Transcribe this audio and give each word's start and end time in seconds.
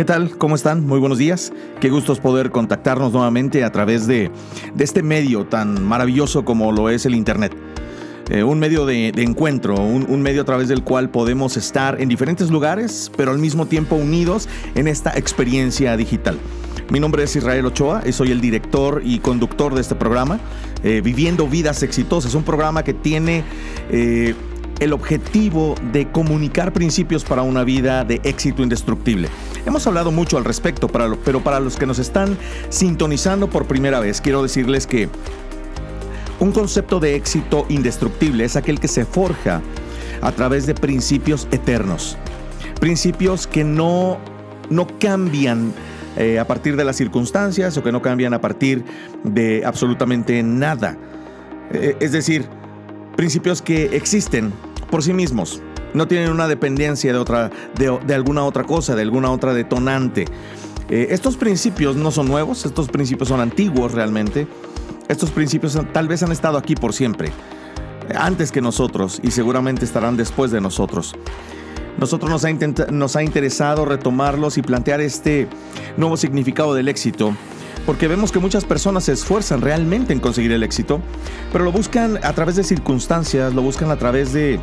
¿Qué 0.00 0.06
tal? 0.06 0.38
¿Cómo 0.38 0.54
están? 0.54 0.86
Muy 0.86 0.98
buenos 0.98 1.18
días. 1.18 1.52
Qué 1.78 1.90
gusto 1.90 2.14
es 2.14 2.20
poder 2.20 2.50
contactarnos 2.50 3.12
nuevamente 3.12 3.64
a 3.64 3.70
través 3.70 4.06
de, 4.06 4.30
este 4.78 5.02
medio 5.02 5.44
tan 5.44 5.84
maravilloso 5.84 6.42
como 6.42 6.72
lo 6.72 6.88
es 6.88 7.04
el 7.04 7.14
Internet. 7.14 7.54
Eh, 8.30 8.42
un 8.42 8.58
medio 8.58 8.86
de, 8.86 9.08
encuentro, 9.08 9.74
un, 9.74 10.22
medio 10.22 10.40
a 10.40 10.44
través 10.46 10.68
del 10.68 10.84
cual 10.84 11.10
podemos 11.10 11.58
estar 11.58 12.00
en 12.00 12.08
diferentes 12.08 12.50
lugares, 12.50 13.12
pero 13.14 13.30
al 13.30 13.38
mismo 13.38 13.66
tiempo 13.66 13.94
unidos 13.94 14.48
en 14.74 14.88
esta 14.88 15.12
experiencia 15.18 15.94
digital. 15.98 16.38
Mi 16.88 16.98
nombre 16.98 17.24
es 17.24 17.36
Israel 17.36 17.66
Ochoa 17.66 18.02
y 18.06 18.12
soy 18.12 18.30
el 18.30 18.40
director 18.40 19.02
y 19.04 19.18
conductor 19.18 19.74
de 19.74 19.82
este 19.82 19.96
programa, 19.96 20.40
eh, 20.82 21.02
Viviendo 21.04 21.46
Vidas 21.46 21.82
Exitosas, 21.82 22.34
un 22.34 22.44
programa 22.44 22.84
que 22.84 22.94
tiene... 22.94 23.44
Eh, 23.90 24.34
el 24.80 24.94
objetivo 24.94 25.74
de 25.92 26.10
comunicar 26.10 26.72
principios 26.72 27.22
para 27.22 27.42
una 27.42 27.64
vida 27.64 28.02
de 28.02 28.18
éxito 28.24 28.62
indestructible. 28.62 29.28
Hemos 29.66 29.86
hablado 29.86 30.10
mucho 30.10 30.38
al 30.38 30.44
respecto, 30.44 30.88
pero 30.88 31.40
para 31.40 31.60
los 31.60 31.76
que 31.76 31.86
nos 31.86 31.98
están 31.98 32.36
sintonizando 32.70 33.48
por 33.48 33.66
primera 33.66 34.00
vez, 34.00 34.20
quiero 34.20 34.42
decirles 34.42 34.86
que 34.86 35.08
un 36.40 36.52
concepto 36.52 37.00
de 37.00 37.14
éxito 37.14 37.66
indestructible 37.68 38.44
es 38.44 38.56
aquel 38.56 38.80
que 38.80 38.88
se 38.88 39.04
forja 39.04 39.60
a 40.22 40.32
través 40.32 40.66
de 40.66 40.74
principios 40.74 41.46
eternos, 41.50 42.16
principios 42.80 43.46
que 43.46 43.62
no, 43.62 44.18
no 44.70 44.86
cambian 44.98 45.72
eh, 46.16 46.38
a 46.38 46.46
partir 46.46 46.76
de 46.76 46.84
las 46.84 46.96
circunstancias 46.96 47.76
o 47.76 47.82
que 47.82 47.92
no 47.92 48.00
cambian 48.02 48.34
a 48.34 48.40
partir 48.40 48.84
de 49.22 49.62
absolutamente 49.64 50.42
nada. 50.42 50.96
Eh, 51.72 51.96
es 52.00 52.12
decir, 52.12 52.46
principios 53.16 53.60
que 53.62 53.96
existen 53.96 54.52
por 54.90 55.02
sí 55.02 55.12
mismos. 55.12 55.62
No 55.94 56.06
tienen 56.06 56.30
una 56.30 56.46
dependencia 56.48 57.12
de, 57.12 57.18
otra, 57.18 57.50
de, 57.76 58.14
alguna 58.14 58.44
otra 58.44 58.64
cosa, 58.64 58.94
de 58.94 59.02
alguna 59.02 59.30
otra 59.30 59.54
detonante. 59.54 60.26
Eh, 60.88 61.08
estos 61.10 61.36
principios 61.36 61.96
no 61.96 62.10
son 62.10 62.28
nuevos, 62.28 62.64
estos 62.64 62.88
principios 62.88 63.28
son 63.28 63.40
antiguos 63.40 63.92
realmente. 63.92 64.46
Estos 65.08 65.30
principios 65.30 65.78
tal 65.92 66.06
vez 66.06 66.22
han 66.22 66.30
estado 66.30 66.56
aquí 66.56 66.76
por 66.76 66.92
siempre, 66.92 67.32
antes 68.14 68.52
que 68.52 68.60
nosotros 68.60 69.18
y 69.22 69.32
seguramente 69.32 69.84
estarán 69.84 70.16
después 70.16 70.52
de 70.52 70.60
nosotros. 70.60 71.14
Nosotros 71.98 72.30
nos 72.30 72.44
ha, 72.44 72.52
nos 72.92 73.16
ha 73.16 73.22
interesado 73.22 73.84
retomarlos 73.84 74.56
y 74.56 74.62
plantear 74.62 75.00
este 75.00 75.48
nuevo 75.96 76.16
significado 76.16 76.74
del 76.74 76.88
éxito 76.88 77.34
porque 77.86 78.08
vemos 78.08 78.30
que 78.30 78.38
muchas 78.38 78.64
personas 78.64 79.04
se 79.04 79.12
esfuerzan 79.12 79.60
realmente 79.60 80.12
en 80.12 80.20
conseguir 80.20 80.52
el 80.52 80.62
éxito, 80.62 81.00
pero 81.52 81.64
lo 81.64 81.72
buscan 81.72 82.18
a 82.22 82.32
través 82.32 82.56
de 82.56 82.64
circunstancias, 82.64 83.54
lo 83.54 83.62
buscan 83.62 83.90
a 83.90 83.96
través 83.96 84.32
de 84.32 84.60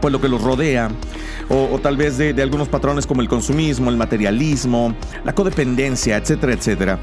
pues 0.00 0.12
lo 0.12 0.20
que 0.20 0.28
los 0.28 0.42
rodea, 0.42 0.90
o, 1.48 1.78
tal 1.80 1.96
vez 1.96 2.18
de, 2.18 2.40
algunos 2.42 2.68
patrones 2.68 3.06
como 3.06 3.20
el 3.22 3.28
consumismo, 3.28 3.90
el 3.90 3.96
materialismo, 3.96 4.94
la 5.24 5.34
codependencia, 5.34 6.16
etcétera, 6.16 6.52
etcétera. 6.52 6.98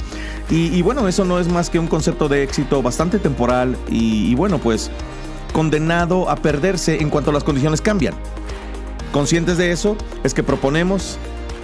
Y, 0.49 0.81
bueno, 0.81 1.07
eso 1.07 1.25
no 1.25 1.39
es 1.39 1.47
más 1.47 1.69
que 1.69 1.79
un 1.79 1.87
concepto 1.87 2.27
de 2.27 2.43
éxito 2.43 2.81
bastante 2.81 3.19
temporal 3.19 3.77
y, 3.89 4.35
bueno, 4.35 4.59
pues 4.59 4.91
condenado 5.53 6.29
a 6.29 6.35
perderse 6.35 7.01
en 7.01 7.09
cuanto 7.09 7.31
las 7.31 7.43
condiciones 7.43 7.81
cambian. 7.81 8.13
Conscientes 9.11 9.57
de 9.57 9.71
eso, 9.71 9.95
es 10.23 10.33
que 10.33 10.43
proponemos 10.43 11.17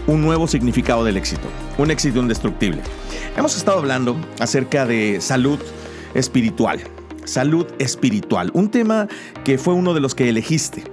un 0.07 0.22
nuevo 0.22 0.47
significado 0.47 1.03
del 1.03 1.17
éxito, 1.17 1.47
un 1.77 1.91
éxito 1.91 2.19
indestructible. 2.19 2.81
Hemos 3.35 3.57
estado 3.57 3.80
hablando 3.80 4.16
acerca 4.39 4.85
de 4.85 5.19
salud 5.22 5.59
espiritual, 6.13 6.80
salud 7.25 7.67
espiritual, 7.80 8.52
un 8.53 8.69
tema 8.69 9.07
que 9.44 9.57
fue 9.57 9.73
uno 9.73 9.94
de 9.94 10.00
los 10.00 10.16
que 10.16 10.30
elegiste. 10.30 10.83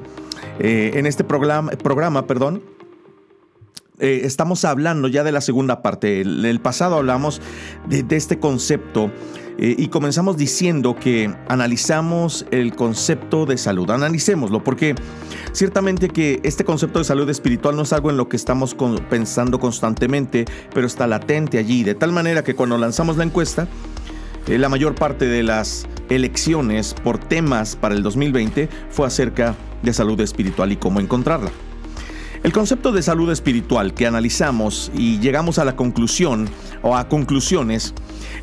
Eh, 0.58 0.92
en 0.94 1.06
este 1.06 1.24
programa, 1.24 1.72
programa 1.72 2.26
perdón, 2.26 2.62
eh, 3.98 4.22
estamos 4.24 4.64
hablando 4.66 5.08
ya 5.08 5.24
de 5.24 5.32
la 5.32 5.40
segunda 5.40 5.82
parte. 5.82 6.20
En 6.20 6.44
el 6.44 6.60
pasado 6.60 6.96
hablamos 6.96 7.40
de, 7.88 8.04
este 8.14 8.38
concepto 8.38 9.10
eh, 9.58 9.74
y 9.78 9.88
comenzamos 9.88 10.36
diciendo 10.36 10.96
que 10.96 11.34
analizamos 11.48 12.46
el 12.50 12.74
concepto 12.74 13.46
de 13.46 13.56
salud. 13.56 13.90
Analicémoslo 13.90 14.62
porque 14.62 14.94
ciertamente 15.52 16.10
que 16.10 16.40
este 16.42 16.64
concepto 16.64 16.98
de 16.98 17.06
salud 17.06 17.28
espiritual 17.30 17.74
no 17.74 17.82
es 17.82 17.92
algo 17.94 18.10
en 18.10 18.18
lo 18.18 18.28
que 18.28 18.36
estamos 18.36 18.76
pensando 19.08 19.58
constantemente, 19.58 20.44
pero 20.74 20.86
está 20.86 21.06
latente 21.06 21.56
allí. 21.56 21.82
De 21.82 21.94
tal 21.94 22.12
manera 22.12 22.44
que 22.44 22.54
cuando 22.54 22.76
lanzamos 22.76 23.16
la 23.16 23.24
encuesta, 23.24 23.66
la 24.46 24.68
mayor 24.68 24.94
parte 24.94 25.26
de 25.26 25.42
las 25.42 25.86
elecciones 26.08 26.94
por 26.94 27.18
temas 27.18 27.76
para 27.76 27.94
el 27.94 28.02
2020 28.02 28.68
fue 28.90 29.06
acerca 29.06 29.56
de 29.82 29.92
salud 29.92 30.20
espiritual 30.20 30.72
y 30.72 30.76
cómo 30.76 31.00
encontrarla. 31.00 31.50
El 32.42 32.52
concepto 32.52 32.92
de 32.92 33.02
salud 33.02 33.30
espiritual 33.32 33.92
que 33.92 34.06
analizamos 34.06 34.92
y 34.94 35.18
llegamos 35.18 35.58
a 35.58 35.64
la 35.64 35.74
conclusión 35.74 36.48
o 36.82 36.94
a 36.94 37.08
conclusiones 37.08 37.92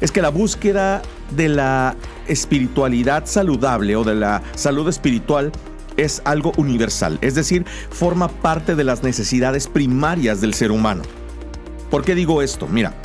es 0.02 0.12
que 0.12 0.22
la 0.22 0.30
búsqueda 0.30 1.02
de 1.38 1.48
la 1.48 1.96
espiritualidad 2.28 3.26
saludable 3.26 3.96
o 3.96 4.04
de 4.04 4.16
la 4.16 4.44
salud 4.56 4.90
espiritual 4.90 5.54
es 5.96 6.22
algo 6.26 6.52
universal, 6.58 7.18
es 7.22 7.36
decir, 7.36 7.66
forma 7.92 8.28
parte 8.28 8.76
de 8.76 8.84
las 8.84 9.04
necesidades 9.04 9.68
primarias 9.68 10.42
del 10.42 10.54
ser 10.54 10.72
humano. 10.72 11.04
¿Por 11.90 12.04
qué 12.04 12.16
digo 12.16 12.42
esto? 12.42 12.68
Mira, 12.68 12.96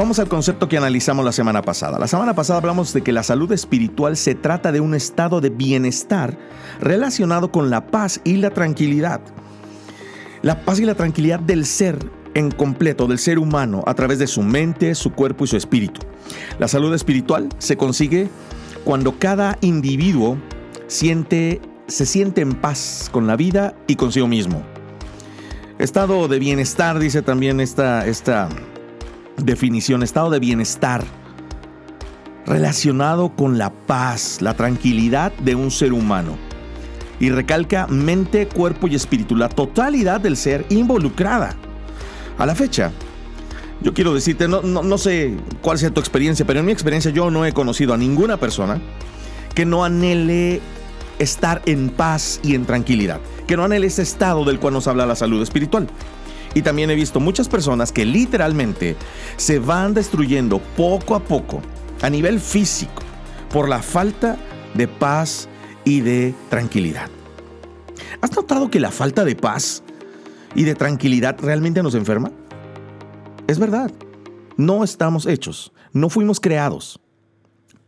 Vamos 0.00 0.18
al 0.18 0.28
concepto 0.28 0.66
que 0.66 0.78
analizamos 0.78 1.26
la 1.26 1.30
semana 1.30 1.60
pasada. 1.60 1.98
La 1.98 2.08
semana 2.08 2.34
pasada 2.34 2.58
hablamos 2.58 2.94
de 2.94 3.02
que 3.02 3.12
la 3.12 3.22
salud 3.22 3.52
espiritual 3.52 4.16
se 4.16 4.34
trata 4.34 4.72
de 4.72 4.80
un 4.80 4.94
estado 4.94 5.42
de 5.42 5.50
bienestar 5.50 6.38
relacionado 6.80 7.52
con 7.52 7.68
la 7.68 7.86
paz 7.88 8.18
y 8.24 8.36
la 8.36 8.48
tranquilidad. 8.48 9.20
La 10.40 10.64
paz 10.64 10.80
y 10.80 10.86
la 10.86 10.94
tranquilidad 10.94 11.38
del 11.38 11.66
ser 11.66 11.98
en 12.32 12.50
completo, 12.50 13.06
del 13.08 13.18
ser 13.18 13.38
humano, 13.38 13.84
a 13.86 13.92
través 13.92 14.18
de 14.18 14.26
su 14.26 14.40
mente, 14.40 14.94
su 14.94 15.12
cuerpo 15.12 15.44
y 15.44 15.48
su 15.48 15.58
espíritu. 15.58 16.00
La 16.58 16.66
salud 16.66 16.94
espiritual 16.94 17.50
se 17.58 17.76
consigue 17.76 18.30
cuando 18.84 19.18
cada 19.18 19.58
individuo 19.60 20.38
siente, 20.86 21.60
se 21.88 22.06
siente 22.06 22.40
en 22.40 22.54
paz 22.54 23.10
con 23.12 23.26
la 23.26 23.36
vida 23.36 23.74
y 23.86 23.96
consigo 23.96 24.26
mismo. 24.26 24.62
Estado 25.78 26.26
de 26.26 26.38
bienestar, 26.38 26.98
dice 26.98 27.20
también 27.20 27.60
esta, 27.60 28.06
esta 28.06 28.48
definición, 29.44 30.02
estado 30.02 30.30
de 30.30 30.38
bienestar, 30.38 31.04
relacionado 32.46 33.34
con 33.36 33.58
la 33.58 33.70
paz, 33.70 34.38
la 34.40 34.54
tranquilidad 34.54 35.32
de 35.32 35.54
un 35.54 35.70
ser 35.70 35.92
humano. 35.92 36.36
Y 37.18 37.30
recalca 37.30 37.86
mente, 37.86 38.48
cuerpo 38.48 38.88
y 38.88 38.94
espíritu, 38.94 39.36
la 39.36 39.48
totalidad 39.48 40.20
del 40.20 40.36
ser 40.36 40.64
involucrada. 40.70 41.54
A 42.38 42.46
la 42.46 42.54
fecha, 42.54 42.92
yo 43.82 43.94
quiero 43.94 44.14
decirte, 44.14 44.48
no, 44.48 44.62
no, 44.62 44.98
sé 44.98 45.36
cuál 45.60 45.78
sea 45.78 45.90
tu 45.90 46.00
experiencia, 46.00 46.46
pero 46.46 46.60
en 46.60 46.66
mi 46.66 46.72
experiencia 46.72 47.10
yo 47.10 47.30
no 47.30 47.44
he 47.44 47.52
conocido 47.52 47.94
a 47.94 47.96
ninguna 47.96 48.38
persona 48.38 48.80
que 49.54 49.64
no 49.64 49.84
anhele 49.84 50.60
estar 51.18 51.60
en 51.66 51.90
paz 51.90 52.40
y 52.42 52.54
en 52.54 52.64
tranquilidad, 52.64 53.20
que 53.46 53.56
no 53.56 53.64
anhele 53.64 53.86
ese 53.86 54.02
estado 54.02 54.44
del 54.44 54.58
cual 54.58 54.74
nos 54.74 54.86
habla 54.86 55.06
la 55.06 55.16
salud 55.16 55.42
espiritual. 55.42 55.86
Y 56.54 56.62
también 56.62 56.90
he 56.90 56.94
visto 56.94 57.20
muchas 57.20 57.48
personas 57.48 57.92
que 57.92 58.04
literalmente 58.04 58.96
se 59.36 59.58
van 59.58 59.94
destruyendo 59.94 60.58
poco 60.76 61.14
a 61.14 61.20
poco 61.20 61.62
a 62.02 62.10
nivel 62.10 62.40
físico 62.40 63.02
por 63.52 63.68
la 63.68 63.82
falta 63.82 64.36
de 64.74 64.88
paz 64.88 65.48
y 65.84 66.00
de 66.00 66.34
tranquilidad. 66.48 67.08
¿Has 68.20 68.34
notado 68.34 68.70
que 68.70 68.80
la 68.80 68.90
falta 68.90 69.24
de 69.24 69.36
paz 69.36 69.82
y 70.54 70.64
de 70.64 70.74
tranquilidad 70.74 71.36
realmente 71.40 71.82
nos 71.82 71.94
enferma? 71.94 72.32
Es 73.46 73.58
verdad, 73.58 73.92
no 74.56 74.84
estamos 74.84 75.26
hechos, 75.26 75.72
no 75.92 76.08
fuimos 76.08 76.40
creados 76.40 77.00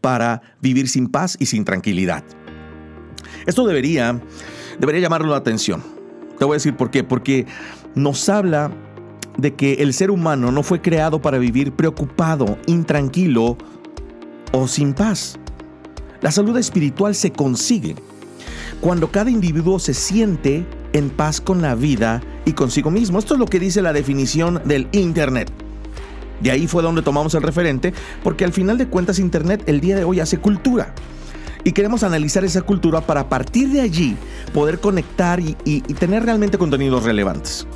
para 0.00 0.42
vivir 0.60 0.88
sin 0.88 1.08
paz 1.08 1.36
y 1.38 1.46
sin 1.46 1.64
tranquilidad. 1.64 2.24
Esto 3.46 3.66
debería, 3.66 4.20
debería 4.78 5.02
llamarlo 5.02 5.28
la 5.28 5.36
atención. 5.36 5.82
Te 6.38 6.44
voy 6.44 6.54
a 6.54 6.56
decir 6.56 6.76
por 6.76 6.90
qué. 6.90 7.04
Porque 7.04 7.46
nos 7.94 8.28
habla 8.28 8.70
de 9.36 9.54
que 9.54 9.74
el 9.74 9.94
ser 9.94 10.10
humano 10.10 10.52
no 10.52 10.62
fue 10.62 10.80
creado 10.80 11.20
para 11.20 11.38
vivir 11.38 11.72
preocupado, 11.72 12.58
intranquilo 12.66 13.56
o 14.52 14.68
sin 14.68 14.92
paz. 14.92 15.38
La 16.20 16.30
salud 16.30 16.56
espiritual 16.56 17.14
se 17.14 17.32
consigue 17.32 17.96
cuando 18.80 19.10
cada 19.10 19.30
individuo 19.30 19.78
se 19.78 19.94
siente 19.94 20.66
en 20.92 21.10
paz 21.10 21.40
con 21.40 21.62
la 21.62 21.74
vida 21.74 22.22
y 22.44 22.52
consigo 22.52 22.90
mismo. 22.90 23.18
Esto 23.18 23.34
es 23.34 23.40
lo 23.40 23.46
que 23.46 23.58
dice 23.58 23.82
la 23.82 23.92
definición 23.92 24.60
del 24.64 24.88
Internet. 24.92 25.50
De 26.40 26.50
ahí 26.50 26.66
fue 26.66 26.82
donde 26.82 27.02
tomamos 27.02 27.34
el 27.34 27.42
referente, 27.42 27.94
porque 28.22 28.44
al 28.44 28.52
final 28.52 28.76
de 28.76 28.88
cuentas 28.88 29.18
Internet 29.18 29.62
el 29.66 29.80
día 29.80 29.96
de 29.96 30.04
hoy 30.04 30.20
hace 30.20 30.38
cultura. 30.38 30.94
Y 31.64 31.72
queremos 31.72 32.02
analizar 32.02 32.44
esa 32.44 32.62
cultura 32.62 33.00
para 33.00 33.20
a 33.20 33.28
partir 33.28 33.68
de 33.68 33.80
allí 33.80 34.16
poder 34.52 34.80
conectar 34.80 35.38
y, 35.38 35.56
y 35.64 35.80
tener 35.80 36.24
realmente 36.24 36.58
contenidos 36.58 37.04
relevantes. 37.04 37.66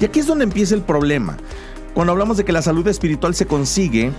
Y 0.00 0.04
aquí 0.04 0.20
es 0.20 0.26
donde 0.26 0.44
empieza 0.44 0.74
el 0.74 0.82
problema. 0.82 1.36
Cuando 1.94 2.12
hablamos 2.12 2.36
de 2.36 2.44
que 2.44 2.52
la 2.52 2.62
salud 2.62 2.86
espiritual 2.88 3.34
se 3.34 3.46
consigue 3.46 4.12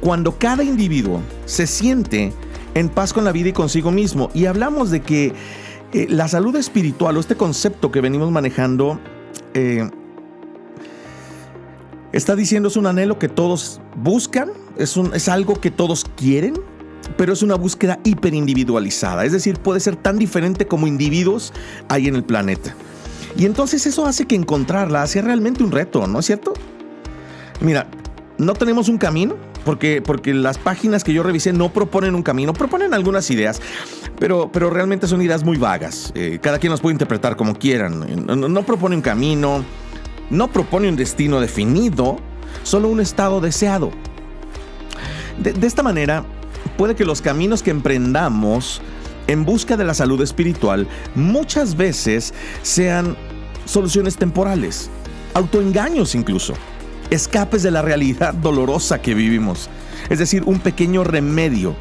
cuando 0.00 0.38
cada 0.38 0.62
individuo 0.62 1.20
se 1.46 1.66
siente 1.66 2.32
en 2.74 2.88
paz 2.88 3.12
con 3.12 3.24
la 3.24 3.32
vida 3.32 3.50
y 3.50 3.52
consigo 3.52 3.90
mismo. 3.90 4.30
Y 4.34 4.46
hablamos 4.46 4.90
de 4.90 5.00
que 5.00 5.32
eh, 5.92 6.06
la 6.08 6.28
salud 6.28 6.54
espiritual 6.56 7.16
o 7.16 7.20
este 7.20 7.36
concepto 7.36 7.90
que 7.90 8.00
venimos 8.00 8.30
manejando 8.30 9.00
eh, 9.54 9.88
Está 12.12 12.34
diciendo 12.34 12.68
es 12.68 12.76
un 12.76 12.86
anhelo 12.86 13.20
que 13.20 13.28
todos 13.28 13.80
buscan, 13.94 14.50
es, 14.76 14.96
es 14.96 15.28
algo 15.28 15.60
que 15.60 15.70
todos 15.70 16.04
quieren, 16.16 16.54
pero 17.16 17.32
es 17.32 17.42
una 17.42 17.54
búsqueda 17.54 18.00
hiperindividualizada. 18.02 19.24
Es 19.24 19.30
decir, 19.30 19.58
puede 19.60 19.78
ser 19.78 19.94
tan 19.94 20.18
diferente 20.18 20.66
como 20.66 20.88
individuos 20.88 21.52
hay 21.88 22.08
en 22.08 22.16
el 22.16 22.24
planeta. 22.24 22.74
Y 23.36 23.46
entonces 23.46 23.86
eso 23.86 24.06
hace 24.06 24.26
que 24.26 24.34
encontrarla 24.34 25.06
sea 25.06 25.22
realmente 25.22 25.62
un 25.62 25.70
reto, 25.70 26.06
¿no 26.06 26.20
es 26.20 26.26
cierto? 26.26 26.52
Mira, 27.60 27.86
no 28.38 28.54
tenemos 28.54 28.88
un 28.88 28.98
camino, 28.98 29.36
porque, 29.64 30.02
porque 30.02 30.32
las 30.34 30.58
páginas 30.58 31.04
que 31.04 31.12
yo 31.12 31.22
revisé 31.22 31.52
no 31.52 31.72
proponen 31.72 32.14
un 32.14 32.22
camino, 32.22 32.52
proponen 32.52 32.94
algunas 32.94 33.30
ideas, 33.30 33.60
pero, 34.18 34.50
pero 34.52 34.70
realmente 34.70 35.06
son 35.06 35.22
ideas 35.22 35.44
muy 35.44 35.58
vagas. 35.58 36.12
Eh, 36.14 36.38
cada 36.40 36.58
quien 36.58 36.70
las 36.70 36.80
puede 36.80 36.94
interpretar 36.94 37.36
como 37.36 37.54
quieran. 37.54 38.26
No, 38.26 38.62
propone 38.62 38.96
un 38.96 39.02
camino, 39.02 39.64
no 40.30 40.48
propone 40.48 40.88
un 40.88 40.96
destino 40.96 41.40
definido, 41.40 42.16
solo 42.62 42.88
un 42.88 43.00
estado 43.00 43.40
deseado. 43.40 43.90
De, 45.38 45.52
de 45.52 45.66
esta 45.66 45.82
manera, 45.82 46.24
puede 46.76 46.94
que 46.94 47.04
los 47.04 47.20
caminos 47.20 47.62
que 47.62 47.70
emprendamos 47.70 48.80
en 49.30 49.44
busca 49.44 49.76
de 49.76 49.84
la 49.84 49.94
salud 49.94 50.20
espiritual 50.22 50.88
muchas 51.14 51.76
veces 51.76 52.34
sean 52.62 53.16
soluciones 53.64 54.16
temporales, 54.16 54.90
autoengaños 55.34 56.14
incluso 56.14 56.54
escapes 57.10 57.62
de 57.62 57.70
la 57.70 57.82
realidad 57.82 58.34
dolorosa 58.34 59.02
que 59.02 59.14
vivimos. 59.14 59.68
Es 60.08 60.18
decir, 60.18 60.42
un 60.46 60.60
pequeño 60.60 61.04
remedio, 61.04 61.74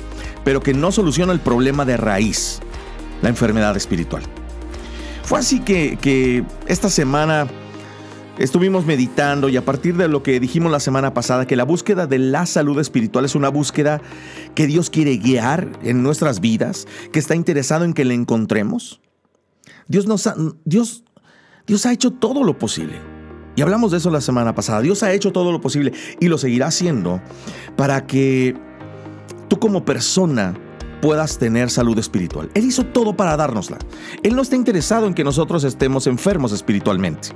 pero 0.43 0.61
que 0.61 0.73
no 0.73 0.91
soluciona 0.91 1.33
el 1.33 1.39
problema 1.39 1.85
de 1.85 1.97
raíz, 1.97 2.59
la 3.21 3.29
enfermedad 3.29 3.77
espiritual. 3.77 4.23
Fue 5.23 5.39
así 5.39 5.59
que, 5.59 6.43
esta 6.67 6.89
semana 6.89 7.47
estuvimos 8.39 8.85
meditando 8.85 9.49
y 9.49 9.57
a 9.57 9.65
partir 9.65 9.95
de 9.97 10.07
lo 10.07 10.23
que 10.23 10.39
dijimos 10.39 10.71
la 10.71 10.79
semana 10.79 11.13
pasada, 11.13 11.45
que 11.45 11.55
la 11.55 11.65
búsqueda 11.65 12.07
de 12.07 12.17
la 12.17 12.45
salud 12.45 12.79
espiritual 12.79 13.25
es 13.25 13.35
una 13.35 13.49
búsqueda 13.49 14.01
que 14.55 14.65
Dios 14.65 14.89
quiere 14.89 15.17
guiar 15.17 15.69
en 15.83 16.01
nuestras 16.01 16.39
vidas, 16.39 16.87
que 17.11 17.19
está 17.19 17.35
interesado 17.35 17.85
en 17.85 17.93
que 17.93 18.05
la 18.05 18.13
encontremos. 18.13 19.01
Dios, 19.87 20.07
nos 20.07 20.29
Dios, 20.65 21.03
Dios 21.67 21.85
ha 21.85 21.91
hecho 21.91 22.11
todo 22.11 22.43
lo 22.43 22.57
posible 22.57 22.99
y 23.55 23.61
hablamos 23.61 23.91
de 23.91 23.97
eso 23.97 24.09
la 24.09 24.21
semana 24.21 24.55
pasada. 24.55 24.81
Dios 24.81 25.03
ha 25.03 25.11
hecho 25.11 25.31
todo 25.31 25.51
lo 25.51 25.59
posible 25.59 25.91
y 26.19 26.29
lo 26.29 26.37
seguirá 26.37 26.67
haciendo 26.67 27.21
para 27.75 28.07
que 28.07 28.55
tú 29.49 29.59
como 29.59 29.83
persona 29.83 30.55
puedas 31.01 31.37
tener 31.37 31.69
salud 31.69 31.97
espiritual. 31.99 32.49
Él 32.53 32.65
hizo 32.65 32.85
todo 32.85 33.15
para 33.15 33.35
dárnosla. 33.35 33.77
Él 34.23 34.35
no 34.35 34.41
está 34.41 34.55
interesado 34.55 35.07
en 35.07 35.13
que 35.13 35.23
nosotros 35.23 35.63
estemos 35.63 36.07
enfermos 36.07 36.51
espiritualmente. 36.51 37.29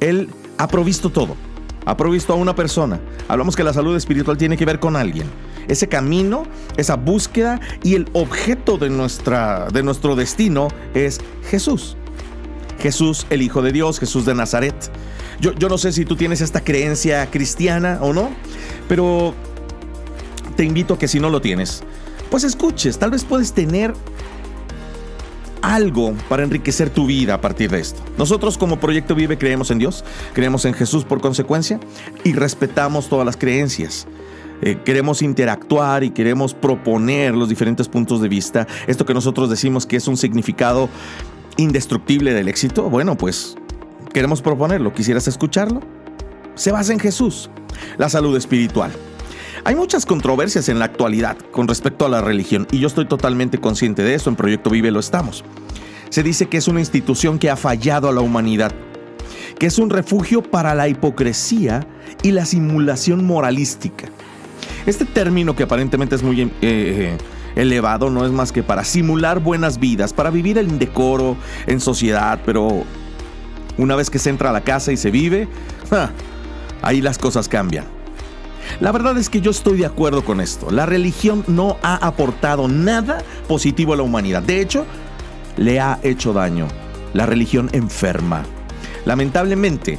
Él 0.00 0.28
ha 0.58 0.68
provisto 0.68 1.10
todo. 1.10 1.36
Ha 1.84 1.96
provisto 1.96 2.32
a 2.32 2.36
una 2.36 2.54
persona. 2.54 3.00
Hablamos 3.28 3.56
que 3.56 3.64
la 3.64 3.72
salud 3.72 3.96
espiritual 3.96 4.36
tiene 4.36 4.56
que 4.56 4.64
ver 4.64 4.78
con 4.78 4.96
alguien. 4.96 5.26
Ese 5.68 5.88
camino, 5.88 6.44
esa 6.76 6.96
búsqueda 6.96 7.60
y 7.82 7.94
el 7.94 8.08
objeto 8.12 8.78
de, 8.78 8.90
nuestra, 8.90 9.68
de 9.68 9.82
nuestro 9.82 10.16
destino 10.16 10.68
es 10.94 11.20
Jesús. 11.50 11.96
Jesús, 12.80 13.26
el 13.30 13.42
Hijo 13.42 13.62
de 13.62 13.72
Dios, 13.72 13.98
Jesús 13.98 14.24
de 14.24 14.34
Nazaret. 14.34 14.90
Yo, 15.40 15.52
no 15.68 15.78
sé 15.78 15.92
si 15.92 16.04
tú 16.04 16.16
tienes 16.16 16.40
esta 16.40 16.62
creencia 16.62 17.30
cristiana 17.30 17.98
o 18.00 18.12
no, 18.12 18.30
pero 18.88 19.34
te 20.56 20.64
invito 20.64 20.94
a 20.94 20.98
que 20.98 21.06
si 21.06 21.20
no 21.20 21.30
lo 21.30 21.40
tienes, 21.40 21.82
pues 22.28 22.42
escuches, 22.42 22.98
tal 22.98 23.12
vez 23.12 23.24
puedes 23.24 23.52
tener 23.52 23.94
algo 25.62 26.14
para 26.28 26.42
enriquecer 26.42 26.90
tu 26.90 27.06
vida 27.06 27.34
a 27.34 27.40
partir 27.40 27.70
de 27.70 27.80
esto. 27.80 28.02
Nosotros 28.16 28.58
como 28.58 28.80
Proyecto 28.80 29.14
Vive 29.14 29.38
creemos 29.38 29.70
en 29.70 29.78
Dios, 29.78 30.04
creemos 30.32 30.64
en 30.64 30.74
Jesús 30.74 31.04
por 31.04 31.20
consecuencia 31.20 31.80
y 32.24 32.32
respetamos 32.32 33.08
todas 33.08 33.26
las 33.26 33.36
creencias. 33.36 34.06
Eh, 34.60 34.78
queremos 34.84 35.22
interactuar 35.22 36.02
y 36.02 36.10
queremos 36.10 36.52
proponer 36.54 37.34
los 37.34 37.48
diferentes 37.48 37.88
puntos 37.88 38.20
de 38.20 38.28
vista. 38.28 38.66
Esto 38.86 39.06
que 39.06 39.14
nosotros 39.14 39.50
decimos 39.50 39.86
que 39.86 39.96
es 39.96 40.08
un 40.08 40.16
significado 40.16 40.88
indestructible 41.56 42.32
del 42.34 42.48
éxito, 42.48 42.88
bueno, 42.90 43.16
pues 43.16 43.56
queremos 44.12 44.42
proponerlo. 44.42 44.92
¿Quisieras 44.92 45.28
escucharlo? 45.28 45.80
Se 46.54 46.72
basa 46.72 46.92
en 46.92 46.98
Jesús, 46.98 47.50
la 47.98 48.08
salud 48.08 48.36
espiritual. 48.36 48.92
Hay 49.64 49.74
muchas 49.74 50.06
controversias 50.06 50.68
en 50.68 50.78
la 50.78 50.86
actualidad 50.86 51.36
con 51.50 51.68
respecto 51.68 52.06
a 52.06 52.08
la 52.08 52.20
religión 52.20 52.66
y 52.70 52.78
yo 52.78 52.86
estoy 52.86 53.06
totalmente 53.06 53.58
consciente 53.58 54.02
de 54.02 54.14
eso, 54.14 54.30
en 54.30 54.36
Proyecto 54.36 54.70
Vive 54.70 54.90
lo 54.90 55.00
estamos. 55.00 55.44
Se 56.10 56.22
dice 56.22 56.46
que 56.46 56.56
es 56.56 56.68
una 56.68 56.80
institución 56.80 57.38
que 57.38 57.50
ha 57.50 57.56
fallado 57.56 58.08
a 58.08 58.12
la 58.12 58.20
humanidad, 58.20 58.72
que 59.58 59.66
es 59.66 59.78
un 59.78 59.90
refugio 59.90 60.42
para 60.42 60.74
la 60.74 60.88
hipocresía 60.88 61.86
y 62.22 62.32
la 62.32 62.46
simulación 62.46 63.24
moralística. 63.24 64.06
Este 64.86 65.04
término 65.04 65.54
que 65.54 65.64
aparentemente 65.64 66.14
es 66.14 66.22
muy 66.22 66.40
eh, 66.42 66.48
eh, 66.62 67.18
elevado 67.56 68.08
no 68.08 68.24
es 68.24 68.32
más 68.32 68.52
que 68.52 68.62
para 68.62 68.84
simular 68.84 69.40
buenas 69.40 69.78
vidas, 69.78 70.12
para 70.12 70.30
vivir 70.30 70.56
en 70.58 70.78
decoro, 70.78 71.36
en 71.66 71.80
sociedad, 71.80 72.40
pero 72.46 72.84
una 73.76 73.96
vez 73.96 74.08
que 74.08 74.18
se 74.18 74.30
entra 74.30 74.50
a 74.50 74.52
la 74.52 74.62
casa 74.62 74.92
y 74.92 74.96
se 74.96 75.10
vive, 75.10 75.48
ahí 76.82 77.00
las 77.00 77.18
cosas 77.18 77.48
cambian. 77.48 77.97
La 78.80 78.92
verdad 78.92 79.18
es 79.18 79.28
que 79.28 79.40
yo 79.40 79.50
estoy 79.50 79.78
de 79.78 79.86
acuerdo 79.86 80.24
con 80.24 80.40
esto. 80.40 80.70
La 80.70 80.86
religión 80.86 81.44
no 81.46 81.78
ha 81.82 81.96
aportado 82.06 82.68
nada 82.68 83.22
positivo 83.46 83.92
a 83.92 83.96
la 83.96 84.02
humanidad. 84.02 84.42
De 84.42 84.60
hecho, 84.60 84.86
le 85.56 85.80
ha 85.80 85.98
hecho 86.02 86.32
daño. 86.32 86.68
La 87.14 87.26
religión 87.26 87.70
enferma. 87.72 88.44
Lamentablemente, 89.04 89.98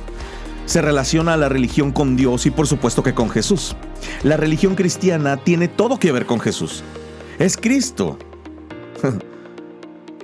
se 0.65 0.81
relaciona 0.81 1.33
a 1.33 1.37
la 1.37 1.49
religión 1.49 1.91
con 1.91 2.15
Dios 2.15 2.45
y 2.45 2.51
por 2.51 2.67
supuesto 2.67 3.01
que 3.01 3.13
con 3.13 3.29
Jesús. 3.29 3.75
La 4.23 4.37
religión 4.37 4.75
cristiana 4.75 5.37
tiene 5.37 5.67
todo 5.67 5.97
que 5.97 6.11
ver 6.11 6.25
con 6.25 6.39
Jesús. 6.39 6.83
Es 7.39 7.57
Cristo. 7.57 8.17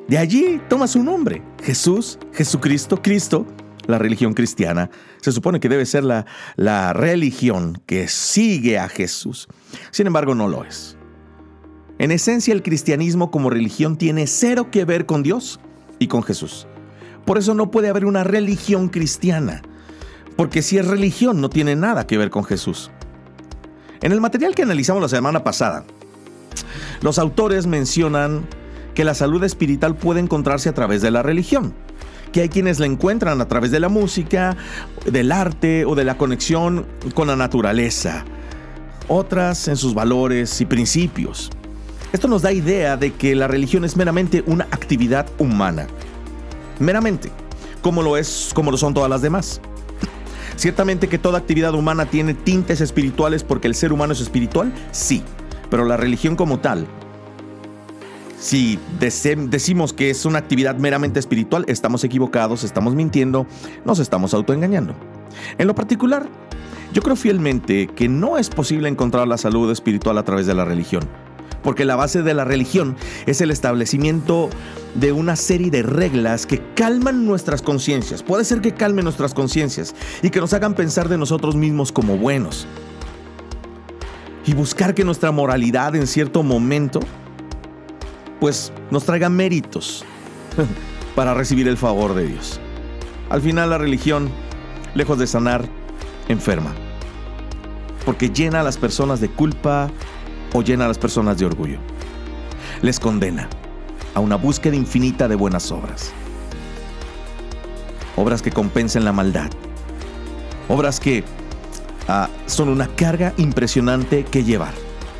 De 0.07 0.19
allí 0.19 0.61
toma 0.69 0.87
su 0.87 1.03
nombre, 1.03 1.41
Jesús, 1.63 2.19
Jesucristo, 2.31 3.01
Cristo, 3.01 3.47
la 3.87 3.97
religión 3.97 4.33
cristiana. 4.33 4.89
Se 5.21 5.31
supone 5.31 5.59
que 5.59 5.69
debe 5.69 5.85
ser 5.85 6.03
la, 6.03 6.25
la 6.55 6.93
religión 6.93 7.81
que 7.85 8.07
sigue 8.07 8.79
a 8.79 8.89
Jesús. 8.89 9.47
Sin 9.91 10.07
embargo, 10.07 10.35
no 10.35 10.47
lo 10.47 10.63
es. 10.63 10.97
En 11.97 12.11
esencia, 12.11 12.53
el 12.53 12.63
cristianismo 12.63 13.31
como 13.31 13.49
religión 13.49 13.97
tiene 13.97 14.27
cero 14.27 14.69
que 14.69 14.85
ver 14.85 15.05
con 15.05 15.23
Dios 15.23 15.59
y 15.99 16.07
con 16.07 16.23
Jesús. 16.23 16.67
Por 17.25 17.37
eso 17.37 17.53
no 17.53 17.71
puede 17.71 17.89
haber 17.89 18.05
una 18.05 18.23
religión 18.23 18.89
cristiana, 18.89 19.61
porque 20.35 20.61
si 20.61 20.77
es 20.77 20.87
religión 20.87 21.41
no 21.41 21.49
tiene 21.49 21.75
nada 21.75 22.05
que 22.05 22.17
ver 22.17 22.29
con 22.29 22.43
Jesús. 22.43 22.91
En 24.01 24.11
el 24.11 24.21
material 24.21 24.53
que 24.53 24.61
analizamos 24.61 25.01
la 25.01 25.09
semana 25.09 25.43
pasada, 25.43 25.85
los 27.01 27.17
autores 27.17 27.65
mencionan 27.65 28.45
que 28.93 29.03
la 29.03 29.15
salud 29.15 29.43
espiritual 29.43 29.95
puede 29.95 30.19
encontrarse 30.19 30.69
a 30.69 30.73
través 30.73 31.01
de 31.01 31.11
la 31.11 31.23
religión, 31.23 31.73
que 32.35 32.41
hay 32.41 32.49
quienes 32.49 32.79
la 32.81 32.85
encuentran 32.85 33.39
a 33.39 33.47
través 33.47 33.71
de 33.71 33.79
la 33.79 33.87
música, 33.87 34.57
del 35.09 35.31
arte 35.31 35.85
o 35.85 35.95
de 35.95 36.03
la 36.03 36.17
conexión 36.17 36.85
con 37.13 37.29
la 37.29 37.37
naturaleza, 37.37 38.25
otras 39.07 39.69
en 39.69 39.77
sus 39.77 39.93
valores 39.93 40.59
y 40.59 40.65
principios. 40.65 41.49
Esto 42.11 42.27
nos 42.27 42.41
da 42.41 42.51
idea 42.51 42.97
de 42.97 43.13
que 43.13 43.35
la 43.35 43.47
religión 43.47 43.85
es 43.85 43.95
meramente 43.95 44.43
una 44.47 44.65
actividad 44.65 45.27
humana, 45.37 45.87
meramente, 46.77 47.31
como 47.81 48.01
lo 48.01 48.17
es, 48.17 48.51
como 48.53 48.69
lo 48.69 48.75
son 48.75 48.93
todas 48.93 49.09
las 49.09 49.21
demás. 49.21 49.61
Ciertamente 50.57 51.07
que 51.07 51.17
toda 51.17 51.37
actividad 51.37 51.73
humana 51.73 52.05
tiene 52.05 52.33
tintes 52.33 52.81
espirituales 52.81 53.45
porque 53.45 53.69
el 53.69 53.75
ser 53.75 53.93
humano 53.93 54.11
es 54.11 54.19
espiritual, 54.19 54.73
sí, 54.91 55.23
pero 55.69 55.85
la 55.85 55.95
religión 55.95 56.35
como 56.35 56.59
tal 56.59 56.85
si 58.39 58.79
decimos 58.99 59.93
que 59.93 60.09
es 60.09 60.25
una 60.25 60.39
actividad 60.39 60.75
meramente 60.77 61.19
espiritual, 61.19 61.65
estamos 61.67 62.03
equivocados, 62.03 62.63
estamos 62.63 62.95
mintiendo, 62.95 63.47
nos 63.85 63.99
estamos 63.99 64.33
autoengañando. 64.33 64.95
En 65.57 65.67
lo 65.67 65.75
particular, 65.75 66.27
yo 66.93 67.01
creo 67.01 67.15
fielmente 67.15 67.87
que 67.87 68.07
no 68.07 68.37
es 68.37 68.49
posible 68.49 68.89
encontrar 68.89 69.27
la 69.27 69.37
salud 69.37 69.71
espiritual 69.71 70.17
a 70.17 70.23
través 70.23 70.45
de 70.45 70.53
la 70.53 70.65
religión, 70.65 71.03
porque 71.63 71.85
la 71.85 71.95
base 71.95 72.21
de 72.21 72.33
la 72.33 72.45
religión 72.45 72.95
es 73.25 73.41
el 73.41 73.51
establecimiento 73.51 74.49
de 74.93 75.11
una 75.11 75.35
serie 75.35 75.71
de 75.71 75.83
reglas 75.83 76.45
que 76.45 76.61
calman 76.75 77.25
nuestras 77.25 77.61
conciencias. 77.61 78.21
Puede 78.21 78.45
ser 78.45 78.61
que 78.61 78.73
calmen 78.73 79.05
nuestras 79.05 79.33
conciencias 79.33 79.95
y 80.21 80.29
que 80.29 80.39
nos 80.39 80.53
hagan 80.53 80.75
pensar 80.75 81.09
de 81.09 81.17
nosotros 81.17 81.55
mismos 81.55 81.91
como 81.91 82.17
buenos. 82.17 82.67
Y 84.45 84.53
buscar 84.53 84.93
que 84.93 85.03
nuestra 85.03 85.31
moralidad 85.31 85.95
en 85.95 86.05
cierto 86.05 86.43
momento 86.43 86.99
pues 88.45 88.71
nos 88.91 89.05
traiga 89.05 89.27
méritos 89.27 90.05
para 91.15 91.33
recibir 91.33 91.67
el 91.67 91.77
favor 91.77 92.13
de 92.13 92.27
Dios. 92.27 92.59
Al 93.31 93.41
final 93.41 93.71
la 93.71 93.79
religión, 93.79 94.29
lejos 94.93 95.17
de 95.17 95.25
sanar, 95.25 95.67
enferma. 96.27 96.71
Porque 98.05 98.29
llena 98.29 98.59
a 98.59 98.63
las 98.63 98.77
personas 98.77 99.19
de 99.19 99.29
culpa 99.29 99.89
o 100.53 100.61
llena 100.61 100.85
a 100.85 100.87
las 100.87 100.99
personas 100.99 101.39
de 101.39 101.47
orgullo. 101.47 101.79
Les 102.83 102.99
condena 102.99 103.49
a 104.13 104.19
una 104.19 104.35
búsqueda 104.35 104.75
infinita 104.75 105.27
de 105.27 105.33
buenas 105.33 105.71
obras. 105.71 106.11
Obras 108.15 108.43
que 108.43 108.51
compensen 108.51 109.05
la 109.05 109.11
maldad. 109.11 109.49
Obras 110.69 110.99
que 110.99 111.23
ah, 112.07 112.29
son 112.45 112.69
una 112.69 112.85
carga 112.89 113.33
impresionante 113.37 114.23
que 114.23 114.43
llevar. 114.43 114.75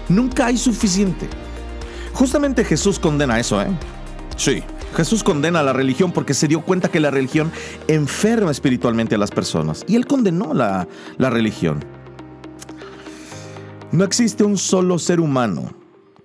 Nunca 0.10 0.46
hay 0.46 0.60
suficiente. 0.60 1.28
Justamente 2.16 2.64
Jesús 2.64 2.98
condena 2.98 3.40
eso, 3.40 3.62
¿eh? 3.62 3.68
Sí, 4.38 4.64
Jesús 4.96 5.22
condena 5.22 5.60
a 5.60 5.64
la 5.64 5.74
religión 5.74 6.14
porque 6.14 6.34
se 6.34 6.48
dio 6.48 6.62
cuenta 6.62 6.90
que 6.90 7.02
la 7.02 7.12
religión 7.12 7.52
enferma 7.90 8.52
espiritualmente 8.52 9.16
a 9.16 9.18
las 9.18 9.32
personas. 9.32 9.84
Y 9.88 9.96
él 9.96 10.08
condenó 10.08 10.54
la, 10.54 10.88
la 11.18 11.30
religión. 11.30 11.84
No 13.92 14.06
existe 14.06 14.46
un 14.46 14.58
solo 14.58 14.98
ser 14.98 15.20
humano 15.20 15.74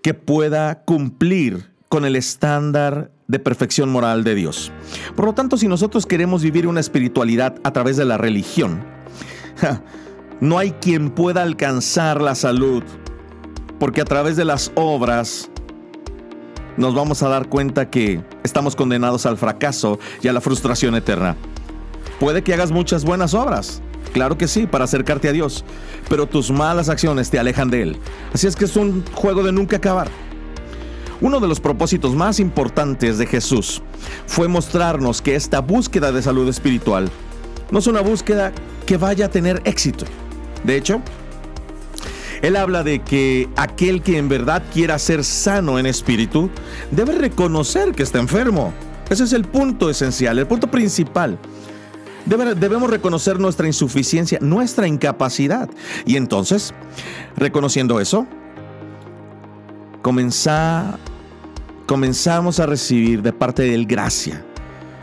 que 0.02 0.14
pueda 0.14 0.82
cumplir 0.84 1.72
con 1.88 2.04
el 2.04 2.14
estándar 2.14 3.10
de 3.26 3.40
perfección 3.40 3.90
moral 3.90 4.22
de 4.22 4.36
Dios. 4.36 4.70
Por 5.16 5.24
lo 5.24 5.34
tanto, 5.34 5.56
si 5.56 5.66
nosotros 5.66 6.06
queremos 6.06 6.42
vivir 6.42 6.68
una 6.68 6.80
espiritualidad 6.80 7.56
a 7.64 7.72
través 7.72 7.96
de 7.96 8.04
la 8.04 8.16
religión, 8.16 8.84
no 10.40 10.56
hay 10.58 10.70
quien 10.70 11.10
pueda 11.10 11.42
alcanzar 11.42 12.20
la 12.20 12.36
salud, 12.36 12.84
porque 13.80 14.00
a 14.00 14.04
través 14.04 14.36
de 14.36 14.44
las 14.44 14.70
obras 14.76 15.49
nos 16.80 16.94
vamos 16.94 17.22
a 17.22 17.28
dar 17.28 17.46
cuenta 17.48 17.90
que 17.90 18.24
estamos 18.42 18.74
condenados 18.74 19.26
al 19.26 19.36
fracaso 19.36 19.98
y 20.22 20.28
a 20.28 20.32
la 20.32 20.40
frustración 20.40 20.94
eterna. 20.94 21.36
Puede 22.18 22.42
que 22.42 22.54
hagas 22.54 22.72
muchas 22.72 23.04
buenas 23.04 23.34
obras, 23.34 23.82
claro 24.14 24.38
que 24.38 24.48
sí, 24.48 24.66
para 24.66 24.84
acercarte 24.84 25.28
a 25.28 25.32
Dios, 25.32 25.62
pero 26.08 26.26
tus 26.26 26.50
malas 26.50 26.88
acciones 26.88 27.28
te 27.28 27.38
alejan 27.38 27.70
de 27.70 27.82
Él. 27.82 27.96
Así 28.32 28.46
es 28.46 28.56
que 28.56 28.64
es 28.64 28.76
un 28.76 29.04
juego 29.12 29.42
de 29.42 29.52
nunca 29.52 29.76
acabar. 29.76 30.08
Uno 31.20 31.38
de 31.38 31.48
los 31.48 31.60
propósitos 31.60 32.14
más 32.14 32.40
importantes 32.40 33.18
de 33.18 33.26
Jesús 33.26 33.82
fue 34.26 34.48
mostrarnos 34.48 35.20
que 35.20 35.34
esta 35.34 35.60
búsqueda 35.60 36.12
de 36.12 36.22
salud 36.22 36.48
espiritual 36.48 37.10
no 37.70 37.78
es 37.78 37.86
una 37.86 38.00
búsqueda 38.00 38.52
que 38.86 38.96
vaya 38.96 39.26
a 39.26 39.30
tener 39.30 39.60
éxito. 39.66 40.06
De 40.64 40.76
hecho, 40.76 41.02
él 42.42 42.56
habla 42.56 42.82
de 42.82 43.00
que 43.00 43.48
aquel 43.56 44.02
que 44.02 44.16
en 44.16 44.28
verdad 44.28 44.62
quiera 44.72 44.98
ser 44.98 45.24
sano 45.24 45.78
en 45.78 45.86
espíritu 45.86 46.50
debe 46.90 47.12
reconocer 47.12 47.92
que 47.92 48.02
está 48.02 48.18
enfermo. 48.18 48.72
Ese 49.10 49.24
es 49.24 49.32
el 49.32 49.44
punto 49.44 49.90
esencial, 49.90 50.38
el 50.38 50.46
punto 50.46 50.70
principal. 50.70 51.38
debemos 52.24 52.88
reconocer 52.88 53.38
nuestra 53.38 53.66
insuficiencia, 53.66 54.38
nuestra 54.40 54.86
incapacidad. 54.86 55.68
Y 56.06 56.16
entonces, 56.16 56.72
reconociendo 57.36 58.00
eso, 58.00 58.26
comenzamos 61.86 62.60
a 62.60 62.66
recibir 62.66 63.22
de 63.22 63.32
parte 63.32 63.62
de 63.62 63.74
Él 63.74 63.86
gracia. 63.86 64.44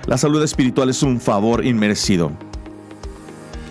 La 0.07 0.17
salud 0.17 0.41
espiritual 0.41 0.89
es 0.89 1.03
un 1.03 1.19
favor 1.19 1.65
inmerecido. 1.65 2.31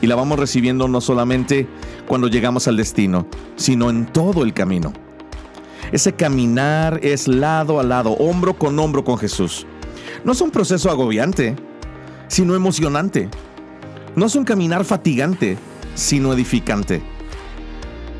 Y 0.02 0.06
la 0.06 0.14
vamos 0.14 0.38
recibiendo 0.38 0.86
no 0.86 1.00
solamente 1.00 1.66
cuando 2.06 2.28
llegamos 2.28 2.68
al 2.68 2.76
destino, 2.76 3.26
sino 3.56 3.90
en 3.90 4.06
todo 4.06 4.42
el 4.42 4.52
camino. 4.52 4.92
Ese 5.92 6.12
caminar 6.12 7.00
es 7.02 7.28
lado 7.28 7.78
a 7.78 7.82
lado, 7.82 8.12
hombro 8.12 8.54
con 8.54 8.78
hombro 8.78 9.04
con 9.04 9.18
Jesús. 9.18 9.66
No 10.24 10.32
es 10.32 10.40
un 10.40 10.50
proceso 10.50 10.90
agobiante, 10.90 11.54
sino 12.28 12.54
emocionante. 12.54 13.28
No 14.16 14.26
es 14.26 14.34
un 14.34 14.44
caminar 14.44 14.84
fatigante, 14.84 15.56
sino 15.94 16.32
edificante. 16.32 17.02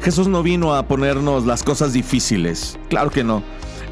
Jesús 0.02 0.28
no 0.28 0.42
vino 0.42 0.74
a 0.74 0.86
ponernos 0.86 1.46
las 1.46 1.62
cosas 1.62 1.92
difíciles, 1.92 2.78
claro 2.88 3.10
que 3.10 3.24
no. 3.24 3.42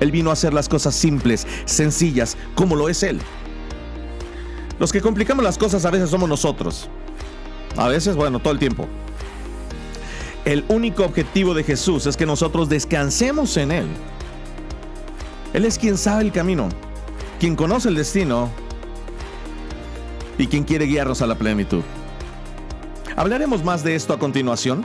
Él 0.00 0.10
vino 0.10 0.30
a 0.30 0.34
hacer 0.34 0.52
las 0.54 0.68
cosas 0.68 0.94
simples, 0.94 1.46
sencillas, 1.64 2.36
como 2.54 2.76
lo 2.76 2.88
es 2.88 3.02
Él. 3.02 3.20
Los 4.78 4.92
que 4.92 5.00
complicamos 5.00 5.44
las 5.44 5.56
cosas 5.58 5.84
a 5.84 5.90
veces 5.90 6.10
somos 6.10 6.28
nosotros. 6.28 6.88
A 7.76 7.88
veces, 7.88 8.16
bueno, 8.16 8.38
todo 8.38 8.52
el 8.52 8.58
tiempo. 8.58 8.86
El 10.44 10.64
único 10.68 11.04
objetivo 11.04 11.54
de 11.54 11.64
Jesús 11.64 12.04
es 12.06 12.16
que 12.16 12.26
nosotros 12.26 12.68
descansemos 12.68 13.56
en 13.56 13.72
Él. 13.72 13.86
Él 15.54 15.64
es 15.64 15.78
quien 15.78 15.96
sabe 15.96 16.24
el 16.24 16.32
camino, 16.32 16.68
quien 17.40 17.56
conoce 17.56 17.88
el 17.88 17.94
destino 17.94 18.50
y 20.36 20.46
quien 20.46 20.64
quiere 20.64 20.84
guiarnos 20.84 21.22
a 21.22 21.26
la 21.26 21.36
plenitud. 21.36 21.82
Hablaremos 23.16 23.64
más 23.64 23.84
de 23.84 23.94
esto 23.94 24.12
a 24.12 24.18
continuación. 24.18 24.84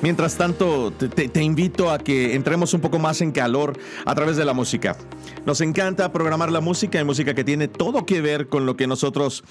Mientras 0.00 0.36
tanto, 0.36 0.92
te, 0.92 1.42
invito 1.42 1.90
a 1.90 1.98
que 1.98 2.34
entremos 2.34 2.72
un 2.72 2.80
poco 2.80 2.98
más 2.98 3.20
en 3.20 3.32
calor 3.32 3.78
a 4.04 4.14
través 4.14 4.36
de 4.36 4.44
la 4.44 4.52
música. 4.52 4.96
Nos 5.44 5.60
encanta 5.60 6.12
programar 6.12 6.50
la 6.50 6.60
música 6.60 7.00
y 7.00 7.04
música 7.04 7.34
que 7.34 7.44
tiene 7.44 7.68
todo 7.68 8.06
que 8.06 8.20
ver 8.20 8.48
con 8.48 8.64
lo 8.64 8.76
que 8.76 8.86
nosotros 8.86 9.44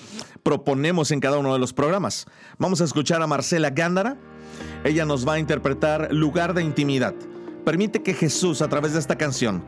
proponemos 0.44 1.12
en 1.12 1.20
cada 1.20 1.38
uno 1.38 1.54
de 1.54 1.60
los 1.60 1.74
programas. 1.74 2.26
Vamos 2.58 2.82
a 2.82 2.86
escuchar 2.86 3.22
a 3.22 3.28
Marcela 3.28 3.70
Gándara 3.70 4.18
ella 4.84 5.06
nos 5.06 5.28
va 5.28 5.34
a 5.34 5.40
interpretar 5.40 6.14
Lugar 6.14 6.54
de 6.54 6.64
Intimidad. 6.64 7.14
Permite 7.66 8.02
que 8.02 8.14
Jesús, 8.14 8.62
a 8.62 8.70
través 8.70 8.94
de 8.94 9.00
esta 9.00 9.18
canción, 9.18 9.64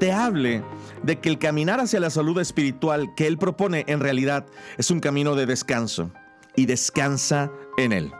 te 0.00 0.10
hable 0.10 0.64
de 1.04 1.20
que 1.20 1.28
el 1.28 1.38
caminar 1.38 1.78
hacia 1.78 2.00
la 2.00 2.10
salud 2.10 2.40
espiritual 2.40 3.14
que 3.16 3.28
Él 3.28 3.38
propone 3.38 3.84
en 3.86 4.00
realidad 4.00 4.46
es 4.76 4.90
un 4.90 4.98
camino 4.98 5.36
de 5.36 5.46
descanso 5.46 6.10
y 6.56 6.66
descansa 6.66 7.52
en 7.76 7.92
Él. 7.92 8.12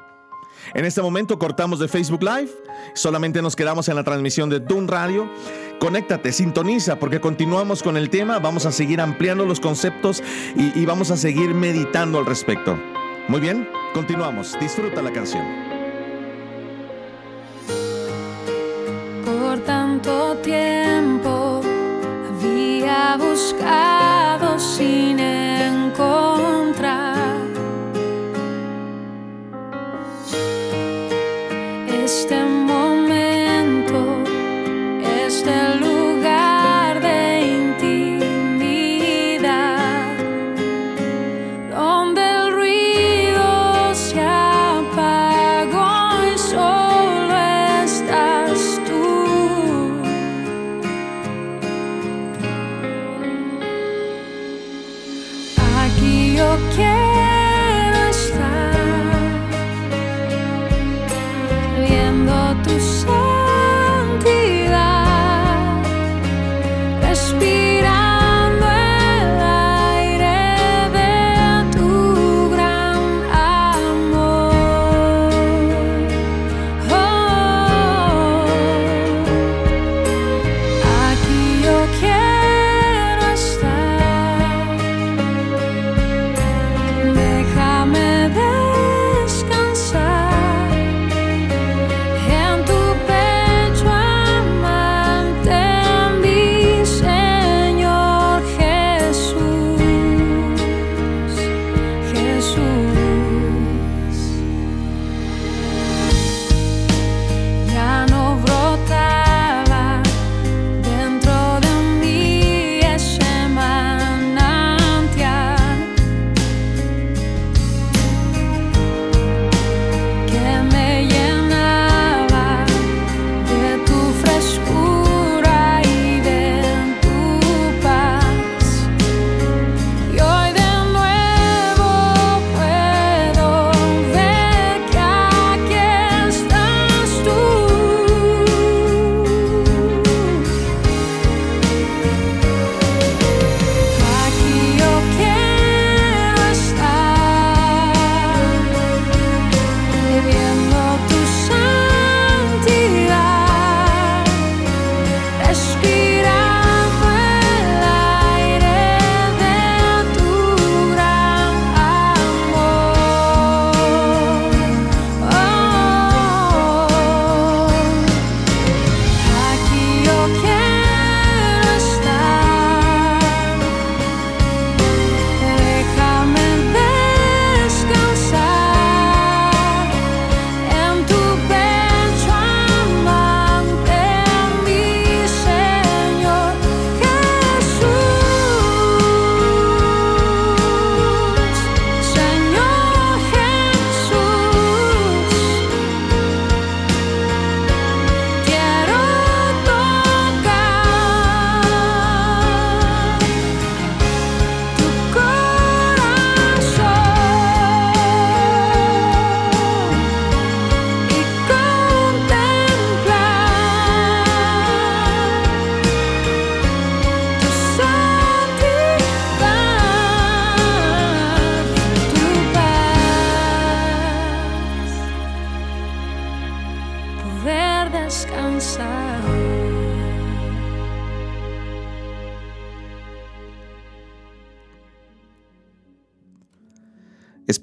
En 0.73 0.85
este 0.85 1.03
momento 1.03 1.39
cortamos 1.39 1.81
de 1.81 1.89
Facebook 1.89 2.23
Live, 2.23 2.51
solamente 2.95 3.43
nos 3.43 3.57
quedamos 3.57 3.89
en 3.89 3.97
la 3.97 4.05
transmisión 4.05 4.49
de 4.49 4.61
Dun 4.61 4.87
Radio. 4.87 5.29
Conéctate, 5.81 6.33
sintoniza, 6.33 7.01
porque 7.01 7.21
continuamos 7.21 7.83
con 7.83 7.97
el 7.97 8.11
tema, 8.11 8.39
vamos 8.39 8.67
a 8.67 8.73
seguir 8.73 9.01
ampliando 9.01 9.45
los 9.45 9.59
conceptos 9.59 10.23
y, 10.57 10.79
y 10.79 10.87
vamos 10.87 11.11
a 11.11 11.17
seguir 11.17 11.55
meditando 11.55 12.19
al 12.19 12.27
respecto. 12.27 12.79
Muy 13.27 13.41
bien, 13.41 13.69
continuamos, 13.93 14.57
disfruta 14.61 15.03
la 15.03 15.13
canción. 15.13 15.74
Había 23.53 23.94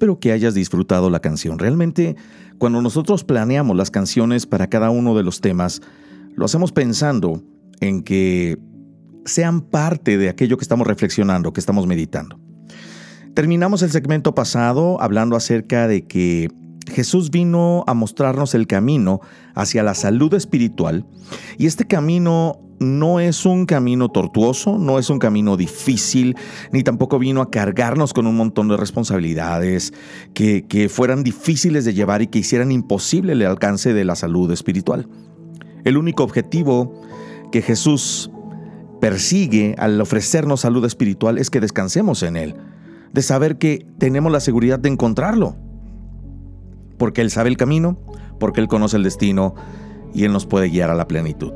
Espero 0.02 0.18
que 0.18 0.32
hayas 0.32 0.54
disfrutado 0.54 1.10
la 1.10 1.20
canción. 1.20 1.60
Realmente, 1.60 2.16
cuando 2.58 2.82
nosotros 2.82 3.22
planeamos 3.22 3.76
las 3.76 3.92
canciones 3.92 4.46
para 4.46 4.66
cada 4.66 4.90
uno 4.90 5.14
de 5.14 5.22
los 5.22 5.40
temas, 5.40 5.80
lo 6.34 6.44
hacemos 6.44 6.72
pensando 6.72 7.40
en 7.78 8.02
que 8.02 8.58
sean 9.24 9.60
parte 9.60 10.18
de 10.18 10.28
aquello 10.28 10.56
que 10.56 10.64
estamos 10.64 10.88
reflexionando, 10.88 11.52
que 11.52 11.60
estamos 11.60 11.86
meditando. 11.86 12.40
Terminamos 13.34 13.82
el 13.82 13.92
segmento 13.92 14.34
pasado 14.34 15.00
hablando 15.00 15.36
acerca 15.36 15.86
de 15.86 16.04
que 16.04 16.50
Jesús 16.90 17.30
vino 17.30 17.84
a 17.86 17.94
mostrarnos 17.94 18.56
el 18.56 18.66
camino 18.66 19.20
hacia 19.54 19.84
la 19.84 19.94
salud 19.94 20.34
espiritual 20.34 21.06
y 21.58 21.66
este 21.66 21.86
camino 21.86 22.58
no 22.82 23.20
es 23.20 23.46
un 23.46 23.66
camino 23.66 24.08
tortuoso, 24.08 24.78
no 24.78 24.98
es 24.98 25.10
un 25.10 25.18
camino 25.18 25.56
difícil, 25.56 26.36
ni 26.72 26.82
tampoco 26.82 27.18
vino 27.18 27.40
a 27.40 27.50
cargarnos 27.50 28.12
con 28.12 28.26
un 28.26 28.36
montón 28.36 28.68
de 28.68 28.76
responsabilidades 28.76 29.92
que, 30.34 30.88
fueran 30.90 31.22
difíciles 31.22 31.84
de 31.84 31.94
llevar 31.94 32.22
y 32.22 32.26
que 32.26 32.40
hicieran 32.40 32.72
imposible 32.72 33.32
el 33.32 33.42
alcance 33.42 33.94
de 33.94 34.04
la 34.04 34.16
salud 34.16 34.50
espiritual. 34.50 35.08
El 35.84 35.96
único 35.96 36.22
objetivo 36.24 37.00
que 37.50 37.62
Jesús 37.62 38.30
persigue 39.00 39.74
al 39.78 40.00
ofrecernos 40.00 40.60
salud 40.60 40.84
espiritual 40.84 41.38
es 41.38 41.50
que 41.50 41.60
descansemos 41.60 42.22
en 42.22 42.36
Él, 42.36 42.54
de 43.12 43.22
saber 43.22 43.58
que 43.58 43.86
tenemos 43.98 44.32
la 44.32 44.40
seguridad 44.40 44.78
de 44.78 44.88
encontrarlo 44.88 45.56
porque 47.02 47.20
Él 47.20 47.32
sabe 47.32 47.48
el 47.48 47.56
camino, 47.56 47.98
porque 48.38 48.60
Él 48.60 48.68
conoce 48.68 48.96
el 48.96 49.02
destino 49.02 49.56
y 50.14 50.22
Él 50.22 50.32
nos 50.32 50.46
puede 50.46 50.68
guiar 50.68 50.88
a 50.88 50.94
la 50.94 51.08
plenitud. 51.08 51.52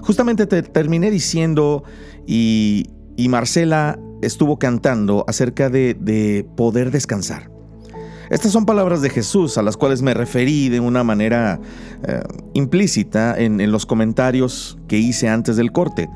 Justamente 0.00 0.46
te 0.46 0.62
terminé 0.62 1.10
diciendo 1.10 1.84
y, 2.26 2.86
Marcela 3.28 3.98
estuvo 4.22 4.58
cantando 4.58 5.24
acerca 5.28 5.68
de, 5.70 6.46
poder 6.56 6.90
descansar. 6.90 7.50
Estas 8.30 8.50
son 8.50 8.66
palabras 8.66 9.02
de 9.02 9.10
Jesús 9.10 9.56
a 9.56 9.62
las 9.62 9.76
cuales 9.76 10.02
me 10.02 10.12
referí 10.12 10.68
de 10.68 10.80
una 10.80 11.04
manera 11.04 11.60
eh, 12.06 12.22
implícita 12.54 13.38
en, 13.38 13.70
los 13.70 13.86
comentarios 13.86 14.78
que 14.88 14.98
hice 14.98 15.28
antes 15.28 15.56
del 15.56 15.70
corte. 15.70 16.08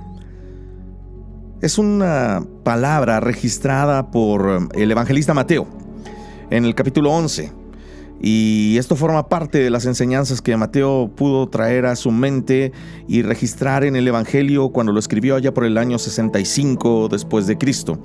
Es 1.62 1.78
una 1.78 2.44
palabra 2.64 3.20
registrada 3.20 4.10
por 4.10 4.68
el 4.74 4.90
evangelista 4.90 5.34
Mateo 5.34 5.68
en 6.50 6.64
el 6.64 6.74
capítulo 6.74 7.12
11. 7.12 7.59
Y 8.20 8.76
esto 8.76 8.96
forma 8.96 9.28
parte 9.28 9.58
de 9.58 9.70
las 9.70 9.86
enseñanzas 9.86 10.42
que 10.42 10.56
Mateo 10.56 11.10
pudo 11.16 11.48
traer 11.48 11.86
a 11.86 11.96
su 11.96 12.10
mente 12.10 12.72
y 13.08 13.22
registrar 13.22 13.82
en 13.84 13.96
el 13.96 14.06
Evangelio 14.06 14.68
cuando 14.68 14.92
lo 14.92 15.00
escribió 15.00 15.36
allá 15.36 15.54
por 15.54 15.64
el 15.64 15.78
año 15.78 15.98
65 15.98 17.08
después 17.08 17.46
de 17.46 17.56
Cristo. 17.56 17.98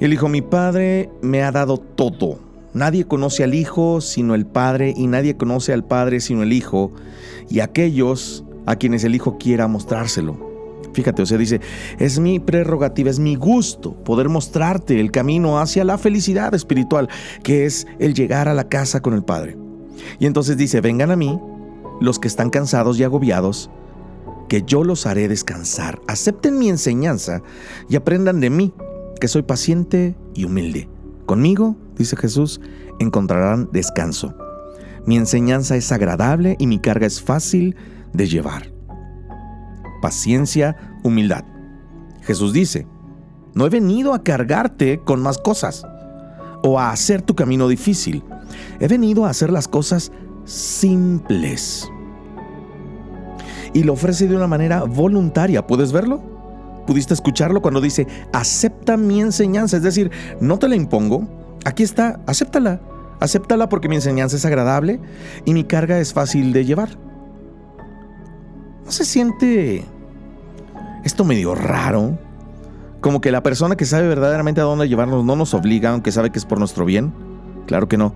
Él 0.00 0.10
dijo, 0.10 0.28
mi 0.28 0.42
Padre 0.42 1.08
me 1.22 1.42
ha 1.42 1.50
dado 1.50 1.78
todo. 1.78 2.38
Nadie 2.74 3.06
conoce 3.06 3.44
al 3.44 3.54
Hijo 3.54 4.00
sino 4.00 4.34
el 4.34 4.46
Padre 4.46 4.92
y 4.96 5.06
nadie 5.06 5.36
conoce 5.36 5.72
al 5.72 5.84
Padre 5.84 6.20
sino 6.20 6.42
el 6.42 6.52
Hijo 6.52 6.92
y 7.48 7.60
aquellos 7.60 8.44
a 8.66 8.76
quienes 8.76 9.04
el 9.04 9.14
Hijo 9.14 9.38
quiera 9.38 9.66
mostrárselo. 9.66 10.51
Fíjate, 10.92 11.22
o 11.22 11.26
sea, 11.26 11.38
dice, 11.38 11.60
es 11.98 12.18
mi 12.18 12.38
prerrogativa, 12.38 13.10
es 13.10 13.18
mi 13.18 13.34
gusto 13.34 13.94
poder 14.04 14.28
mostrarte 14.28 15.00
el 15.00 15.10
camino 15.10 15.58
hacia 15.58 15.84
la 15.84 15.98
felicidad 15.98 16.54
espiritual, 16.54 17.08
que 17.42 17.64
es 17.64 17.86
el 17.98 18.14
llegar 18.14 18.48
a 18.48 18.54
la 18.54 18.68
casa 18.68 19.00
con 19.00 19.14
el 19.14 19.24
Padre. 19.24 19.56
Y 20.18 20.26
entonces 20.26 20.56
dice, 20.56 20.80
vengan 20.80 21.10
a 21.10 21.16
mí 21.16 21.40
los 22.00 22.18
que 22.18 22.28
están 22.28 22.50
cansados 22.50 22.98
y 22.98 23.04
agobiados, 23.04 23.70
que 24.48 24.62
yo 24.62 24.84
los 24.84 25.06
haré 25.06 25.28
descansar. 25.28 26.00
Acepten 26.08 26.58
mi 26.58 26.68
enseñanza 26.68 27.42
y 27.88 27.96
aprendan 27.96 28.40
de 28.40 28.50
mí, 28.50 28.74
que 29.20 29.28
soy 29.28 29.42
paciente 29.42 30.14
y 30.34 30.44
humilde. 30.44 30.88
Conmigo, 31.26 31.76
dice 31.96 32.16
Jesús, 32.16 32.60
encontrarán 32.98 33.70
descanso. 33.72 34.34
Mi 35.06 35.16
enseñanza 35.16 35.76
es 35.76 35.90
agradable 35.90 36.56
y 36.58 36.66
mi 36.66 36.78
carga 36.78 37.06
es 37.06 37.22
fácil 37.22 37.76
de 38.12 38.28
llevar 38.28 38.72
paciencia, 40.02 40.76
humildad. 41.02 41.44
Jesús 42.20 42.52
dice, 42.52 42.86
no 43.54 43.64
he 43.64 43.70
venido 43.70 44.12
a 44.12 44.22
cargarte 44.22 44.98
con 44.98 45.22
más 45.22 45.38
cosas 45.38 45.86
o 46.62 46.78
a 46.78 46.90
hacer 46.90 47.22
tu 47.22 47.34
camino 47.34 47.68
difícil. 47.68 48.22
He 48.80 48.88
venido 48.88 49.24
a 49.24 49.30
hacer 49.30 49.50
las 49.50 49.68
cosas 49.68 50.12
simples. 50.44 51.90
Y 53.72 53.84
lo 53.84 53.94
ofrece 53.94 54.28
de 54.28 54.36
una 54.36 54.46
manera 54.46 54.84
voluntaria. 54.84 55.66
¿Puedes 55.66 55.92
verlo? 55.92 56.20
¿Pudiste 56.86 57.14
escucharlo 57.14 57.62
cuando 57.62 57.80
dice, 57.80 58.06
acepta 58.32 58.96
mi 58.96 59.20
enseñanza? 59.20 59.78
Es 59.78 59.82
decir, 59.82 60.10
no 60.40 60.58
te 60.58 60.68
la 60.68 60.76
impongo. 60.76 61.26
Aquí 61.64 61.82
está, 61.82 62.20
acéptala. 62.26 62.80
Acéptala 63.20 63.68
porque 63.68 63.88
mi 63.88 63.96
enseñanza 63.96 64.36
es 64.36 64.44
agradable 64.44 65.00
y 65.44 65.54
mi 65.54 65.64
carga 65.64 65.98
es 66.00 66.12
fácil 66.12 66.52
de 66.52 66.64
llevar. 66.64 66.98
¿No 68.84 68.90
se 68.90 69.04
siente 69.04 69.84
esto 71.04 71.24
medio 71.24 71.54
raro? 71.54 72.18
Como 73.00 73.20
que 73.20 73.32
la 73.32 73.42
persona 73.42 73.76
que 73.76 73.84
sabe 73.84 74.06
verdaderamente 74.06 74.60
a 74.60 74.64
dónde 74.64 74.88
llevarnos 74.88 75.24
no 75.24 75.36
nos 75.36 75.54
obliga, 75.54 75.90
aunque 75.90 76.12
sabe 76.12 76.30
que 76.30 76.38
es 76.38 76.44
por 76.44 76.58
nuestro 76.58 76.84
bien. 76.84 77.12
Claro 77.66 77.88
que 77.88 77.96
no. 77.96 78.14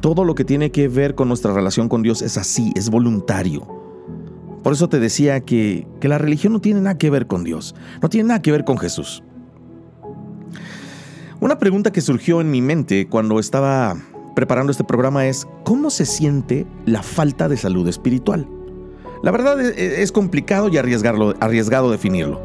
Todo 0.00 0.24
lo 0.24 0.34
que 0.34 0.44
tiene 0.44 0.70
que 0.70 0.88
ver 0.88 1.14
con 1.14 1.28
nuestra 1.28 1.52
relación 1.52 1.88
con 1.88 2.02
Dios 2.02 2.22
es 2.22 2.36
así, 2.36 2.72
es 2.76 2.90
voluntario. 2.90 3.66
Por 4.62 4.72
eso 4.72 4.88
te 4.88 5.00
decía 5.00 5.40
que, 5.40 5.86
que 6.00 6.08
la 6.08 6.18
religión 6.18 6.52
no 6.52 6.60
tiene 6.60 6.80
nada 6.80 6.98
que 6.98 7.10
ver 7.10 7.26
con 7.26 7.44
Dios, 7.44 7.74
no 8.02 8.08
tiene 8.08 8.28
nada 8.28 8.42
que 8.42 8.52
ver 8.52 8.64
con 8.64 8.78
Jesús. 8.78 9.22
Una 11.40 11.58
pregunta 11.58 11.90
que 11.90 12.02
surgió 12.02 12.42
en 12.42 12.50
mi 12.50 12.60
mente 12.60 13.08
cuando 13.08 13.38
estaba 13.38 13.96
preparando 14.36 14.70
este 14.70 14.84
programa 14.84 15.26
es, 15.26 15.48
¿cómo 15.64 15.88
se 15.88 16.04
siente 16.04 16.66
la 16.84 17.02
falta 17.02 17.48
de 17.48 17.56
salud 17.56 17.88
espiritual? 17.88 18.46
La 19.22 19.30
verdad 19.30 19.60
e, 19.60 19.68
e, 19.68 20.02
es 20.02 20.12
complicado 20.12 20.68
y 20.68 20.78
arriesgado 20.78 21.90
definirlo. 21.90 22.40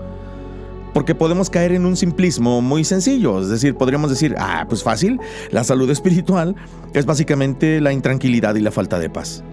Porque 0.93 1.13
podemos 1.13 1.49
caer 1.49 1.73
en 1.73 1.85
un 1.85 1.97
simplismo 1.97 2.61
muy 2.61 2.85
sencillo. 2.85 3.41
Es 3.41 3.49
decir, 3.49 3.75
podríamos 3.75 4.09
decir, 4.09 4.35
ah, 4.37 4.65
pues 4.69 4.81
fácil, 4.81 5.19
la 5.51 5.63
salud 5.63 5.89
espiritual 5.89 6.55
es 6.93 7.05
básicamente 7.05 7.81
la 7.81 7.91
intranquilidad 7.91 8.55
y 8.55 8.61
la 8.61 8.71
falta 8.71 8.97
de 8.97 9.09
paz. 9.09 9.43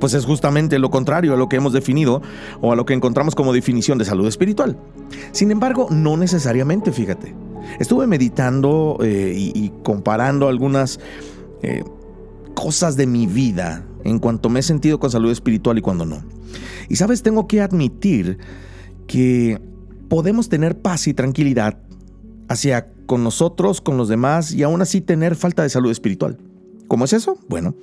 Pues 0.00 0.14
es 0.14 0.24
justamente 0.24 0.78
lo 0.78 0.90
contrario 0.90 1.34
a 1.34 1.36
lo 1.36 1.48
que 1.48 1.56
hemos 1.56 1.72
definido 1.72 2.22
o 2.60 2.72
a 2.72 2.76
lo 2.76 2.86
que 2.86 2.94
encontramos 2.94 3.34
como 3.34 3.52
definición 3.52 3.98
de 3.98 4.04
salud 4.04 4.26
espiritual. 4.26 4.78
Sin 5.32 5.50
embargo, 5.50 5.88
no 5.90 6.16
necesariamente, 6.16 6.92
fíjate. 6.92 7.34
Estuve 7.78 8.06
meditando 8.06 8.98
eh, 9.02 9.32
y, 9.36 9.72
comparando 9.82 10.48
algunas 10.48 11.00
eh, 11.62 11.82
cosas 12.56 12.96
de 12.96 13.06
mi 13.06 13.26
vida 13.26 13.84
en 14.02 14.18
cuanto 14.18 14.48
me 14.48 14.60
he 14.60 14.62
sentido 14.62 14.98
con 14.98 15.10
salud 15.10 15.30
espiritual 15.30 15.76
y 15.76 15.82
cuando 15.82 16.06
no. 16.06 16.24
Y 16.88 16.96
sabes, 16.96 17.22
tengo 17.22 17.46
que 17.46 17.60
admitir 17.60 18.38
que 19.06 19.60
podemos 20.08 20.48
tener 20.48 20.80
paz 20.80 21.06
y 21.06 21.14
tranquilidad 21.14 21.78
hacia 22.48 22.88
con 23.06 23.22
nosotros, 23.22 23.80
con 23.82 23.98
los 23.98 24.08
demás 24.08 24.52
y 24.52 24.62
aún 24.62 24.80
así 24.80 25.02
tener 25.02 25.36
falta 25.36 25.62
de 25.62 25.68
salud 25.68 25.90
espiritual. 25.90 26.38
¿Cómo 26.88 27.04
es 27.04 27.12
eso? 27.12 27.38
Bueno, 27.46 27.74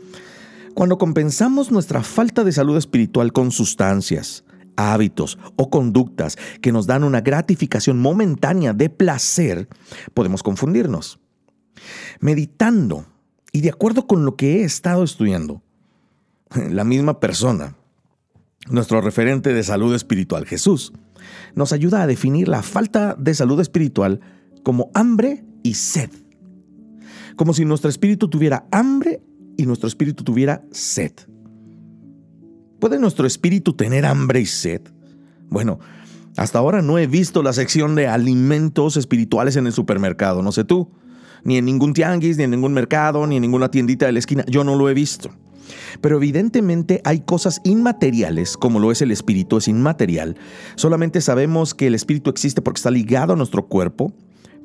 cuando 0.73 0.97
compensamos 0.97 1.71
nuestra 1.71 2.01
falta 2.01 2.43
de 2.43 2.51
salud 2.51 2.75
espiritual 2.75 3.31
con 3.31 3.51
sustancias, 3.51 4.43
hábitos 4.75 5.37
o 5.55 5.69
conductas 5.69 6.35
que 6.61 6.71
nos 6.71 6.87
dan 6.87 7.03
una 7.03 7.21
gratificación 7.21 7.99
momentánea 7.99 8.73
de 8.73 8.89
placer, 8.89 9.67
podemos 10.15 10.41
confundirnos. 10.41 11.19
Meditando 12.19 13.05
y 13.53 13.61
de 13.61 13.69
acuerdo 13.69 14.07
con 14.07 14.25
lo 14.25 14.35
que 14.35 14.57
he 14.57 14.63
estado 14.63 15.03
estudiando, 15.03 15.61
la 16.71 16.83
misma 16.83 17.19
persona, 17.21 17.77
nuestro 18.67 18.99
referente 18.99 19.53
de 19.53 19.63
salud 19.63 19.93
espiritual, 19.93 20.45
Jesús, 20.45 20.91
nos 21.55 21.71
ayuda 21.71 22.01
a 22.01 22.07
definir 22.07 22.47
la 22.47 22.63
falta 22.63 23.15
de 23.17 23.33
salud 23.33 23.61
espiritual 23.61 24.19
como 24.63 24.89
hambre 24.93 25.45
y 25.61 25.75
sed. 25.75 26.09
Como 27.35 27.53
si 27.53 27.63
nuestro 27.63 27.89
espíritu 27.89 28.27
tuviera 28.27 28.65
hambre 28.71 29.21
y 29.55 29.65
nuestro 29.65 29.87
espíritu 29.87 30.23
tuviera 30.23 30.63
sed. 30.71 31.11
¿Puede 32.79 32.99
nuestro 32.99 33.27
espíritu 33.27 33.73
tener 33.73 34.05
hambre 34.05 34.41
y 34.41 34.45
sed? 34.45 34.81
Bueno, 35.49 35.79
hasta 36.37 36.57
ahora 36.57 36.81
no 36.81 36.97
he 36.97 37.05
visto 37.05 37.43
la 37.43 37.53
sección 37.53 37.95
de 37.95 38.07
alimentos 38.07 38.97
espirituales 38.97 39.55
en 39.55 39.67
el 39.67 39.73
supermercado, 39.73 40.41
no 40.41 40.51
sé 40.51 40.63
tú 40.63 40.89
ni 41.43 41.57
en 41.57 41.65
ningún 41.65 41.93
tianguis, 41.93 42.37
ni 42.37 42.43
en 42.43 42.51
ningún 42.51 42.73
mercado, 42.73 43.25
ni 43.27 43.37
en 43.37 43.41
ninguna 43.41 43.69
tiendita 43.69 44.05
de 44.05 44.11
la 44.13 44.19
esquina. 44.19 44.45
Yo 44.47 44.63
no 44.63 44.75
lo 44.75 44.89
he 44.89 44.93
visto. 44.93 45.29
Pero 46.01 46.17
evidentemente 46.17 47.01
hay 47.05 47.21
cosas 47.21 47.61
inmateriales, 47.63 48.57
como 48.57 48.79
lo 48.79 48.91
es 48.91 49.01
el 49.01 49.11
espíritu, 49.11 49.57
es 49.57 49.67
inmaterial. 49.67 50.35
Solamente 50.75 51.21
sabemos 51.21 51.73
que 51.73 51.87
el 51.87 51.95
espíritu 51.95 52.29
existe 52.29 52.61
porque 52.61 52.79
está 52.79 52.91
ligado 52.91 53.33
a 53.33 53.35
nuestro 53.35 53.67
cuerpo, 53.67 54.13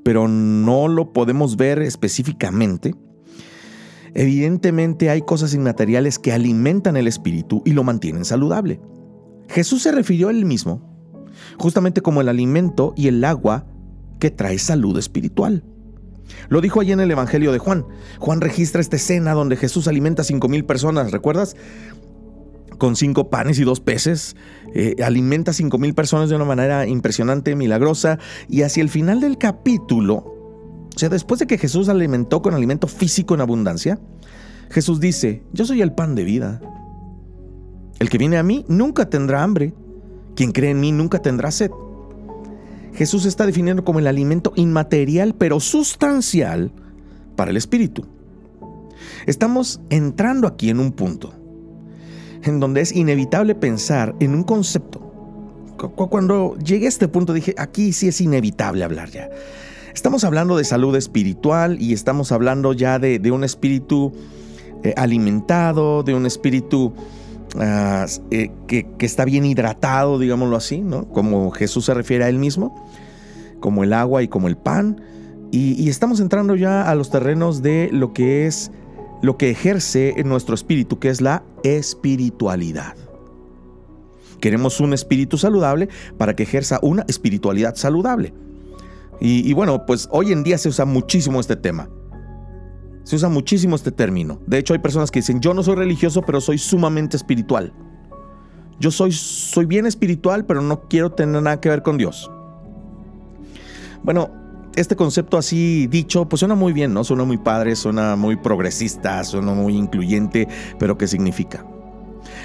pero 0.03 0.29
no 0.29 0.89
lo 0.89 1.13
podemos 1.13 1.57
ver 1.57 1.81
específicamente. 1.81 2.95
Evidentemente 4.15 5.11
hay 5.11 5.23
cosas 5.23 5.55
inmateriales 5.55 6.19
que 6.19 6.33
alimentan 6.33 6.97
el 6.97 7.07
espíritu 7.07 7.63
y 7.65 7.73
lo 7.73 7.85
mantienen 7.85 8.25
saludable. 8.25 8.81
Jesús 9.49 9.83
se 9.83 9.93
refirió 9.93 10.29
a 10.29 10.31
él 10.31 10.45
mismo, 10.45 10.83
justamente 11.59 12.01
como 12.01 12.21
el 12.21 12.29
alimento 12.29 12.95
y 12.97 13.09
el 13.09 13.25
agua 13.25 13.67
que 14.19 14.31
trae 14.31 14.59
salud 14.59 14.99
espiritual. 14.99 15.63
Lo 16.49 16.61
dijo 16.61 16.81
allí 16.81 16.93
en 16.93 17.01
el 17.01 17.11
Evangelio 17.11 17.53
de 17.53 17.59
Juan. 17.59 17.87
Juan 18.19 18.41
registra 18.41 18.81
esta 18.81 18.97
escena 18.97 19.33
donde 19.35 19.57
Jesús 19.57 19.89
alimenta 19.89 20.23
a 20.23 20.25
cinco 20.25 20.49
mil 20.49 20.65
personas, 20.65 21.13
¿recuerdas? 21.13 21.57
Con 22.79 22.97
cinco 22.97 23.31
panes 23.31 23.59
y 23.59 23.65
dos 23.65 23.81
peces. 23.81 24.37
Eh, 24.75 24.97
alimenta 25.05 25.51
a 25.51 25.55
cinco 25.55 25.79
mil 25.79 25.95
personas 25.95 26.29
de 26.29 26.37
una 26.37 26.45
manera 26.45 26.87
impresionante, 26.87 27.57
milagrosa. 27.57 28.19
Y 28.49 28.63
hacia 28.63 28.83
el 28.83 28.89
final 28.89 29.21
del 29.21 29.39
capítulo, 29.39 30.15
o 30.15 30.99
sea, 30.99 31.09
después 31.09 31.39
de 31.39 31.47
que 31.47 31.59
Jesús 31.59 31.89
alimentó 31.89 32.43
con 32.43 32.55
alimento 32.55 32.89
físico 32.89 33.35
en 33.35 33.41
abundancia, 33.41 33.99
Jesús 34.71 35.01
dice, 35.01 35.43
yo 35.53 35.65
soy 35.65 35.83
el 35.83 35.93
pan 35.93 36.15
de 36.15 36.25
vida. 36.25 36.61
El 37.99 38.11
que 38.11 38.19
viene 38.19 38.37
a 38.37 38.43
mí 38.43 38.65
nunca 38.69 39.09
tendrá 39.09 39.43
hambre. 39.43 39.75
Quien 40.37 40.53
cree 40.53 40.71
en 40.71 40.81
mí 40.81 40.93
nunca 40.93 41.21
tendrá 41.21 41.51
sed. 41.51 41.71
Jesús 42.95 43.25
está 43.27 43.47
definiendo 43.47 43.85
como 43.85 43.99
el 43.99 44.07
alimento 44.07 44.53
inmaterial 44.57 45.35
pero 45.35 45.61
sustancial 45.61 46.73
para 47.37 47.51
el 47.51 47.57
espíritu. 47.57 48.05
Estamos 49.27 49.81
entrando 49.91 50.47
aquí 50.47 50.71
en 50.71 50.81
un 50.81 50.93
punto 50.93 51.35
en 52.43 52.61
donde 52.61 52.81
es 52.81 52.95
inevitable 52.95 53.55
pensar 53.55 54.15
en 54.21 54.35
un 54.35 54.45
concepto. 54.45 55.05
Cuando 55.77 56.57
llegué 56.57 56.87
a 56.87 56.89
este 56.89 57.07
punto 57.09 57.33
dije, 57.33 57.55
aquí 57.57 57.93
sí 57.93 58.09
es 58.09 58.21
inevitable 58.21 58.85
hablar 58.85 59.11
ya. 59.11 59.29
Estamos 59.95 60.25
hablando 60.25 60.57
de 60.57 60.65
salud 60.65 60.95
espiritual 60.97 61.81
y 61.81 61.93
estamos 61.93 62.33
hablando 62.33 62.73
ya 62.73 62.99
de, 62.99 63.31
un 63.31 63.45
espíritu 63.45 64.13
eh, 64.83 64.95
alimentado, 64.97 66.03
de 66.03 66.15
un 66.15 66.27
espíritu 66.27 66.93
ah, 67.57 68.07
eh, 68.31 68.51
que, 68.67 68.87
está 69.01 69.25
bien 69.25 69.45
hidratado, 69.45 70.19
digámoslo 70.19 70.57
así, 70.57 70.81
¿no? 70.81 71.09
Como 71.09 71.51
Jesús 71.51 71.85
se 71.87 71.95
refiere 71.95 72.25
a 72.25 72.29
él 72.29 72.39
mismo, 72.39 72.87
como 73.61 73.85
el 73.85 73.93
agua 73.93 74.23
y 74.23 74.29
como 74.29 74.49
el 74.49 74.57
pan. 74.57 75.01
Y, 75.51 75.89
estamos 75.89 76.21
entrando 76.21 76.57
ya 76.57 76.89
a 76.89 76.95
los 76.95 77.11
terrenos 77.11 77.63
de 77.63 77.89
lo 77.93 78.13
que 78.13 78.47
es, 78.47 78.71
lo 79.23 79.37
que 79.37 79.51
ejerce 79.51 80.15
en 80.17 80.29
nuestro 80.29 80.55
espíritu, 80.55 80.99
que 80.99 81.09
es 81.09 81.21
la 81.21 81.43
espiritualidad. 81.63 82.95
Queremos 84.41 84.79
un 84.81 84.93
espíritu 84.93 85.37
saludable 85.37 85.89
para 86.17 86.37
que 86.37 86.45
ejerza 86.45 86.79
una 86.83 87.05
espiritualidad 87.09 87.75
saludable. 87.77 88.33
y, 89.21 89.53
bueno, 89.53 89.85
pues 89.85 90.09
hoy 90.13 90.31
en 90.31 90.45
día 90.45 90.59
se 90.59 90.69
usa 90.69 90.85
muchísimo 90.85 91.41
este 91.41 91.57
tema. 91.57 91.89
Se 93.09 93.17
usa 93.17 93.31
muchísimo 93.31 93.75
este 93.75 93.91
término. 93.91 94.39
De 94.47 94.59
hecho, 94.59 94.75
hay 94.75 94.81
personas 94.81 95.11
que 95.11 95.21
dicen, 95.21 95.41
yo 95.41 95.55
no 95.55 95.63
soy 95.63 95.77
religioso, 95.77 96.21
pero 96.21 96.43
soy 96.43 96.59
sumamente 96.59 97.17
espiritual. 97.17 97.73
Yo 98.79 98.91
soy, 98.91 99.13
soy 99.13 99.65
bien 99.65 99.87
espiritual, 99.87 100.45
pero 100.45 100.61
no 100.61 100.83
quiero 100.91 101.11
tener 101.13 101.41
nada 101.41 101.59
que 101.59 101.71
ver 101.71 101.83
con 101.83 101.97
Dios. 101.97 102.31
Bueno, 104.03 104.29
este 104.77 104.95
concepto 104.95 105.39
así 105.39 105.87
dicho, 105.87 106.29
pues 106.29 106.41
suena 106.41 106.55
muy 106.55 106.75
bien, 106.75 106.93
¿no? 106.93 107.03
Suena 107.03 107.25
muy 107.25 107.39
padre, 107.39 107.77
suena 107.77 108.15
muy 108.15 108.37
progresista, 108.37 109.25
suena 109.25 109.55
muy 109.55 109.75
incluyente, 109.75 110.47
pero 110.79 110.99
¿qué 110.99 111.07
significa? 111.07 111.65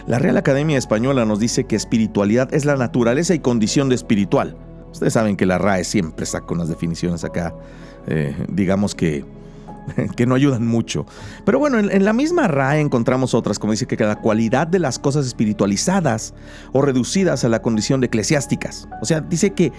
La 0.08 0.18
Real 0.18 0.38
Academia 0.38 0.78
Española 0.78 1.26
nos 1.26 1.42
dice 1.42 1.66
que 1.66 1.76
espiritualidad 1.76 2.54
es 2.54 2.64
la 2.64 2.78
naturaleza 2.78 3.34
y 3.34 3.40
condición 3.40 3.90
de 3.90 3.96
espiritual. 3.96 4.56
Ustedes 4.94 5.12
saben 5.12 5.36
que 5.36 5.46
la 5.46 5.58
RAE 5.58 5.84
siempre 5.84 6.26
saca 6.26 6.54
unas 6.54 6.70
definiciones 6.70 7.26
acá, 7.26 7.54
eh, 8.08 8.34
digamos 8.48 8.96
que 8.96 9.26
que 10.16 10.26
no 10.26 10.36
ayudan 10.36 10.66
mucho. 10.66 11.06
Pero 11.46 11.60
bueno, 11.60 11.80
en, 11.80 12.06
la 12.06 12.14
misma 12.14 12.48
RAE 12.48 12.80
encontramos 12.80 13.34
otras, 13.34 13.60
como 13.60 13.72
dice 13.72 13.86
que 13.86 13.98
cada 13.98 14.18
cualidad 14.18 14.68
de 14.68 14.80
las 14.80 15.00
cosas 15.00 15.26
espiritualizadas 15.26 16.34
o 16.72 16.82
reducidas 16.82 17.44
a 17.44 17.50
la 17.50 17.62
condición 17.62 18.02
de 18.02 18.08
eclesiásticas. 18.08 18.88
O 19.02 19.06
sea, 19.06 19.22
dice 19.22 19.52
que, 19.52 19.72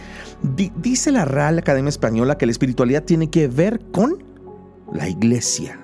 dice 0.76 1.12
la 1.12 1.24
Real 1.24 1.58
Academia 1.58 1.88
Española 1.88 2.38
que 2.38 2.46
la 2.46 2.52
espiritualidad 2.52 3.04
tiene 3.04 3.30
que 3.30 3.48
ver 3.48 3.80
con 3.92 4.22
la 4.92 5.08
iglesia, 5.08 5.80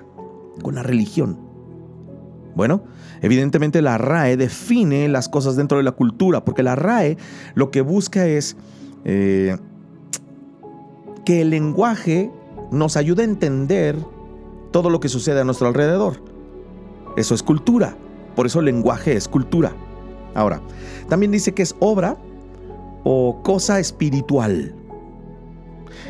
con 0.61 0.75
la 0.75 0.83
religión. 0.83 1.39
Bueno, 2.55 2.83
evidentemente 3.21 3.81
la 3.81 3.97
RAE 3.97 4.35
define 4.35 5.07
las 5.07 5.29
cosas 5.29 5.55
dentro 5.55 5.77
de 5.77 5.83
la 5.83 5.93
cultura, 5.93 6.43
porque 6.43 6.63
la 6.63 6.75
RAE 6.75 7.17
lo 7.55 7.71
que 7.71 7.81
busca 7.81 8.25
es 8.27 8.57
eh, 9.05 9.57
que 11.25 11.41
el 11.41 11.51
lenguaje 11.51 12.31
nos 12.71 12.97
ayuda 12.97 13.21
a 13.21 13.25
entender 13.25 13.95
todo 14.71 14.89
lo 14.89 14.99
que 14.99 15.09
sucede 15.09 15.41
a 15.41 15.43
nuestro 15.43 15.67
alrededor. 15.67 16.23
Eso 17.17 17.35
es 17.35 17.43
cultura. 17.43 17.95
Por 18.35 18.45
eso 18.45 18.59
el 18.59 18.65
lenguaje 18.65 19.15
es 19.15 19.27
cultura. 19.27 19.75
Ahora, 20.33 20.61
también 21.09 21.31
dice 21.31 21.53
que 21.53 21.61
es 21.61 21.75
obra 21.79 22.17
o 23.03 23.41
cosa 23.43 23.79
espiritual. 23.79 24.73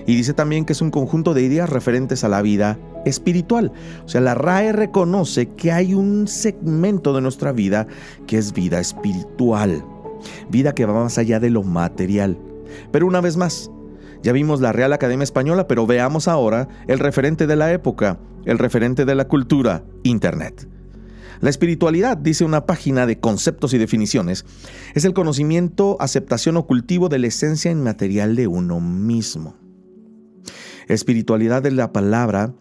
Y 0.06 0.16
dice 0.16 0.34
también 0.34 0.66
que 0.66 0.74
es 0.74 0.82
un 0.82 0.92
conjunto 0.92 1.34
de 1.34 1.42
ideas 1.42 1.70
referentes 1.70 2.24
a 2.24 2.30
la 2.30 2.42
vida 2.42 2.78
espiritual. 3.06 3.72
O 4.06 4.10
sea, 4.10 4.22
la 4.22 4.36
RAE 4.36 4.72
reconoce 4.72 5.50
que 5.50 5.72
hay 5.72 5.94
un 5.94 6.28
segmento 6.28 7.14
de 7.14 7.22
nuestra 7.22 7.52
vida 7.52 7.88
que 8.28 8.38
es 8.38 8.54
vida 8.54 8.80
espiritual. 8.80 9.84
Vida 10.50 10.76
que 10.76 10.86
va 10.86 10.94
más 10.94 11.18
allá 11.18 11.40
de 11.40 11.50
lo 11.50 11.64
material. 11.64 12.38
Pero 12.92 13.08
una 13.08 13.22
vez 13.22 13.38
más, 13.38 13.72
ya 14.24 14.32
vimos 14.32 14.62
la 14.62 14.72
Real 14.72 14.94
Academia 14.94 15.24
Española, 15.24 15.68
pero 15.68 15.88
veamos 15.88 16.28
ahora 16.28 16.68
el 16.88 17.00
referente 17.00 17.48
de 17.48 17.56
la 17.56 17.72
época, 17.74 18.20
el 18.46 18.60
referente 18.60 19.06
de 19.06 19.16
la 19.16 19.28
cultura, 19.28 19.84
Internet. 20.04 20.68
La 21.42 21.50
espiritualidad, 21.50 22.18
dice 22.18 22.46
una 22.46 22.68
página 22.68 23.08
de 23.08 23.20
conceptos 23.20 23.74
y 23.74 23.80
definiciones, 23.80 24.46
es 24.94 25.06
el 25.06 25.14
conocimiento, 25.14 25.98
aceptación 26.00 26.56
o 26.56 26.68
cultivo 26.68 27.10
de 27.10 27.18
la 27.18 27.28
esencia 27.28 27.72
inmaterial 27.72 28.36
de 28.36 28.46
uno 28.46 28.80
mismo. 28.80 29.56
Espiritualidad 30.88 31.66
es 31.66 31.74
la 31.74 31.92
palabra, 31.92 32.54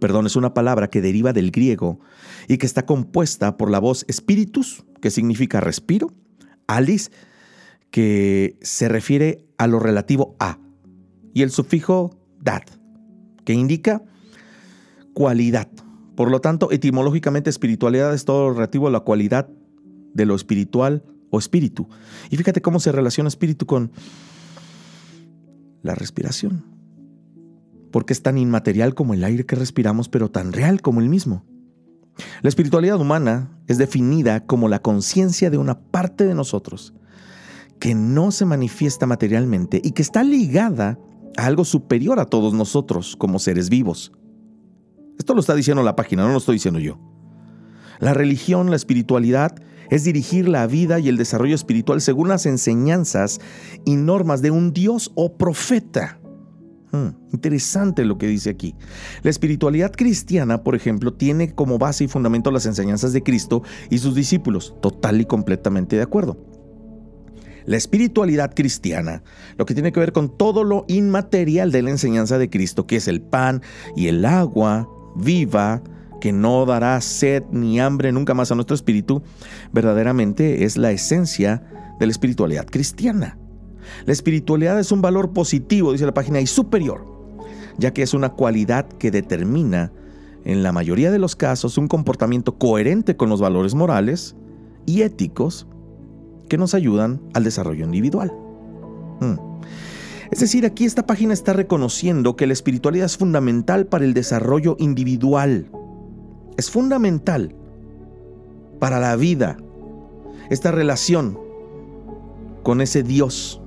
perdón, 0.00 0.24
es 0.24 0.36
una 0.36 0.54
palabra 0.54 0.88
que 0.88 1.02
deriva 1.02 1.34
del 1.34 1.50
griego 1.50 2.00
y 2.48 2.56
que 2.56 2.66
está 2.66 2.86
compuesta 2.86 3.58
por 3.58 3.70
la 3.70 3.78
voz 3.78 4.06
spiritus, 4.10 4.84
que 5.02 5.10
significa 5.10 5.60
respiro, 5.60 6.10
alis, 6.66 7.10
que 7.90 8.56
se 8.62 8.88
refiere 8.88 9.44
a 9.58 9.66
lo 9.66 9.80
relativo 9.80 10.34
a, 10.40 10.58
y 11.38 11.42
el 11.42 11.52
sufijo 11.52 12.18
dad, 12.40 12.64
que 13.44 13.52
indica 13.52 14.02
cualidad. 15.14 15.68
Por 16.16 16.32
lo 16.32 16.40
tanto, 16.40 16.72
etimológicamente 16.72 17.48
espiritualidad 17.48 18.12
es 18.12 18.24
todo 18.24 18.52
relativo 18.52 18.88
a 18.88 18.90
la 18.90 18.98
cualidad 18.98 19.48
de 20.14 20.26
lo 20.26 20.34
espiritual 20.34 21.04
o 21.30 21.38
espíritu. 21.38 21.88
Y 22.28 22.36
fíjate 22.36 22.60
cómo 22.60 22.80
se 22.80 22.90
relaciona 22.90 23.28
espíritu 23.28 23.66
con 23.66 23.92
la 25.82 25.94
respiración. 25.94 26.64
Porque 27.92 28.14
es 28.14 28.22
tan 28.24 28.36
inmaterial 28.36 28.96
como 28.96 29.14
el 29.14 29.22
aire 29.22 29.46
que 29.46 29.54
respiramos, 29.54 30.08
pero 30.08 30.32
tan 30.32 30.52
real 30.52 30.82
como 30.82 31.00
el 31.00 31.08
mismo. 31.08 31.44
La 32.42 32.48
espiritualidad 32.48 33.00
humana 33.00 33.56
es 33.68 33.78
definida 33.78 34.44
como 34.44 34.68
la 34.68 34.82
conciencia 34.82 35.50
de 35.50 35.58
una 35.58 35.78
parte 35.78 36.26
de 36.26 36.34
nosotros 36.34 36.94
que 37.78 37.94
no 37.94 38.32
se 38.32 38.44
manifiesta 38.44 39.06
materialmente 39.06 39.80
y 39.84 39.92
que 39.92 40.02
está 40.02 40.24
ligada 40.24 40.98
algo 41.36 41.64
superior 41.64 42.20
a 42.20 42.26
todos 42.26 42.54
nosotros 42.54 43.16
como 43.16 43.38
seres 43.38 43.68
vivos. 43.68 44.12
Esto 45.18 45.34
lo 45.34 45.40
está 45.40 45.54
diciendo 45.54 45.82
la 45.82 45.96
página, 45.96 46.24
no 46.24 46.32
lo 46.32 46.38
estoy 46.38 46.56
diciendo 46.56 46.80
yo. 46.80 46.98
La 47.98 48.14
religión, 48.14 48.70
la 48.70 48.76
espiritualidad, 48.76 49.54
es 49.90 50.04
dirigir 50.04 50.48
la 50.48 50.66
vida 50.66 50.98
y 50.98 51.08
el 51.08 51.16
desarrollo 51.16 51.54
espiritual 51.54 52.00
según 52.00 52.28
las 52.28 52.46
enseñanzas 52.46 53.40
y 53.84 53.96
normas 53.96 54.42
de 54.42 54.50
un 54.50 54.72
Dios 54.72 55.10
o 55.14 55.36
profeta. 55.36 56.20
Hmm, 56.92 57.08
interesante 57.32 58.04
lo 58.04 58.16
que 58.16 58.26
dice 58.26 58.50
aquí. 58.50 58.74
La 59.22 59.30
espiritualidad 59.30 59.92
cristiana, 59.92 60.62
por 60.62 60.74
ejemplo, 60.74 61.12
tiene 61.12 61.54
como 61.54 61.78
base 61.78 62.04
y 62.04 62.08
fundamento 62.08 62.50
las 62.50 62.66
enseñanzas 62.66 63.12
de 63.12 63.22
Cristo 63.22 63.62
y 63.90 63.98
sus 63.98 64.14
discípulos. 64.14 64.74
Total 64.80 65.20
y 65.20 65.26
completamente 65.26 65.96
de 65.96 66.02
acuerdo 66.02 66.47
la 67.68 67.76
espiritualidad 67.76 68.54
cristiana, 68.54 69.22
lo 69.58 69.66
que 69.66 69.74
tiene 69.74 69.92
que 69.92 70.00
ver 70.00 70.12
con 70.12 70.34
todo 70.34 70.64
lo 70.64 70.86
inmaterial 70.88 71.70
de 71.70 71.82
la 71.82 71.90
enseñanza 71.90 72.38
de 72.38 72.48
Cristo, 72.48 72.86
que 72.86 72.96
es 72.96 73.08
el 73.08 73.20
pan 73.20 73.60
y 73.94 74.06
el 74.06 74.24
agua 74.24 74.88
viva, 75.14 75.82
que 76.18 76.32
no 76.32 76.64
dará 76.64 76.98
sed 77.02 77.42
ni 77.52 77.78
hambre 77.78 78.10
nunca 78.10 78.32
más 78.32 78.50
a 78.50 78.54
nuestro 78.54 78.74
espíritu, 78.74 79.22
verdaderamente 79.70 80.64
es 80.64 80.78
la 80.78 80.92
esencia 80.92 81.62
de 82.00 82.06
la 82.06 82.10
espiritualidad 82.10 82.64
cristiana. 82.64 83.36
La 84.06 84.14
espiritualidad 84.14 84.80
es 84.80 84.90
un 84.90 85.02
valor 85.02 85.34
positivo, 85.34 85.92
dice 85.92 86.06
la 86.06 86.14
página, 86.14 86.40
y 86.40 86.46
superior, 86.46 87.04
ya 87.76 87.92
que 87.92 88.02
es 88.02 88.14
una 88.14 88.30
cualidad 88.30 88.88
que 88.88 89.10
determina, 89.10 89.92
en 90.46 90.62
la 90.62 90.72
mayoría 90.72 91.10
de 91.10 91.18
los 91.18 91.36
casos, 91.36 91.76
un 91.76 91.88
comportamiento 91.88 92.56
coherente 92.56 93.14
con 93.14 93.28
los 93.28 93.42
valores 93.42 93.74
morales 93.74 94.36
y 94.86 95.02
éticos 95.02 95.66
que 96.48 96.58
nos 96.58 96.74
ayudan 96.74 97.20
al 97.34 97.44
desarrollo 97.44 97.84
individual. 97.84 98.32
Hmm. 99.20 99.36
Es 100.30 100.40
decir, 100.40 100.66
aquí 100.66 100.84
esta 100.84 101.06
página 101.06 101.32
está 101.32 101.52
reconociendo 101.52 102.36
que 102.36 102.46
la 102.46 102.52
espiritualidad 102.52 103.06
es 103.06 103.16
fundamental 103.16 103.86
para 103.86 104.04
el 104.04 104.14
desarrollo 104.14 104.76
individual. 104.78 105.70
Es 106.56 106.70
fundamental 106.70 107.54
para 108.78 109.00
la 109.00 109.16
vida 109.16 109.56
esta 110.50 110.70
relación 110.70 111.38
con 112.62 112.80
ese 112.80 113.02
Dios 113.02 113.60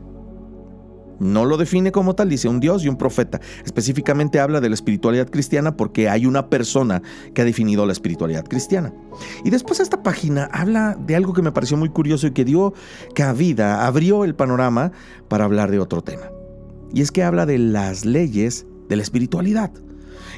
No 1.22 1.46
lo 1.46 1.56
define 1.56 1.92
como 1.92 2.16
tal, 2.16 2.30
dice 2.30 2.48
un 2.48 2.60
Dios 2.60 2.84
y 2.84 2.90
un 2.90 2.98
profeta. 2.98 3.40
Específicamente 3.64 4.40
habla 4.40 4.60
de 4.60 4.70
la 4.70 4.74
espiritualidad 4.74 5.30
cristiana 5.30 5.78
porque 5.78 6.10
hay 6.10 6.26
una 6.26 6.50
persona 6.50 7.04
que 7.36 7.44
ha 7.44 7.46
definido 7.46 7.86
la 7.86 7.92
espiritualidad 7.92 8.44
cristiana. 8.44 8.92
Y 9.46 9.52
después 9.52 9.80
esta 9.80 10.02
página 10.02 10.46
habla 10.52 10.98
de 11.00 11.16
algo 11.16 11.34
que 11.34 11.44
me 11.44 11.52
pareció 11.52 11.78
muy 11.78 11.90
curioso 11.90 12.26
y 12.26 12.32
que 12.32 12.44
dio 12.44 12.74
cabida, 13.14 13.86
abrió 13.86 14.24
el 14.24 14.34
panorama 14.34 14.94
para 15.28 15.46
hablar 15.46 15.70
de 15.70 15.78
otro 15.78 16.02
tema. 16.02 16.24
Y 16.92 17.02
es 17.02 17.12
que 17.12 17.22
habla 17.22 17.46
de 17.46 17.60
las 17.60 18.04
leyes 18.04 18.66
de 18.90 18.96
la 18.96 19.04
espiritualidad. 19.04 19.72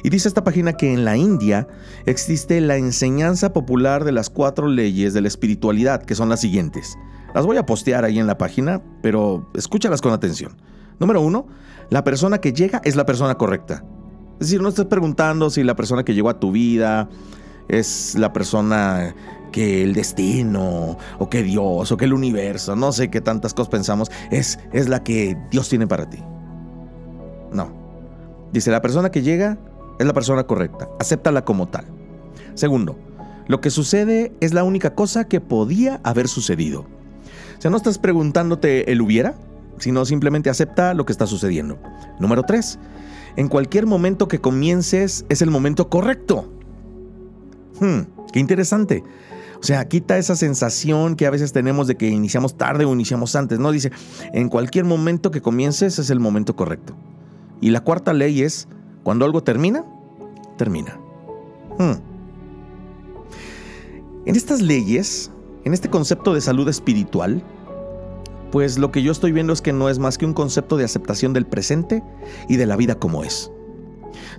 Y 0.02 0.10
dice 0.10 0.28
esta 0.28 0.44
página 0.44 0.74
que 0.74 0.92
en 0.92 1.06
la 1.06 1.16
India 1.16 1.66
existe 2.04 2.60
la 2.60 2.76
enseñanza 2.76 3.54
popular 3.54 4.04
de 4.04 4.12
las 4.12 4.28
cuatro 4.28 4.68
leyes 4.68 5.14
de 5.14 5.22
la 5.22 5.28
espiritualidad, 5.28 6.02
que 6.02 6.14
son 6.14 6.28
las 6.28 6.42
siguientes. 6.42 6.98
Las 7.34 7.44
voy 7.44 7.56
a 7.56 7.66
postear 7.66 8.04
ahí 8.04 8.18
en 8.18 8.26
la 8.26 8.38
página, 8.38 8.80
pero 9.02 9.50
escúchalas 9.54 10.00
con 10.00 10.12
atención. 10.12 10.56
Número 11.00 11.20
uno, 11.20 11.46
la 11.90 12.04
persona 12.04 12.38
que 12.38 12.52
llega 12.52 12.80
es 12.84 12.94
la 12.94 13.04
persona 13.04 13.34
correcta. 13.34 13.84
Es 14.34 14.48
decir, 14.48 14.62
no 14.62 14.68
estás 14.68 14.86
preguntando 14.86 15.50
si 15.50 15.62
la 15.64 15.74
persona 15.74 16.04
que 16.04 16.14
llegó 16.14 16.30
a 16.30 16.38
tu 16.38 16.52
vida 16.52 17.08
es 17.68 18.14
la 18.16 18.32
persona 18.32 19.14
que 19.50 19.82
el 19.82 19.94
destino, 19.94 20.96
o 21.18 21.28
que 21.28 21.42
Dios, 21.42 21.90
o 21.90 21.96
que 21.96 22.04
el 22.04 22.12
universo, 22.12 22.74
no 22.76 22.92
sé 22.92 23.10
qué 23.10 23.20
tantas 23.20 23.54
cosas 23.54 23.70
pensamos, 23.70 24.10
es, 24.30 24.58
es 24.72 24.88
la 24.88 25.02
que 25.02 25.36
Dios 25.50 25.68
tiene 25.68 25.86
para 25.86 26.08
ti. 26.08 26.18
No. 27.52 27.72
Dice, 28.52 28.70
la 28.70 28.82
persona 28.82 29.10
que 29.10 29.22
llega 29.22 29.58
es 29.98 30.06
la 30.06 30.12
persona 30.12 30.44
correcta. 30.44 30.88
Acéptala 30.98 31.44
como 31.44 31.68
tal. 31.68 31.86
Segundo, 32.54 32.96
lo 33.46 33.60
que 33.60 33.70
sucede 33.70 34.32
es 34.40 34.54
la 34.54 34.64
única 34.64 34.94
cosa 34.94 35.28
que 35.28 35.40
podía 35.40 36.00
haber 36.02 36.28
sucedido. 36.28 36.86
Sea, 37.64 37.70
no 37.70 37.78
estás 37.78 37.96
preguntándote 37.96 38.92
el 38.92 39.00
hubiera, 39.00 39.36
sino 39.78 40.04
simplemente 40.04 40.50
acepta 40.50 40.92
lo 40.92 41.06
que 41.06 41.12
está 41.12 41.26
sucediendo. 41.26 41.78
Número 42.20 42.42
3. 42.42 42.78
En 43.36 43.48
cualquier 43.48 43.86
momento 43.86 44.28
que 44.28 44.38
comiences 44.38 45.24
es 45.30 45.40
el 45.40 45.50
momento 45.50 45.88
correcto. 45.88 46.52
Hmm, 47.80 48.00
qué 48.34 48.38
interesante. 48.38 49.02
O 49.58 49.62
sea, 49.62 49.88
quita 49.88 50.18
esa 50.18 50.36
sensación 50.36 51.16
que 51.16 51.24
a 51.24 51.30
veces 51.30 51.54
tenemos 51.54 51.86
de 51.86 51.96
que 51.96 52.06
iniciamos 52.06 52.58
tarde 52.58 52.84
o 52.84 52.92
iniciamos 52.92 53.34
antes, 53.34 53.58
¿no? 53.58 53.72
Dice, 53.72 53.92
en 54.34 54.50
cualquier 54.50 54.84
momento 54.84 55.30
que 55.30 55.40
comiences 55.40 55.98
es 55.98 56.10
el 56.10 56.20
momento 56.20 56.56
correcto. 56.56 56.94
Y 57.62 57.70
la 57.70 57.80
cuarta 57.80 58.12
ley 58.12 58.42
es, 58.42 58.68
cuando 59.04 59.24
algo 59.24 59.42
termina, 59.42 59.86
termina. 60.58 61.00
Hmm. 61.78 61.94
En 64.26 64.36
estas 64.36 64.60
leyes, 64.60 65.30
en 65.64 65.72
este 65.72 65.90
concepto 65.90 66.34
de 66.34 66.40
salud 66.40 66.68
espiritual, 66.68 67.42
pues 68.52 68.78
lo 68.78 68.92
que 68.92 69.02
yo 69.02 69.10
estoy 69.10 69.32
viendo 69.32 69.52
es 69.52 69.60
que 69.60 69.72
no 69.72 69.88
es 69.88 69.98
más 69.98 70.18
que 70.18 70.26
un 70.26 70.34
concepto 70.34 70.76
de 70.76 70.84
aceptación 70.84 71.32
del 71.32 71.46
presente 71.46 72.02
y 72.48 72.56
de 72.56 72.66
la 72.66 72.76
vida 72.76 72.94
como 72.94 73.24
es. 73.24 73.50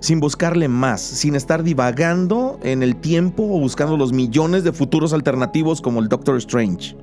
Sin 0.00 0.20
buscarle 0.20 0.68
más, 0.68 1.02
sin 1.02 1.34
estar 1.34 1.62
divagando 1.62 2.58
en 2.62 2.82
el 2.82 2.96
tiempo 2.96 3.42
o 3.42 3.60
buscando 3.60 3.96
los 3.96 4.12
millones 4.12 4.64
de 4.64 4.72
futuros 4.72 5.12
alternativos 5.12 5.82
como 5.82 6.00
el 6.00 6.08
Doctor 6.08 6.36
Strange. 6.36 6.96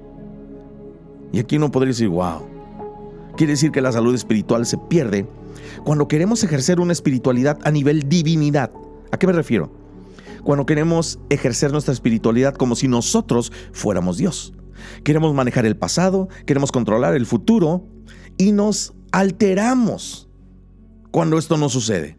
Y 1.31 1.39
aquí 1.39 1.57
uno 1.57 1.69
podría 1.69 1.89
decir, 1.89 2.09
wow, 2.09 2.41
quiere 3.35 3.53
decir 3.53 3.71
que 3.71 3.81
la 3.81 3.91
salud 3.91 4.15
espiritual 4.15 4.65
se 4.65 4.77
pierde 4.77 5.27
cuando 5.83 6.07
queremos 6.07 6.43
ejercer 6.43 6.79
una 6.79 6.93
espiritualidad 6.93 7.59
a 7.63 7.71
nivel 7.71 8.07
divinidad. 8.09 8.71
¿A 9.11 9.17
qué 9.17 9.27
me 9.27 9.33
refiero? 9.33 9.82
Cuando 10.43 10.65
queremos 10.65 11.19
ejercer 11.29 11.71
nuestra 11.71 11.93
espiritualidad 11.93 12.55
como 12.55 12.75
si 12.75 12.87
nosotros 12.87 13.51
fuéramos 13.71 14.17
Dios. 14.17 14.53
Queremos 15.03 15.33
manejar 15.33 15.65
el 15.65 15.77
pasado, 15.77 16.27
queremos 16.45 16.71
controlar 16.71 17.15
el 17.15 17.25
futuro 17.25 17.87
y 18.37 18.51
nos 18.51 18.93
alteramos 19.11 20.29
cuando 21.11 21.37
esto 21.37 21.57
no 21.57 21.69
sucede. 21.69 22.17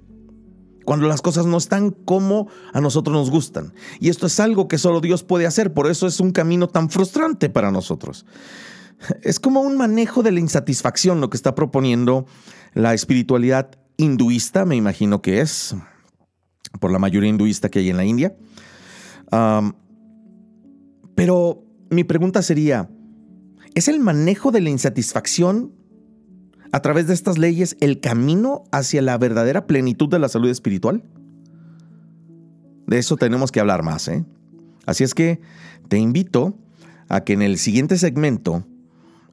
Cuando 0.85 1.09
las 1.09 1.23
cosas 1.23 1.47
no 1.47 1.57
están 1.57 1.91
como 1.91 2.49
a 2.73 2.81
nosotros 2.81 3.15
nos 3.15 3.31
gustan. 3.31 3.73
Y 4.01 4.11
esto 4.11 4.27
es 4.27 4.39
algo 4.39 4.69
que 4.69 4.79
solo 4.79 5.01
Dios 5.01 5.23
puede 5.23 5.47
hacer, 5.47 5.73
por 5.73 5.91
eso 5.91 6.07
es 6.07 6.21
un 6.21 6.31
camino 6.31 6.69
tan 6.69 6.91
frustrante 6.91 7.49
para 7.49 7.71
nosotros. 7.71 8.27
Es 9.23 9.41
como 9.41 9.61
un 9.61 9.77
manejo 9.77 10.23
de 10.23 10.33
la 10.33 10.41
insatisfacción 10.41 11.21
lo 11.21 11.31
que 11.31 11.37
está 11.37 11.55
proponiendo 11.55 12.27
la 12.75 12.95
espiritualidad 12.95 13.71
hinduista, 13.97 14.65
me 14.65 14.77
imagino 14.77 15.23
que 15.23 15.41
es, 15.41 15.75
por 16.81 16.91
la 16.91 16.99
mayoría 16.99 17.31
hinduista 17.31 17.69
que 17.69 17.81
hay 17.81 17.91
en 17.91 17.97
la 17.97 18.05
India. 18.05 18.35
pero 21.15 21.65
mi 21.91 22.05
pregunta 22.05 22.43
sería, 22.43 22.89
¿es 23.75 23.89
el 23.89 24.01
manejo 24.01 24.51
de 24.51 24.61
la 24.61 24.71
insatisfacción 24.71 25.73
a 26.73 26.81
través 26.81 27.07
de 27.07 27.15
estas 27.15 27.39
leyes 27.39 27.77
el 27.81 28.01
camino 28.01 28.65
hacia 28.73 29.01
la 29.01 29.17
verdadera 29.17 29.67
plenitud 29.67 30.09
de 30.09 30.19
la 30.19 30.29
salud 30.29 30.51
espiritual? 30.51 31.05
De 32.87 32.99
eso 32.99 33.17
tenemos 33.17 33.53
que 33.53 33.61
hablar 33.61 33.83
más, 33.83 34.09
¿eh? 34.09 34.25
Así 34.87 35.05
es 35.05 35.15
que 35.15 35.41
te 35.89 35.99
invito 35.99 36.59
a 37.09 37.23
que 37.23 37.33
en 37.33 37.43
el 37.43 37.59
siguiente 37.59 37.97
segmento 37.97 38.65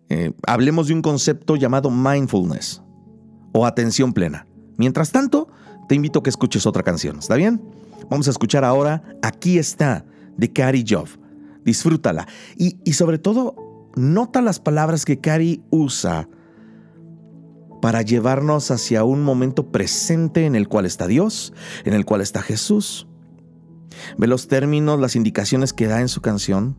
eh, 0.10 0.34
hablemos 0.46 0.88
de 0.88 0.94
un 0.94 1.02
concepto 1.02 1.56
llamado 1.56 1.90
mindfulness 1.90 2.82
o 3.54 3.66
atención 3.66 4.14
plena. 4.14 4.46
Mientras 4.78 5.12
tanto, 5.12 5.50
te 5.92 5.96
invito 5.96 6.20
a 6.20 6.24
que 6.24 6.30
escuches 6.30 6.66
otra 6.66 6.84
canción, 6.84 7.20
¿está 7.20 7.36
bien? 7.36 7.62
Vamos 8.10 8.26
a 8.30 8.32
escuchar 8.32 8.64
ahora 8.64 9.04
Aquí 9.22 9.58
está, 9.58 10.06
de 10.38 10.50
Cary 10.50 10.86
Job 10.88 11.10
disfrútala. 11.66 12.30
Y, 12.56 12.94
sobre 12.94 13.20
todo, 13.20 13.90
nota 13.98 14.42
las 14.42 14.62
palabras 14.62 15.04
que 15.04 15.20
Cari 15.20 15.62
usa 15.70 16.30
para 17.82 18.04
llevarnos 18.04 18.72
hacia 18.72 19.04
un 19.04 19.22
momento 19.22 19.70
presente 19.70 20.46
en 20.46 20.56
el 20.56 20.70
cual 20.70 20.86
está 20.86 21.08
Dios, 21.08 21.52
en 21.84 21.94
el 21.94 22.06
cual 22.06 22.22
está 22.22 22.42
Jesús. 22.42 23.06
Ve 24.18 24.28
los 24.28 24.48
términos, 24.48 24.98
las 24.98 25.18
indicaciones 25.18 25.74
que 25.74 25.88
da 25.88 26.00
en 26.00 26.08
su 26.08 26.22
canción. 26.22 26.78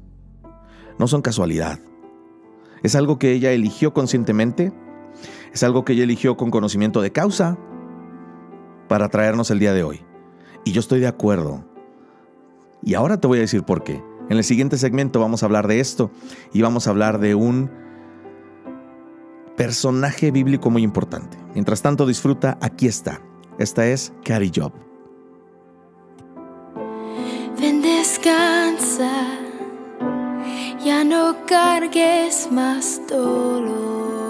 No 0.98 1.06
son 1.06 1.20
casualidad. 1.20 1.80
Es 2.82 2.94
algo 2.94 3.18
que 3.18 3.32
ella 3.32 3.52
eligió 3.52 3.92
conscientemente. 3.92 4.72
Es 5.52 5.62
algo 5.64 5.84
que 5.84 5.92
ella 5.92 6.04
eligió 6.04 6.38
con 6.38 6.50
conocimiento 6.50 7.02
de 7.02 7.12
causa 7.12 7.58
para 8.88 9.08
traernos 9.08 9.50
el 9.50 9.58
día 9.58 9.72
de 9.72 9.82
hoy. 9.82 10.04
Y 10.64 10.72
yo 10.72 10.80
estoy 10.80 11.00
de 11.00 11.08
acuerdo. 11.08 11.64
Y 12.82 12.94
ahora 12.94 13.18
te 13.18 13.26
voy 13.26 13.38
a 13.38 13.42
decir 13.42 13.62
por 13.62 13.84
qué. 13.84 14.02
En 14.28 14.36
el 14.36 14.44
siguiente 14.44 14.78
segmento 14.78 15.20
vamos 15.20 15.42
a 15.42 15.46
hablar 15.46 15.66
de 15.66 15.80
esto 15.80 16.10
y 16.52 16.62
vamos 16.62 16.86
a 16.86 16.90
hablar 16.90 17.18
de 17.18 17.34
un 17.34 17.70
personaje 19.56 20.30
bíblico 20.30 20.70
muy 20.70 20.82
importante. 20.82 21.36
Mientras 21.54 21.82
tanto, 21.82 22.06
disfruta, 22.06 22.58
aquí 22.60 22.86
está. 22.86 23.20
Esta 23.58 23.86
es 23.86 24.12
Carrie 24.24 24.50
Job. 24.54 24.72
Ven, 27.60 27.82
descansa, 27.82 29.12
ya 30.84 31.04
no 31.04 31.36
cargues 31.46 32.48
más 32.50 33.00
dolor. 33.08 34.21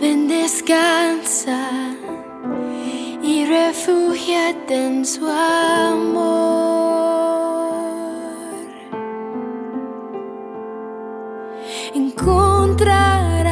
Ven, 0.00 0.28
descansa 0.28 1.70
y 3.20 3.44
refúgiate 3.46 4.86
en 4.86 5.04
su 5.04 5.26
amor. 5.26 6.28
Encontrarás 11.94 13.48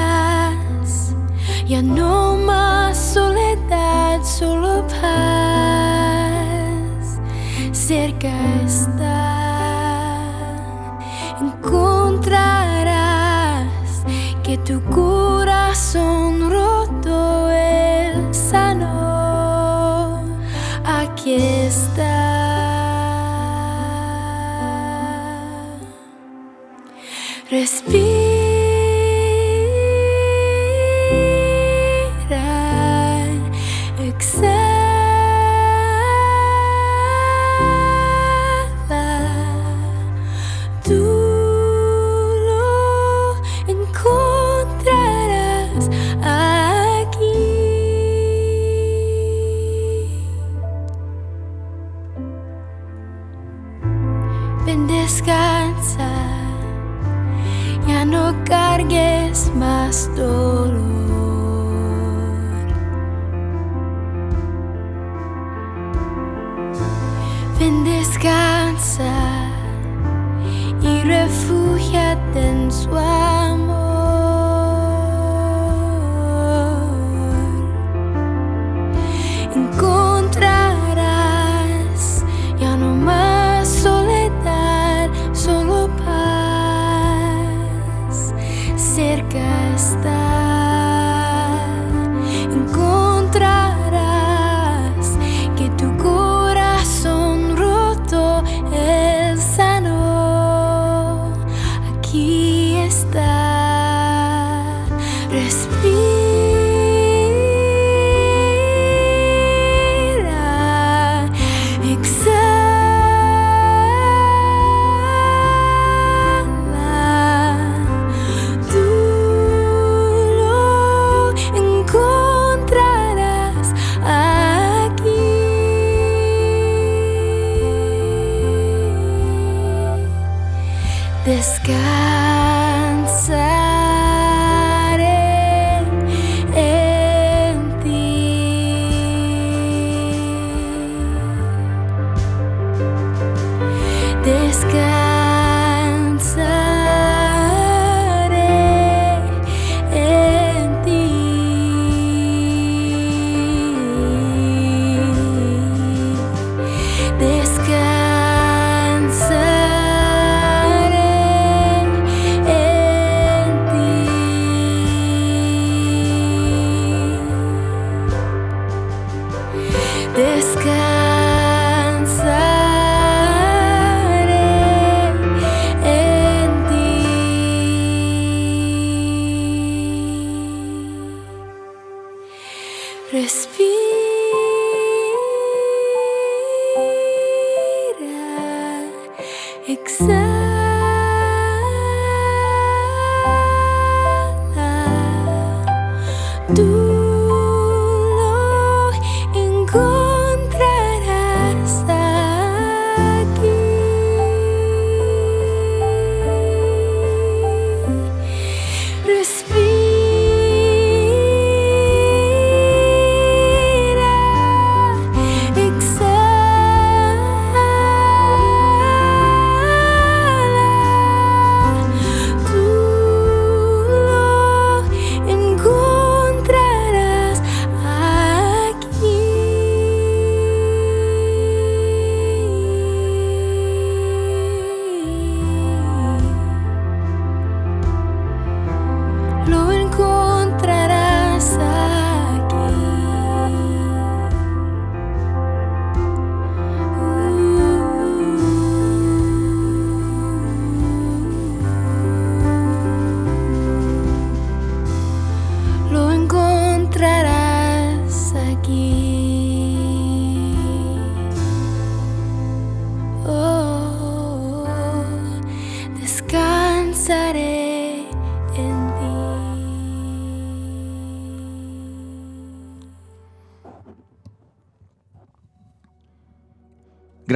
ya 1.67 1.83
no 1.83 2.37
más 2.37 2.97
soledad, 2.97 4.23
solo 4.23 4.87
paz. 4.87 5.19
Cerca 7.73 8.31
está. 8.65 9.27
Encontrarás 11.41 12.47
que 14.45 14.57
tu 14.59 14.81
corazón 14.85 16.36
aquí 21.27 21.35
está. 21.35 22.07
Respira. 27.51 28.36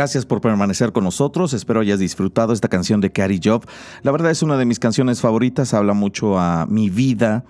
Gracias 0.01 0.24
por 0.24 0.40
permanecer 0.40 0.92
con 0.92 1.05
nosotros. 1.05 1.53
Espero 1.53 1.80
hayas 1.80 1.98
disfrutado 1.98 2.55
esta 2.55 2.68
canción 2.68 3.03
de 3.03 3.12
Carrie 3.12 3.38
Job. 3.44 3.66
La 4.03 4.11
verdad 4.11 4.30
es 4.30 4.42
una 4.42 4.57
de 4.57 4.64
mis 4.64 4.78
canciones 4.78 5.20
favoritas. 5.20 5.74
Habla 5.74 5.92
mucho 5.92 6.38
a 6.38 6.64
mi 6.64 6.88
vida. 6.88 7.44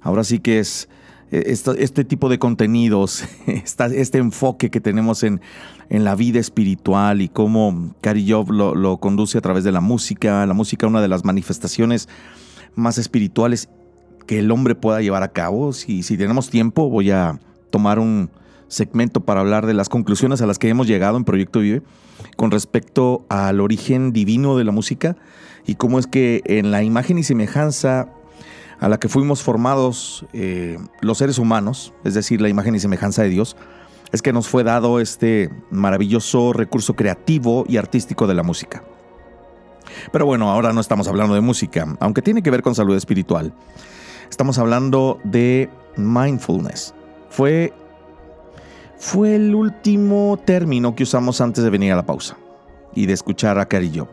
Ahora 0.00 0.24
sí 0.24 0.38
que 0.38 0.58
es 0.58 0.88
esto- 1.30 1.74
este 1.74 2.06
tipo 2.06 2.30
de 2.30 2.38
contenidos, 2.38 3.24
este 3.46 4.16
enfoque 4.16 4.70
que 4.70 4.80
tenemos 4.80 5.22
en, 5.22 5.42
en 5.90 6.04
la 6.04 6.14
vida 6.14 6.40
espiritual 6.40 7.20
y 7.20 7.28
cómo 7.28 7.94
Carrie 8.00 8.24
Job 8.26 8.50
lo, 8.52 8.74
lo 8.74 8.96
conduce 8.96 9.36
a 9.36 9.42
través 9.42 9.62
de 9.62 9.72
la 9.72 9.82
música. 9.82 10.46
La 10.46 10.54
música, 10.54 10.86
una 10.86 11.02
de 11.02 11.08
las 11.08 11.26
manifestaciones 11.26 12.08
más 12.74 12.96
espirituales 12.96 13.68
que 14.26 14.38
el 14.38 14.50
hombre 14.50 14.74
pueda 14.74 15.02
llevar 15.02 15.22
a 15.24 15.32
cabo. 15.32 15.74
Si, 15.74 16.02
si 16.02 16.16
tenemos 16.16 16.48
tiempo, 16.48 16.88
voy 16.88 17.10
a 17.10 17.38
tomar 17.68 17.98
un 17.98 18.30
segmento 18.72 19.20
para 19.20 19.40
hablar 19.40 19.66
de 19.66 19.74
las 19.74 19.88
conclusiones 19.88 20.40
a 20.40 20.46
las 20.46 20.58
que 20.58 20.68
hemos 20.68 20.86
llegado 20.86 21.16
en 21.18 21.24
Proyecto 21.24 21.60
Vive 21.60 21.82
con 22.36 22.50
respecto 22.50 23.24
al 23.28 23.60
origen 23.60 24.12
divino 24.12 24.56
de 24.56 24.64
la 24.64 24.72
música 24.72 25.16
y 25.66 25.74
cómo 25.74 25.98
es 25.98 26.06
que 26.06 26.42
en 26.46 26.70
la 26.70 26.82
imagen 26.82 27.18
y 27.18 27.22
semejanza 27.22 28.08
a 28.80 28.88
la 28.88 28.98
que 28.98 29.08
fuimos 29.08 29.42
formados 29.42 30.24
eh, 30.32 30.78
los 31.00 31.18
seres 31.18 31.38
humanos, 31.38 31.92
es 32.04 32.14
decir, 32.14 32.40
la 32.40 32.48
imagen 32.48 32.74
y 32.74 32.80
semejanza 32.80 33.22
de 33.22 33.28
Dios, 33.28 33.56
es 34.10 34.22
que 34.22 34.32
nos 34.32 34.48
fue 34.48 34.64
dado 34.64 35.00
este 35.00 35.50
maravilloso 35.70 36.52
recurso 36.52 36.96
creativo 36.96 37.64
y 37.68 37.76
artístico 37.76 38.26
de 38.26 38.34
la 38.34 38.42
música. 38.42 38.82
Pero 40.12 40.26
bueno, 40.26 40.50
ahora 40.50 40.72
no 40.72 40.80
estamos 40.80 41.06
hablando 41.08 41.34
de 41.34 41.40
música, 41.42 41.96
aunque 42.00 42.22
tiene 42.22 42.42
que 42.42 42.50
ver 42.50 42.62
con 42.62 42.74
salud 42.74 42.96
espiritual. 42.96 43.52
Estamos 44.30 44.58
hablando 44.58 45.20
de 45.24 45.70
mindfulness. 45.96 46.94
Fue, 47.30 47.72
fue 49.02 49.34
el 49.34 49.52
último 49.52 50.38
término 50.44 50.94
que 50.94 51.02
usamos 51.02 51.40
antes 51.40 51.64
de 51.64 51.70
venir 51.70 51.92
a 51.92 51.96
la 51.96 52.06
pausa 52.06 52.36
y 52.94 53.06
de 53.06 53.12
escuchar 53.12 53.58
a 53.58 53.66
Carillo. 53.66 54.06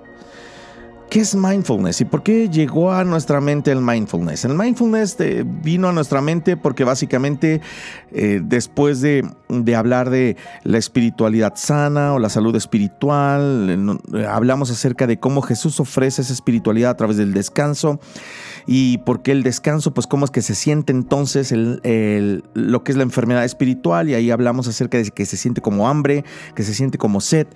¿Qué 1.09 1.21
es 1.21 1.33
mindfulness 1.33 2.01
y 2.01 2.05
por 2.05 2.21
qué 2.21 2.49
llegó 2.49 2.91
a 2.91 3.03
nuestra 3.03 3.41
mente 3.41 3.71
el 3.71 3.81
mindfulness? 3.81 4.45
El 4.45 4.53
mindfulness 4.53 5.15
eh, 5.19 5.43
vino 5.43 5.89
a 5.89 5.91
nuestra 5.91 6.21
mente 6.21 6.55
porque 6.55 6.83
básicamente 6.83 7.61
eh, 8.11 8.41
después 8.43 9.01
de, 9.01 9.27
hablar 9.75 10.11
de 10.11 10.37
la 10.63 10.77
espiritualidad 10.77 11.53
sana 11.55 12.13
o 12.13 12.19
la 12.19 12.29
salud 12.29 12.55
espiritual, 12.55 13.99
eh, 14.13 14.25
hablamos 14.27 14.69
acerca 14.69 15.07
de 15.07 15.19
cómo 15.19 15.41
Jesús 15.41 15.79
ofrece 15.79 16.21
esa 16.21 16.33
espiritualidad 16.33 16.91
a 16.91 16.97
través 16.97 17.17
del 17.17 17.33
descanso. 17.33 17.99
Y 18.67 18.99
por 18.99 19.23
qué 19.23 19.31
el 19.31 19.41
descanso, 19.41 19.95
pues 19.95 20.05
cómo 20.05 20.25
es 20.25 20.31
que 20.31 20.43
se 20.43 20.53
siente 20.53 20.91
entonces 20.91 21.51
lo 21.51 22.83
que 22.83 22.91
es 22.91 22.97
la 22.97 23.03
enfermedad 23.03 23.43
espiritual. 23.45 24.09
Y 24.09 24.13
ahí 24.13 24.29
hablamos 24.29 24.67
acerca 24.67 24.99
de 24.99 25.09
que 25.09 25.25
se 25.25 25.37
siente 25.37 25.59
como 25.59 25.89
hambre, 25.89 26.23
que 26.53 26.61
se 26.61 26.75
siente 26.75 26.99
como 26.99 27.19
sed 27.19 27.47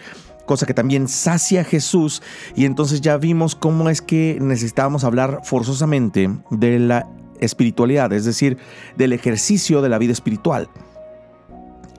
cosa 0.45 0.65
que 0.65 0.73
también 0.73 1.07
sacia 1.07 1.63
Jesús 1.63 2.21
y 2.55 2.65
entonces 2.65 3.01
ya 3.01 3.17
vimos 3.17 3.55
cómo 3.55 3.89
es 3.89 4.01
que 4.01 4.37
necesitábamos 4.41 5.03
hablar 5.03 5.41
forzosamente 5.43 6.29
de 6.49 6.79
la 6.79 7.07
espiritualidad, 7.39 8.11
es 8.13 8.25
decir, 8.25 8.57
del 8.97 9.13
ejercicio 9.13 9.81
de 9.81 9.89
la 9.89 9.97
vida 9.97 10.13
espiritual. 10.13 10.69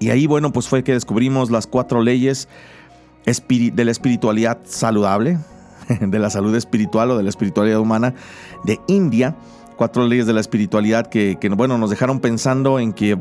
Y 0.01 0.11
ahí, 0.11 0.27
bueno, 0.27 0.53
pues 0.53 0.69
fue 0.69 0.85
que 0.85 0.93
descubrimos 0.93 1.51
las 1.51 1.67
cuatro 1.67 2.03
leyes 2.03 2.49
de 3.25 3.85
la 3.85 3.91
espiritualidad 3.91 4.59
saludable, 4.65 5.39
de 6.01 6.19
la 6.19 6.31
salud 6.31 6.55
espiritual 6.55 7.11
o 7.11 7.17
de 7.17 7.23
la 7.23 7.31
espiritualidad 7.31 7.81
humana 7.81 8.15
de 8.65 8.81
India. 8.87 9.37
Cuatro 9.77 10.07
leyes 10.07 10.27
de 10.27 10.33
la 10.33 10.41
espiritualidad 10.41 11.07
que, 11.07 11.39
bueno, 11.57 11.79
nos 11.79 11.91
dejaron 11.91 12.21
pensando 12.21 12.79
en 12.79 12.93
que 12.93 13.19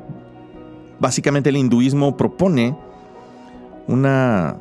básicamente 1.00 1.50
el 1.50 1.58
hinduismo 1.58 2.16
propone 2.16 2.78
una, 3.88 4.58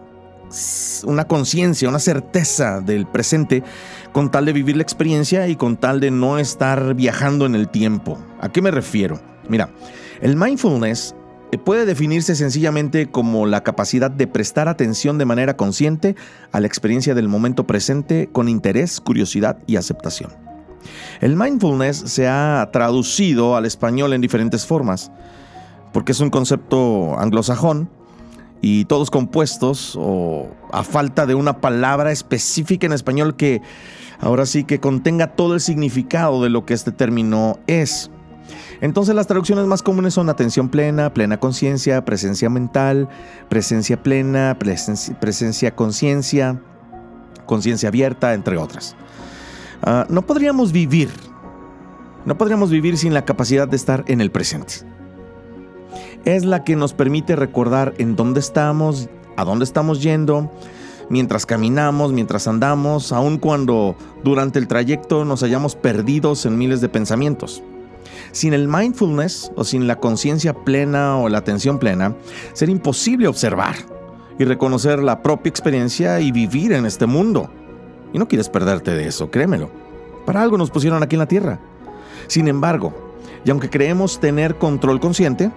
una 1.04 1.24
conciencia, 1.24 1.88
una 1.88 1.98
certeza 1.98 2.80
del 2.80 3.06
presente 3.06 3.62
con 4.12 4.30
tal 4.30 4.44
de 4.44 4.52
vivir 4.52 4.76
la 4.76 4.82
experiencia 4.82 5.48
y 5.48 5.56
con 5.56 5.76
tal 5.76 6.00
de 6.00 6.10
no 6.10 6.38
estar 6.38 6.94
viajando 6.94 7.46
en 7.46 7.54
el 7.54 7.68
tiempo. 7.68 8.18
¿A 8.40 8.50
qué 8.50 8.62
me 8.62 8.70
refiero? 8.70 9.20
Mira, 9.48 9.70
el 10.20 10.36
mindfulness 10.36 11.14
eh, 11.52 11.58
puede 11.58 11.84
definirse 11.84 12.34
sencillamente 12.34 13.10
como 13.10 13.46
la 13.46 13.62
capacidad 13.62 14.10
de 14.10 14.26
prestar 14.26 14.68
atención 14.68 15.18
de 15.18 15.24
manera 15.24 15.56
consciente 15.56 16.16
a 16.50 16.60
la 16.60 16.66
experiencia 16.66 17.14
del 17.14 17.28
momento 17.28 17.66
presente 17.66 18.28
con 18.32 18.48
interés, 18.48 19.00
curiosidad 19.00 19.58
y 19.66 19.76
aceptación. 19.76 20.32
El 21.20 21.36
mindfulness 21.36 21.96
se 21.96 22.26
ha 22.26 22.68
traducido 22.72 23.56
al 23.56 23.66
español 23.66 24.12
en 24.12 24.20
diferentes 24.20 24.66
formas, 24.66 25.12
porque 25.92 26.12
es 26.12 26.20
un 26.20 26.30
concepto 26.30 27.18
anglosajón 27.18 27.90
y 28.62 28.84
todos 28.86 29.10
compuestos 29.10 29.98
o 30.00 30.48
a 30.70 30.84
falta 30.84 31.26
de 31.26 31.34
una 31.34 31.60
palabra 31.60 32.12
específica 32.12 32.86
en 32.86 32.92
español 32.92 33.36
que 33.36 33.60
ahora 34.20 34.46
sí 34.46 34.64
que 34.64 34.78
contenga 34.78 35.34
todo 35.34 35.54
el 35.54 35.60
significado 35.60 36.42
de 36.42 36.48
lo 36.48 36.64
que 36.64 36.72
este 36.72 36.92
término 36.92 37.58
es. 37.66 38.10
Entonces 38.80 39.14
las 39.16 39.26
traducciones 39.26 39.66
más 39.66 39.82
comunes 39.82 40.14
son 40.14 40.28
atención 40.28 40.68
plena, 40.68 41.12
plena 41.12 41.38
conciencia, 41.38 42.04
presencia 42.04 42.48
mental, 42.48 43.08
presencia 43.48 44.00
plena, 44.00 44.56
presencia 44.58 45.74
conciencia, 45.74 46.60
conciencia 47.46 47.88
abierta, 47.88 48.32
entre 48.32 48.56
otras. 48.56 48.94
Ah, 49.82 50.06
no 50.08 50.22
podríamos 50.22 50.70
vivir, 50.70 51.10
no 52.24 52.38
podríamos 52.38 52.70
vivir 52.70 52.96
sin 52.96 53.12
la 53.12 53.24
capacidad 53.24 53.66
de 53.66 53.76
estar 53.76 54.04
en 54.06 54.20
el 54.20 54.30
presente. 54.30 54.91
Es 56.24 56.44
la 56.44 56.62
que 56.62 56.76
nos 56.76 56.92
permite 56.92 57.34
recordar 57.34 57.94
en 57.98 58.14
dónde 58.14 58.38
estamos, 58.38 59.08
a 59.36 59.44
dónde 59.44 59.64
estamos 59.64 60.02
yendo, 60.02 60.52
mientras 61.10 61.46
caminamos, 61.46 62.12
mientras 62.12 62.46
andamos, 62.46 63.12
aun 63.12 63.38
cuando 63.38 63.96
durante 64.22 64.60
el 64.60 64.68
trayecto 64.68 65.24
nos 65.24 65.42
hayamos 65.42 65.74
perdidos 65.74 66.46
en 66.46 66.58
miles 66.58 66.80
de 66.80 66.88
pensamientos. 66.88 67.62
Sin 68.30 68.54
el 68.54 68.68
mindfulness 68.68 69.50
o 69.56 69.64
sin 69.64 69.88
la 69.88 69.96
conciencia 69.96 70.54
plena 70.54 71.18
o 71.18 71.28
la 71.28 71.38
atención 71.38 71.80
plena, 71.80 72.14
sería 72.52 72.76
imposible 72.76 73.26
observar 73.26 73.74
y 74.38 74.44
reconocer 74.44 75.02
la 75.02 75.22
propia 75.22 75.50
experiencia 75.50 76.20
y 76.20 76.30
vivir 76.30 76.72
en 76.72 76.86
este 76.86 77.06
mundo. 77.06 77.50
Y 78.12 78.18
no 78.18 78.28
quieres 78.28 78.48
perderte 78.48 78.92
de 78.92 79.08
eso, 79.08 79.30
créemelo. 79.30 79.70
Para 80.24 80.40
algo 80.40 80.56
nos 80.56 80.70
pusieron 80.70 81.02
aquí 81.02 81.16
en 81.16 81.20
la 81.20 81.26
Tierra. 81.26 81.58
Sin 82.28 82.46
embargo, 82.46 82.94
y 83.44 83.50
aunque 83.50 83.70
creemos 83.70 84.20
tener 84.20 84.56
control 84.56 85.00
consciente, 85.00 85.50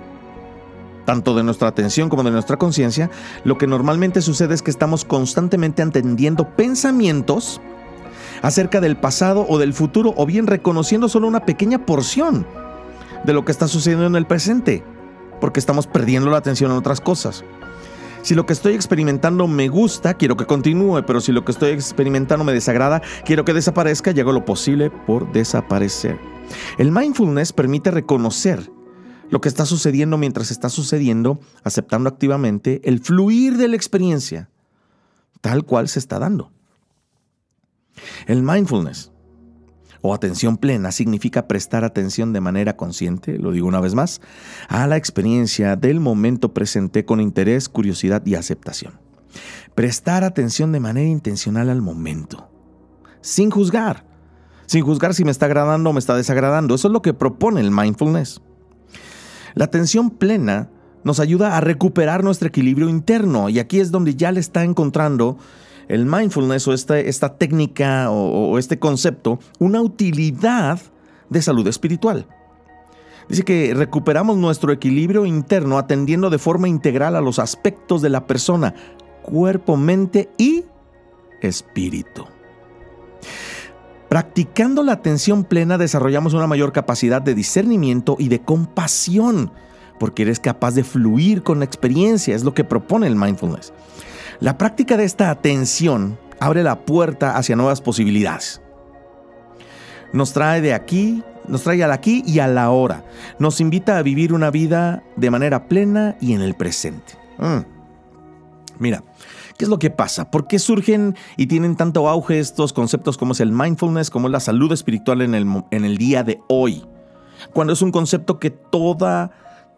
tanto 1.06 1.36
de 1.36 1.44
nuestra 1.44 1.68
atención 1.68 2.10
como 2.10 2.24
de 2.24 2.32
nuestra 2.32 2.58
conciencia, 2.58 3.10
lo 3.44 3.58
que 3.58 3.68
normalmente 3.68 4.22
sucede 4.22 4.54
es 4.54 4.62
que 4.62 4.72
estamos 4.72 5.06
constantemente 5.06 5.82
entendiendo 5.82 6.50
pensamientos 6.56 7.62
acerca 8.42 8.82
del 8.82 8.98
pasado 8.98 9.46
o 9.48 9.58
del 9.58 9.74
futuro 9.74 10.14
o 10.18 10.26
bien 10.26 10.48
reconociendo 10.48 11.08
solo 11.08 11.28
una 11.28 11.46
pequeña 11.46 11.86
porción 11.86 12.46
de 13.24 13.34
lo 13.34 13.46
que 13.46 13.52
está 13.52 13.68
sucediendo 13.68 14.06
en 14.06 14.16
el 14.16 14.28
presente, 14.28 14.84
porque 15.40 15.60
estamos 15.60 15.88
perdiendo 15.88 16.30
la 16.30 16.38
atención 16.38 16.72
en 16.72 16.78
otras 16.78 17.02
cosas. 17.02 17.44
Si 18.22 18.34
lo 18.34 18.48
que 18.48 18.54
estoy 18.54 18.74
experimentando 18.74 19.48
me 19.48 19.68
gusta, 19.68 20.16
quiero 20.16 20.36
que 20.36 20.48
continúe, 20.48 21.04
pero 21.06 21.22
si 21.22 21.32
lo 21.32 21.46
que 21.46 21.52
estoy 21.52 21.72
experimentando 21.72 22.44
me 22.44 22.54
desagrada, 22.54 23.02
quiero 23.24 23.46
que 23.46 23.54
desaparezca 23.54 24.12
y 24.12 24.20
hago 24.20 24.32
lo 24.32 24.46
posible 24.46 24.90
por 24.90 25.32
desaparecer. 25.32 26.20
El 26.80 26.92
mindfulness 26.92 27.54
permite 27.54 27.92
reconocer 27.92 28.72
lo 29.30 29.42
que 29.42 29.50
está 29.50 29.66
sucediendo 29.66 30.18
mientras 30.18 30.52
está 30.52 30.70
sucediendo, 30.70 31.40
aceptando 31.64 32.10
activamente 32.10 32.82
el 32.84 33.00
fluir 33.00 33.58
de 33.58 33.68
la 33.68 33.76
experiencia, 33.76 34.50
tal 35.42 35.64
cual 35.64 35.88
se 35.88 36.00
está 36.00 36.20
dando. 36.20 36.52
El 38.28 38.44
mindfulness 38.44 39.12
o 40.02 40.14
atención 40.14 40.58
plena 40.58 40.92
significa 40.92 41.48
prestar 41.48 41.84
atención 41.84 42.32
de 42.34 42.42
manera 42.42 42.78
consciente, 42.78 43.40
lo 43.40 43.52
digo 43.52 43.68
una 43.68 43.82
vez 43.82 43.96
más, 43.96 44.22
a 44.68 44.86
la 44.86 44.98
experiencia 44.98 45.76
del 45.76 46.00
momento 46.00 46.54
presente 46.54 47.06
con 47.06 47.20
interés, 47.20 47.70
curiosidad 47.70 48.24
y 48.26 48.36
aceptación. 48.36 49.00
Prestar 49.74 50.24
atención 50.24 50.72
de 50.72 50.80
manera 50.80 51.10
intencional 51.10 51.70
al 51.70 51.82
momento, 51.82 52.50
sin 53.22 53.50
juzgar, 53.50 54.06
sin 54.68 54.84
juzgar 54.84 55.14
si 55.14 55.26
me 55.26 55.32
está 55.32 55.48
agradando 55.48 55.90
o 55.90 55.94
me 55.94 56.00
está 56.00 56.16
desagradando. 56.16 56.76
Eso 56.76 56.88
es 56.88 56.92
lo 56.92 57.02
que 57.02 57.14
propone 57.14 57.62
el 57.62 57.72
mindfulness. 57.72 58.42
La 59.56 59.66
atención 59.66 60.10
plena 60.10 60.70
nos 61.04 61.20
ayuda 61.20 61.56
a 61.56 61.62
recuperar 61.62 62.24
nuestro 62.24 62.48
equilibrio 62.48 62.90
interno 62.90 63.48
y 63.50 63.60
aquí 63.60 63.80
es 63.80 63.92
donde 63.92 64.16
ya 64.16 64.32
le 64.32 64.40
está 64.42 64.64
encontrando 64.64 65.38
el 65.88 66.06
mindfulness 66.06 66.68
o 66.68 66.74
esta, 66.74 67.00
esta 67.00 67.38
técnica 67.38 68.10
o, 68.12 68.58
este 68.58 68.80
concepto 68.80 69.40
una 69.60 69.82
utilidad 69.82 70.80
de 71.30 71.42
salud 71.42 71.66
espiritual. 71.68 72.28
Dice 73.30 73.44
que 73.44 73.74
recuperamos 73.74 74.38
nuestro 74.38 74.72
equilibrio 74.72 75.26
interno 75.26 75.78
atendiendo 75.78 76.30
de 76.30 76.38
forma 76.38 76.68
integral 76.68 77.16
a 77.16 77.22
los 77.22 77.40
aspectos 77.40 78.02
de 78.02 78.10
la 78.10 78.28
persona, 78.28 78.76
cuerpo, 79.24 79.78
mente 79.78 80.30
y 80.38 80.66
espíritu. 81.42 82.26
Practicando 84.16 84.82
la 84.82 84.94
atención 84.94 85.44
plena 85.44 85.78
desarrollamos 85.78 86.34
una 86.34 86.48
mayor 86.48 86.72
capacidad 86.72 87.22
de 87.22 87.36
discernimiento 87.36 88.16
y 88.18 88.30
de 88.30 88.40
compasión, 88.40 89.52
porque 90.00 90.22
eres 90.22 90.40
capaz 90.40 90.74
de 90.74 90.86
fluir 90.86 91.44
con 91.44 91.60
la 91.60 91.66
experiencia, 91.66 92.34
es 92.34 92.46
lo 92.46 92.54
que 92.54 92.64
propone 92.64 93.08
el 93.08 93.18
mindfulness. 93.18 93.74
La 94.40 94.58
práctica 94.58 94.96
de 94.96 95.04
esta 95.04 95.30
atención 95.30 96.18
abre 96.40 96.64
la 96.64 96.86
puerta 96.86 97.36
hacia 97.36 97.58
nuevas 97.58 97.82
posibilidades. 97.82 98.62
Nos 100.14 100.32
trae 100.32 100.62
de 100.62 100.74
aquí, 100.74 101.22
nos 101.50 101.64
trae 101.64 101.84
al 101.84 101.92
aquí 101.92 102.24
y 102.26 102.40
a 102.40 102.48
la 102.48 102.70
hora. 102.70 103.04
Nos 103.38 103.60
invita 103.60 103.98
a 103.98 104.02
vivir 104.02 104.32
una 104.32 104.50
vida 104.50 105.04
de 105.18 105.30
manera 105.30 105.68
plena 105.68 106.16
y 106.22 106.32
en 106.32 106.42
el 106.42 106.54
presente. 106.54 107.16
Mm. 107.38 107.66
Mira, 108.80 109.04
¿qué 109.58 109.66
es 109.66 109.70
lo 109.70 109.80
que 109.80 109.90
pasa? 109.90 110.30
¿Por 110.32 110.48
qué 110.48 110.60
surgen 110.60 111.16
y 111.38 111.48
tienen 111.48 111.76
tanto 111.76 112.08
auge 112.10 112.40
estos 112.40 112.74
conceptos 112.74 113.18
como 113.18 113.34
es 113.34 113.40
el 113.40 113.52
mindfulness, 113.52 114.10
como 114.10 114.28
es 114.28 114.32
la 114.32 114.40
salud 114.40 114.72
espiritual 114.72 115.22
en 115.22 115.36
el, 115.36 115.64
en 115.72 115.86
el 115.86 115.98
día 115.98 116.24
de 116.24 116.42
hoy? 116.48 116.86
Cuando 117.54 117.74
es 117.74 117.82
un 117.82 117.92
concepto 117.92 118.40
que 118.40 118.50
toda, 118.50 119.32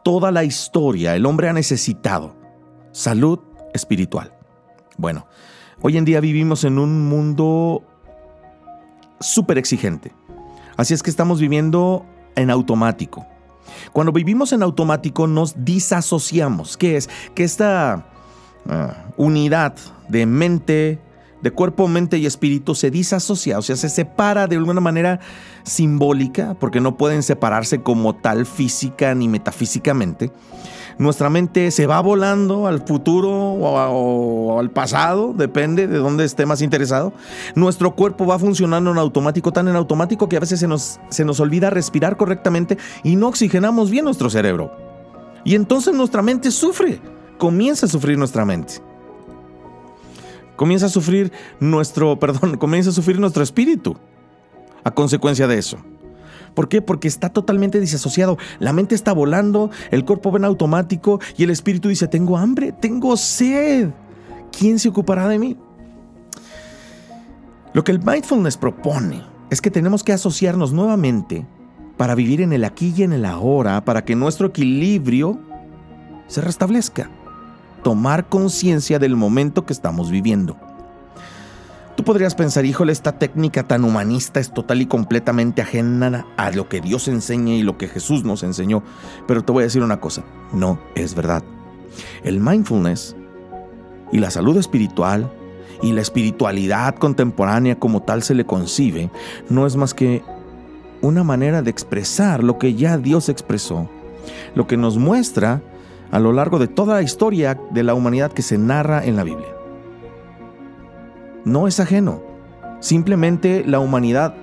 toda 0.03 0.31
la 0.31 0.43
historia 0.43 1.15
el 1.15 1.25
hombre 1.25 1.49
ha 1.49 1.53
necesitado. 1.53 2.35
Salud 2.91 3.39
espiritual. 3.73 4.33
Bueno, 4.97 5.27
hoy 5.81 5.97
en 5.97 6.05
día 6.05 6.19
vivimos 6.19 6.63
en 6.63 6.79
un 6.79 7.07
mundo 7.07 7.83
súper 9.19 9.57
exigente. 9.57 10.13
Así 10.75 10.93
es 10.93 11.03
que 11.03 11.09
estamos 11.09 11.39
viviendo 11.39 12.05
en 12.35 12.49
automático. 12.49 13.25
Cuando 13.93 14.11
vivimos 14.11 14.53
en 14.53 14.63
automático 14.63 15.27
nos 15.27 15.63
disasociamos. 15.63 16.77
¿Qué 16.77 16.97
es? 16.97 17.09
Que 17.35 17.43
esta 17.43 18.05
ah, 18.67 19.05
unidad 19.17 19.73
de 20.07 20.25
mente, 20.25 20.99
de 21.41 21.51
cuerpo, 21.51 21.87
mente 21.87 22.17
y 22.17 22.25
espíritu 22.25 22.75
se 22.75 22.91
disasocia, 22.91 23.57
o 23.59 23.61
sea, 23.61 23.75
se 23.75 23.89
separa 23.89 24.47
de 24.47 24.55
alguna 24.55 24.81
manera 24.81 25.19
simbólica, 25.63 26.55
porque 26.59 26.81
no 26.81 26.97
pueden 26.97 27.23
separarse 27.23 27.81
como 27.81 28.15
tal 28.15 28.45
física 28.45 29.13
ni 29.15 29.27
metafísicamente 29.27 30.31
nuestra 30.97 31.29
mente 31.29 31.71
se 31.71 31.85
va 31.85 32.01
volando 32.01 32.67
al 32.67 32.81
futuro 32.85 33.29
o, 33.31 34.59
al 34.59 34.71
pasado, 34.71 35.33
depende 35.33 35.87
de 35.87 35.97
dónde 35.97 36.25
esté 36.25 36.45
más 36.45 36.61
interesado. 36.61 37.13
Nuestro 37.55 37.95
cuerpo 37.95 38.25
va 38.25 38.39
funcionando 38.39 38.91
en 38.91 38.97
automático, 38.97 39.53
tan 39.53 39.67
en 39.67 39.75
automático 39.75 40.27
que 40.27 40.37
a 40.37 40.39
veces 40.39 40.59
se 40.59 40.67
nos, 40.67 40.99
se 41.09 41.25
nos 41.25 41.39
olvida 41.39 41.69
respirar 41.69 42.17
correctamente 42.17 42.77
y 43.03 43.15
no 43.15 43.27
oxigenamos 43.27 43.91
bien 43.91 44.05
nuestro 44.05 44.29
cerebro. 44.29 44.71
Y 45.43 45.55
entonces 45.55 45.93
nuestra 45.93 46.21
mente 46.21 46.51
sufre, 46.51 46.99
comienza 47.37 47.85
a 47.85 47.89
sufrir 47.89 48.17
nuestra 48.17 48.45
mente. 48.45 48.75
Comienza 50.55 50.87
a 50.87 50.89
sufrir 50.89 51.31
nuestro, 51.59 52.19
perdón, 52.19 52.57
comienza 52.57 52.89
a 52.89 52.93
sufrir 52.93 53.19
nuestro 53.19 53.43
espíritu. 53.43 53.97
a 54.83 54.91
consecuencia 54.91 55.47
de 55.47 55.57
eso. 55.57 55.77
¿Por 56.53 56.69
qué? 56.69 56.81
Porque 56.81 57.07
está 57.07 57.29
totalmente 57.29 57.79
disasociado. 57.79 58.37
La 58.57 58.73
mente 58.73 58.95
está 58.95 59.13
volando, 59.13 59.69
el 59.91 60.05
cuerpo 60.05 60.31
va 60.31 60.39
en 60.39 60.45
automático 60.45 61.19
y 61.37 61.43
el 61.43 61.51
espíritu 61.51 61.89
dice, 61.89 62.07
tengo 62.07 62.37
hambre, 62.37 62.71
tengo 62.71 63.15
sed. 63.17 63.89
¿Quién 64.57 64.79
se 64.79 64.89
ocupará 64.89 65.27
de 65.27 65.37
mí? 65.37 65.57
Lo 67.73 67.83
que 67.83 67.91
el 67.91 67.99
mindfulness 67.99 68.57
propone 68.57 69.23
es 69.51 69.61
que 69.61 69.69
tenemos 69.69 70.03
que 70.03 70.13
asociarnos 70.13 70.73
nuevamente 70.73 71.45
para 71.97 72.15
vivir 72.15 72.41
en 72.41 72.53
el 72.53 72.63
aquí 72.63 72.93
y 72.95 73.03
en 73.03 73.13
el 73.13 73.25
ahora, 73.25 73.85
para 73.85 74.03
que 74.03 74.15
nuestro 74.15 74.47
equilibrio 74.47 75.39
se 76.27 76.41
restablezca. 76.41 77.11
Tomar 77.87 78.27
conciencia 78.27 78.99
del 78.99 79.15
momento 79.15 79.65
que 79.65 79.71
estamos 79.71 80.11
viviendo. 80.11 80.57
Tú 81.95 82.03
podrías 82.03 82.35
pensar, 82.35 82.65
híjole, 82.65 82.91
esta 82.91 83.17
técnica 83.17 83.63
tan 83.63 83.85
humanista 83.85 84.41
es 84.41 84.53
total 84.53 84.81
y 84.81 84.87
completamente 84.87 85.61
ajena 85.61 86.25
a 86.35 86.51
lo 86.51 86.67
que 86.67 86.81
Dios 86.81 87.07
enseña 87.07 87.53
y 87.53 87.63
lo 87.63 87.77
que 87.77 87.87
Jesús 87.87 88.25
nos 88.25 88.43
enseñó. 88.43 88.83
Pero 89.25 89.45
te 89.45 89.53
voy 89.53 89.61
a 89.61 89.67
decir 89.67 89.83
una 89.83 90.01
cosa, 90.01 90.25
no 90.51 90.81
es 90.95 91.15
verdad. 91.15 91.45
El 92.25 92.41
mindfulness 92.41 93.15
y 94.11 94.17
la 94.17 94.31
salud 94.31 94.57
espiritual 94.57 95.31
y 95.81 95.93
la 95.93 96.01
espiritualidad 96.01 96.95
contemporánea 96.95 97.79
como 97.79 98.01
tal 98.01 98.21
se 98.21 98.35
le 98.35 98.45
concibe, 98.45 99.11
no 99.47 99.65
es 99.65 99.77
más 99.77 99.93
que 99.93 100.23
una 101.01 101.23
manera 101.23 101.61
de 101.61 101.71
expresar 101.71 102.43
lo 102.43 102.57
que 102.57 102.73
ya 102.73 102.97
Dios 102.97 103.29
expresó, 103.29 103.89
lo 104.55 104.67
que 104.67 104.75
nos 104.75 104.97
muestra 104.97 105.61
a 106.11 106.19
lo 106.19 106.33
largo 106.33 106.59
de 106.59 106.67
toda 106.67 106.95
la 106.95 107.01
historia 107.01 107.59
de 107.71 107.83
la 107.83 107.93
humanidad 107.93 108.31
que 108.31 108.41
se 108.41 108.57
narra 108.57 109.03
en 109.03 109.15
la 109.15 109.23
Biblia 109.23 109.57
no 111.47 111.67
es 111.67 111.79
ajeno. 111.79 112.21
Simplemente 112.81 113.63
la 113.65 113.79
humanidad 113.79 114.35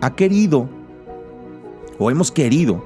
ha 0.00 0.14
querido 0.14 0.68
o 1.98 2.10
hemos 2.10 2.30
querido 2.30 2.84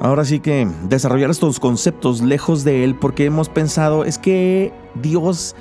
ahora 0.00 0.24
sí 0.24 0.40
que 0.40 0.68
desarrollar 0.88 1.30
estos 1.30 1.60
conceptos 1.60 2.20
lejos 2.20 2.64
de 2.64 2.84
él 2.84 2.94
porque 2.94 3.24
hemos 3.24 3.48
pensado 3.48 4.04
es 4.04 4.18
que 4.18 4.72
Dios 4.94 5.54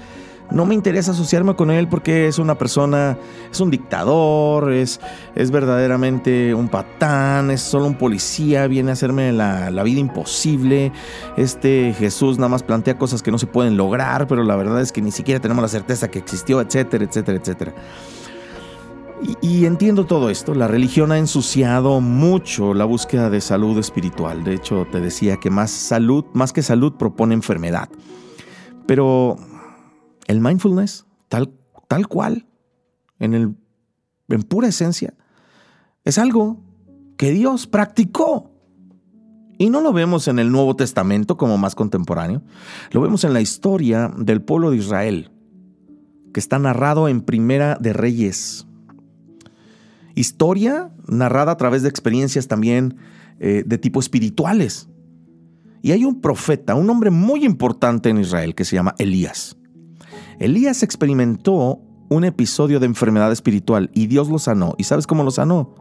no 0.51 0.65
me 0.65 0.73
interesa 0.73 1.11
asociarme 1.11 1.55
con 1.55 1.71
él 1.71 1.87
porque 1.87 2.27
es 2.27 2.39
una 2.39 2.57
persona, 2.57 3.17
es 3.51 3.59
un 3.59 3.69
dictador, 3.69 4.71
es, 4.71 4.99
es 5.35 5.51
verdaderamente 5.51 6.53
un 6.53 6.69
patán, 6.69 7.51
es 7.51 7.61
solo 7.61 7.85
un 7.85 7.97
policía, 7.97 8.67
viene 8.67 8.91
a 8.91 8.93
hacerme 8.93 9.33
la, 9.33 9.69
la, 9.69 9.83
vida 9.83 9.99
imposible. 9.99 10.91
Este 11.35 11.93
Jesús 11.97 12.37
nada 12.37 12.49
más 12.49 12.63
plantea 12.63 12.97
cosas 12.97 13.21
que 13.21 13.31
no 13.31 13.37
se 13.37 13.47
pueden 13.47 13.75
lograr, 13.75 14.27
pero 14.27 14.43
la 14.43 14.55
verdad 14.55 14.81
es 14.81 14.91
que 14.91 15.01
ni 15.01 15.11
siquiera 15.11 15.41
tenemos 15.41 15.61
la 15.61 15.67
certeza 15.67 16.07
que 16.09 16.19
existió, 16.19 16.61
etcétera, 16.61 17.03
etcétera, 17.03 17.37
etcétera. 17.37 17.75
Y, 19.41 19.47
y 19.47 19.65
entiendo 19.65 20.05
todo 20.05 20.29
esto, 20.29 20.53
la 20.53 20.67
religión 20.67 21.11
ha 21.11 21.17
ensuciado 21.17 21.99
mucho 21.99 22.73
la 22.73 22.85
búsqueda 22.85 23.29
de 23.29 23.41
salud 23.41 23.77
espiritual. 23.79 24.43
De 24.43 24.53
hecho, 24.53 24.87
te 24.91 25.01
decía 25.01 25.37
que 25.37 25.49
más 25.49 25.71
salud, 25.71 26.23
más 26.33 26.53
que 26.53 26.61
salud, 26.61 26.93
propone 26.93 27.33
enfermedad. 27.33 27.89
Pero 28.85 29.37
el 30.27 30.41
mindfulness, 30.41 31.05
tal, 31.29 31.53
tal 31.87 32.07
cual, 32.07 32.45
en, 33.19 33.33
el, 33.33 33.55
en 34.29 34.43
pura 34.43 34.67
esencia, 34.67 35.13
es 36.03 36.17
algo 36.17 36.61
que 37.17 37.31
Dios 37.31 37.67
practicó. 37.67 38.51
Y 39.57 39.69
no 39.71 39.81
lo 39.81 39.91
vemos 39.91 40.27
en 40.27 40.37
el 40.37 40.51
Nuevo 40.51 40.75
Testamento 40.75 41.35
como 41.35 41.57
más 41.57 41.73
contemporáneo, 41.73 42.43
lo 42.91 43.01
vemos 43.01 43.23
en 43.23 43.33
la 43.33 43.41
historia 43.41 44.13
del 44.15 44.41
pueblo 44.41 44.69
de 44.69 44.77
Israel, 44.77 45.31
que 46.31 46.39
está 46.39 46.59
narrado 46.59 47.07
en 47.07 47.21
Primera 47.21 47.75
de 47.79 47.93
Reyes. 47.93 48.67
Historia 50.13 50.91
narrada 51.07 51.53
a 51.53 51.57
través 51.57 51.81
de 51.81 51.89
experiencias 51.89 52.47
también 52.47 52.97
eh, 53.39 53.63
de 53.65 53.77
tipo 53.77 53.99
espirituales. 53.99 54.89
Y 55.81 55.91
hay 55.91 56.05
un 56.05 56.21
profeta, 56.21 56.75
un 56.75 56.89
hombre 56.89 57.11
muy 57.11 57.45
importante 57.45 58.09
en 58.09 58.19
Israel 58.19 58.55
que 58.55 58.65
se 58.65 58.75
llama 58.75 58.95
Elías. 58.97 59.57
Elías 60.39 60.83
experimentó 60.83 61.79
un 62.09 62.23
episodio 62.23 62.79
de 62.79 62.85
enfermedad 62.85 63.31
espiritual 63.31 63.89
y 63.93 64.07
Dios 64.07 64.29
lo 64.29 64.39
sanó. 64.39 64.75
¿Y 64.77 64.83
sabes 64.83 65.07
cómo 65.07 65.23
lo 65.23 65.31
sanó? 65.31 65.75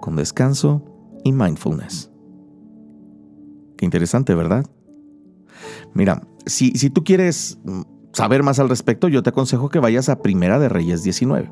Con 0.00 0.16
descanso 0.16 0.82
y 1.24 1.32
mindfulness. 1.32 2.10
Qué 3.76 3.84
interesante, 3.84 4.34
¿verdad? 4.34 4.66
Mira, 5.94 6.26
si, 6.46 6.72
tú 6.90 7.04
quieres 7.04 7.58
saber 8.12 8.42
más 8.42 8.58
al 8.58 8.68
respecto, 8.68 9.08
yo 9.08 9.22
te 9.22 9.30
aconsejo 9.30 9.68
que 9.68 9.78
vayas 9.78 10.08
a 10.08 10.20
Primera 10.20 10.58
de 10.58 10.68
Reyes 10.68 11.02
19. 11.02 11.50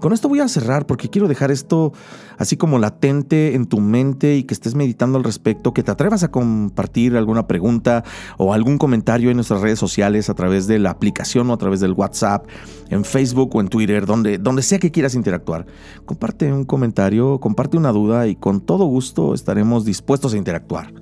Con 0.00 0.12
esto 0.12 0.28
voy 0.28 0.40
a 0.40 0.48
cerrar 0.48 0.86
porque 0.86 1.10
quiero 1.10 1.28
dejar 1.28 1.50
esto 1.50 1.92
así 2.38 2.56
como 2.56 2.78
latente 2.78 3.54
en 3.54 3.66
tu 3.66 3.80
mente 3.80 4.36
y 4.36 4.44
que 4.44 4.54
estés 4.54 4.74
meditando 4.74 5.18
al 5.18 5.24
respecto, 5.24 5.72
que 5.72 5.82
te 5.82 5.90
atrevas 5.90 6.22
a 6.22 6.30
compartir 6.30 7.16
alguna 7.16 7.46
pregunta 7.46 8.04
o 8.38 8.52
algún 8.52 8.78
comentario 8.78 9.30
en 9.30 9.36
nuestras 9.36 9.60
redes 9.60 9.78
sociales 9.78 10.28
a 10.28 10.34
través 10.34 10.66
de 10.66 10.78
la 10.78 10.90
aplicación 10.90 11.50
o 11.50 11.52
a 11.52 11.58
través 11.58 11.80
del 11.80 11.92
WhatsApp, 11.92 12.46
en 12.90 13.04
Facebook 13.04 13.54
o 13.54 13.60
en 13.60 13.68
Twitter, 13.68 14.06
donde, 14.06 14.38
donde 14.38 14.62
sea 14.62 14.78
que 14.78 14.90
quieras 14.90 15.14
interactuar. 15.14 15.66
Comparte 16.04 16.52
un 16.52 16.64
comentario, 16.64 17.38
comparte 17.40 17.76
una 17.76 17.92
duda 17.92 18.26
y 18.26 18.36
con 18.36 18.60
todo 18.60 18.84
gusto 18.86 19.34
estaremos 19.34 19.84
dispuestos 19.84 20.34
a 20.34 20.36
interactuar, 20.36 20.92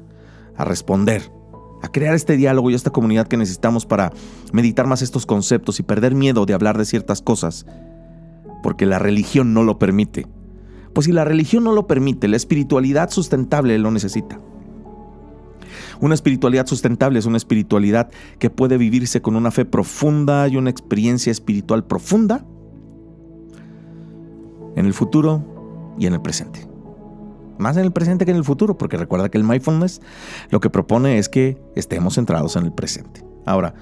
a 0.56 0.64
responder 0.64 1.30
a 1.82 1.88
crear 1.88 2.14
este 2.14 2.36
diálogo 2.36 2.70
y 2.70 2.74
esta 2.74 2.90
comunidad 2.90 3.26
que 3.26 3.36
necesitamos 3.36 3.86
para 3.86 4.12
meditar 4.52 4.86
más 4.86 5.02
estos 5.02 5.26
conceptos 5.26 5.80
y 5.80 5.82
perder 5.82 6.14
miedo 6.14 6.44
de 6.46 6.54
hablar 6.54 6.76
de 6.76 6.84
ciertas 6.84 7.22
cosas 7.22 7.64
porque 8.62 8.86
la 8.86 8.98
religión 8.98 9.54
no 9.54 9.62
lo 9.62 9.78
permite. 9.78 10.26
Pues 10.92 11.06
si 11.06 11.12
la 11.12 11.24
religión 11.24 11.64
no 11.64 11.72
lo 11.72 11.86
permite, 11.86 12.28
la 12.28 12.36
espiritualidad 12.36 13.10
sustentable 13.10 13.78
lo 13.78 13.90
necesita. 13.90 14.40
Una 16.00 16.14
espiritualidad 16.14 16.66
sustentable 16.66 17.18
es 17.18 17.26
una 17.26 17.36
espiritualidad 17.36 18.10
que 18.38 18.50
puede 18.50 18.78
vivirse 18.78 19.20
con 19.20 19.36
una 19.36 19.50
fe 19.50 19.64
profunda 19.64 20.48
y 20.48 20.56
una 20.56 20.70
experiencia 20.70 21.30
espiritual 21.30 21.84
profunda 21.84 22.44
en 24.76 24.86
el 24.86 24.94
futuro 24.94 25.94
y 25.98 26.06
en 26.06 26.14
el 26.14 26.22
presente. 26.22 26.66
Más 27.58 27.76
en 27.76 27.84
el 27.84 27.92
presente 27.92 28.24
que 28.24 28.30
en 28.30 28.38
el 28.38 28.44
futuro, 28.44 28.78
porque 28.78 28.96
recuerda 28.96 29.28
que 29.28 29.36
el 29.36 29.44
mindfulness 29.44 30.00
lo 30.48 30.60
que 30.60 30.70
propone 30.70 31.18
es 31.18 31.28
que 31.28 31.60
estemos 31.76 32.14
centrados 32.14 32.56
en 32.56 32.64
el 32.64 32.72
presente. 32.72 33.22
Ahora, 33.44 33.74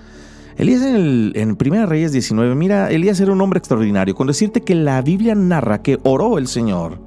Elías 0.58 0.82
en, 0.82 1.32
el, 1.36 1.56
Primera 1.56 1.86
Reyes 1.86 2.10
19, 2.10 2.56
mira, 2.56 2.90
Elías 2.90 3.20
era 3.20 3.30
un 3.30 3.40
hombre 3.40 3.58
extraordinario. 3.58 4.16
Con 4.16 4.26
decirte 4.26 4.62
que 4.62 4.74
la 4.74 5.00
Biblia 5.02 5.36
narra 5.36 5.82
que 5.82 6.00
oró 6.02 6.36
el 6.36 6.48
Señor, 6.48 6.98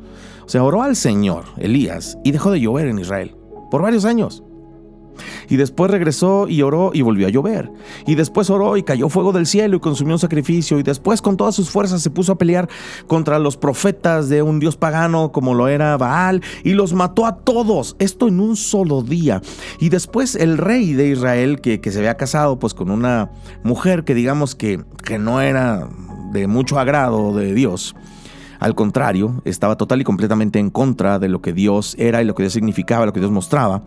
o 0.45 0.47
sea, 0.47 0.63
oró 0.63 0.83
al 0.83 0.95
Señor, 0.95 1.43
Elías, 1.57 2.17
y 2.23 2.31
dejó 2.31 2.51
de 2.51 2.61
llover 2.61 2.87
en 2.87 2.99
Israel 2.99 3.35
por 3.69 3.81
varios 3.81 4.05
años. 4.05 4.41
Y 5.49 5.57
después 5.57 5.91
regresó 5.91 6.47
y 6.47 6.61
oró 6.61 6.91
y 6.93 7.01
volvió 7.01 7.27
a 7.27 7.29
llover. 7.29 7.71
Y 8.07 8.15
después 8.15 8.49
oró 8.49 8.77
y 8.77 8.83
cayó 8.83 9.09
fuego 9.09 9.31
del 9.31 9.45
cielo 9.45 9.77
y 9.77 9.79
consumió 9.79 10.15
un 10.15 10.19
sacrificio. 10.19 10.79
Y 10.79 10.83
después 10.83 11.21
con 11.21 11.37
todas 11.37 11.55
sus 11.55 11.69
fuerzas 11.69 12.01
se 12.01 12.09
puso 12.09 12.33
a 12.33 12.37
pelear 12.37 12.69
contra 13.07 13.39
los 13.39 13.57
profetas 13.57 14.29
de 14.29 14.41
un 14.41 14.59
dios 14.59 14.77
pagano 14.77 15.31
como 15.31 15.53
lo 15.53 15.67
era 15.67 15.97
Baal 15.97 16.41
y 16.63 16.73
los 16.73 16.93
mató 16.93 17.25
a 17.25 17.37
todos. 17.37 17.95
Esto 17.99 18.27
en 18.27 18.39
un 18.39 18.55
solo 18.55 19.01
día. 19.01 19.41
Y 19.79 19.89
después 19.89 20.35
el 20.35 20.57
rey 20.57 20.93
de 20.93 21.09
Israel 21.09 21.61
que, 21.61 21.81
que 21.81 21.91
se 21.91 21.99
había 21.99 22.15
casado 22.15 22.59
pues 22.59 22.73
con 22.73 22.91
una 22.91 23.31
mujer 23.63 24.03
que 24.03 24.13
digamos 24.13 24.55
que, 24.55 24.83
que 25.03 25.17
no 25.17 25.41
era 25.41 25.89
de 26.31 26.47
mucho 26.47 26.79
agrado 26.79 27.35
de 27.35 27.53
Dios. 27.53 27.95
Al 28.59 28.75
contrario, 28.75 29.41
estaba 29.43 29.75
total 29.75 30.01
y 30.01 30.03
completamente 30.03 30.59
en 30.59 30.69
contra 30.69 31.17
de 31.17 31.29
lo 31.29 31.41
que 31.41 31.51
Dios 31.51 31.95
era 31.97 32.21
y 32.21 32.25
lo 32.25 32.35
que 32.35 32.43
Dios 32.43 32.53
significaba, 32.53 33.07
lo 33.07 33.11
que 33.11 33.19
Dios 33.19 33.31
mostraba. 33.31 33.81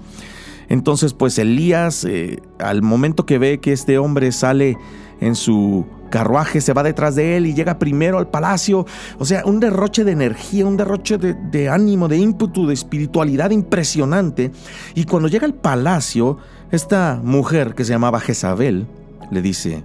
Entonces, 0.68 1.14
pues 1.14 1.38
Elías, 1.38 2.04
eh, 2.04 2.40
al 2.58 2.82
momento 2.82 3.26
que 3.26 3.38
ve 3.38 3.60
que 3.60 3.72
este 3.72 3.98
hombre 3.98 4.32
sale 4.32 4.76
en 5.20 5.34
su 5.34 5.86
carruaje, 6.10 6.60
se 6.60 6.72
va 6.72 6.82
detrás 6.82 7.16
de 7.16 7.36
él 7.36 7.46
y 7.46 7.54
llega 7.54 7.78
primero 7.78 8.18
al 8.18 8.28
palacio. 8.28 8.86
O 9.18 9.24
sea, 9.24 9.44
un 9.44 9.60
derroche 9.60 10.04
de 10.04 10.12
energía, 10.12 10.66
un 10.66 10.76
derroche 10.76 11.18
de, 11.18 11.34
de 11.34 11.68
ánimo, 11.68 12.08
de 12.08 12.18
ímpetu, 12.18 12.66
de 12.66 12.74
espiritualidad 12.74 13.50
impresionante. 13.50 14.52
Y 14.94 15.04
cuando 15.04 15.28
llega 15.28 15.46
al 15.46 15.54
palacio, 15.54 16.38
esta 16.70 17.20
mujer 17.22 17.74
que 17.74 17.84
se 17.84 17.92
llamaba 17.92 18.20
Jezabel 18.20 18.86
le 19.30 19.42
dice, 19.42 19.84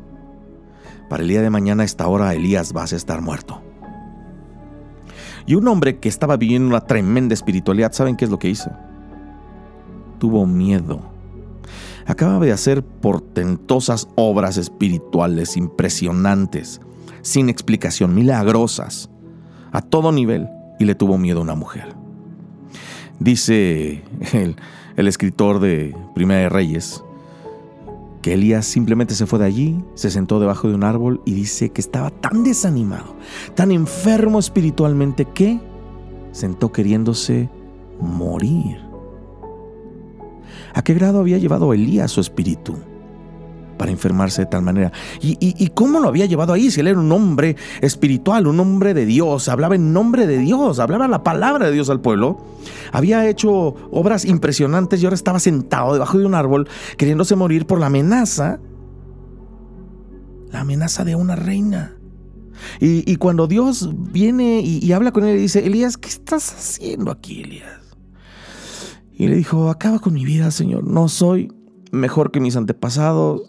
para 1.09 1.23
el 1.23 1.29
día 1.29 1.41
de 1.41 1.49
mañana 1.49 1.83
a 1.83 1.85
esta 1.85 2.07
hora 2.07 2.33
Elías 2.33 2.73
vas 2.73 2.93
a 2.93 2.95
estar 2.95 3.21
muerto. 3.21 3.61
Y 5.45 5.55
un 5.55 5.67
hombre 5.67 5.97
que 5.97 6.09
estaba 6.09 6.37
viviendo 6.37 6.67
una 6.67 6.81
tremenda 6.81 7.33
espiritualidad, 7.33 7.91
¿saben 7.91 8.15
qué 8.15 8.25
es 8.25 8.31
lo 8.31 8.37
que 8.37 8.49
hizo? 8.49 8.69
Tuvo 10.19 10.45
miedo. 10.45 11.01
Acaba 12.05 12.39
de 12.39 12.51
hacer 12.51 12.83
portentosas 12.83 14.07
obras 14.15 14.57
espirituales 14.57 15.57
impresionantes, 15.57 16.81
sin 17.21 17.49
explicación, 17.49 18.15
milagrosas, 18.15 19.09
a 19.71 19.81
todo 19.81 20.11
nivel, 20.11 20.47
y 20.79 20.85
le 20.85 20.95
tuvo 20.95 21.17
miedo 21.17 21.39
a 21.39 21.43
una 21.43 21.55
mujer. 21.55 21.95
Dice 23.19 24.03
el, 24.33 24.55
el 24.95 25.07
escritor 25.07 25.59
de 25.59 25.95
Primera 26.15 26.41
de 26.41 26.49
Reyes 26.49 27.03
que 28.21 28.33
Elías 28.33 28.65
simplemente 28.65 29.15
se 29.15 29.25
fue 29.25 29.39
de 29.39 29.45
allí, 29.45 29.81
se 29.95 30.11
sentó 30.11 30.39
debajo 30.39 30.67
de 30.67 30.75
un 30.75 30.83
árbol 30.83 31.21
y 31.25 31.33
dice 31.33 31.69
que 31.69 31.81
estaba 31.81 32.09
tan 32.09 32.43
desanimado, 32.43 33.15
tan 33.55 33.71
enfermo 33.71 34.39
espiritualmente 34.39 35.25
que 35.25 35.59
sentó 36.31 36.71
queriéndose 36.71 37.49
morir. 37.99 38.88
¿A 40.73 40.83
qué 40.83 40.93
grado 40.93 41.19
había 41.19 41.37
llevado 41.37 41.73
Elías 41.73 42.11
su 42.11 42.21
espíritu? 42.21 42.77
para 43.79 43.91
enfermarse 43.91 44.41
de 44.41 44.45
tal 44.47 44.61
manera. 44.61 44.91
¿Y, 45.21 45.69
cómo 45.69 46.01
lo 46.01 46.09
había 46.09 46.25
llevado 46.25 46.51
ahí? 46.51 46.69
Si 46.69 46.81
él 46.81 46.87
era 46.87 46.99
un 46.99 47.11
hombre 47.13 47.55
espiritual, 47.81 48.45
un 48.45 48.59
hombre 48.59 48.93
de 48.93 49.05
Dios, 49.05 49.47
hablaba 49.47 49.75
en 49.75 49.93
nombre 49.93 50.27
de 50.27 50.37
Dios, 50.37 50.79
hablaba 50.79 51.07
la 51.07 51.23
palabra 51.23 51.67
de 51.67 51.71
Dios 51.71 51.89
al 51.89 52.01
pueblo, 52.01 52.43
había 52.91 53.27
hecho 53.27 53.49
obras 53.89 54.25
impresionantes 54.25 55.01
y 55.01 55.05
ahora 55.05 55.15
estaba 55.15 55.39
sentado 55.39 55.93
debajo 55.93 56.19
de 56.19 56.25
un 56.25 56.35
árbol 56.35 56.67
queriéndose 56.97 57.37
morir 57.37 57.65
por 57.65 57.79
la 57.79 57.85
amenaza, 57.85 58.59
la 60.51 60.59
amenaza 60.59 61.05
de 61.05 61.15
una 61.15 61.37
reina. 61.37 61.95
Y, 62.81 63.15
cuando 63.15 63.47
Dios 63.47 63.89
viene 64.11 64.59
y, 64.59 64.85
y 64.85 64.91
habla 64.91 65.13
con 65.13 65.23
él 65.23 65.37
y 65.37 65.43
dice, 65.43 65.65
Elías, 65.65 65.97
¿qué 65.97 66.09
estás 66.09 66.51
haciendo 66.51 67.11
aquí, 67.11 67.43
Elías? 67.43 67.88
Y 69.19 69.27
le 69.27 69.35
dijo, 69.35 69.69
acaba 69.69 69.99
con 69.99 70.13
mi 70.13 70.23
vida, 70.23 70.49
Señor, 70.49 70.85
no 70.85 71.09
soy 71.09 71.51
mejor 71.91 72.31
que 72.31 72.39
mis 72.39 72.55
antepasados, 72.55 73.48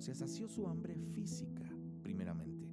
se 0.00 0.14
sació 0.14 0.48
su 0.48 0.66
hambre 0.66 0.96
física, 0.96 1.62
primeramente. 2.02 2.66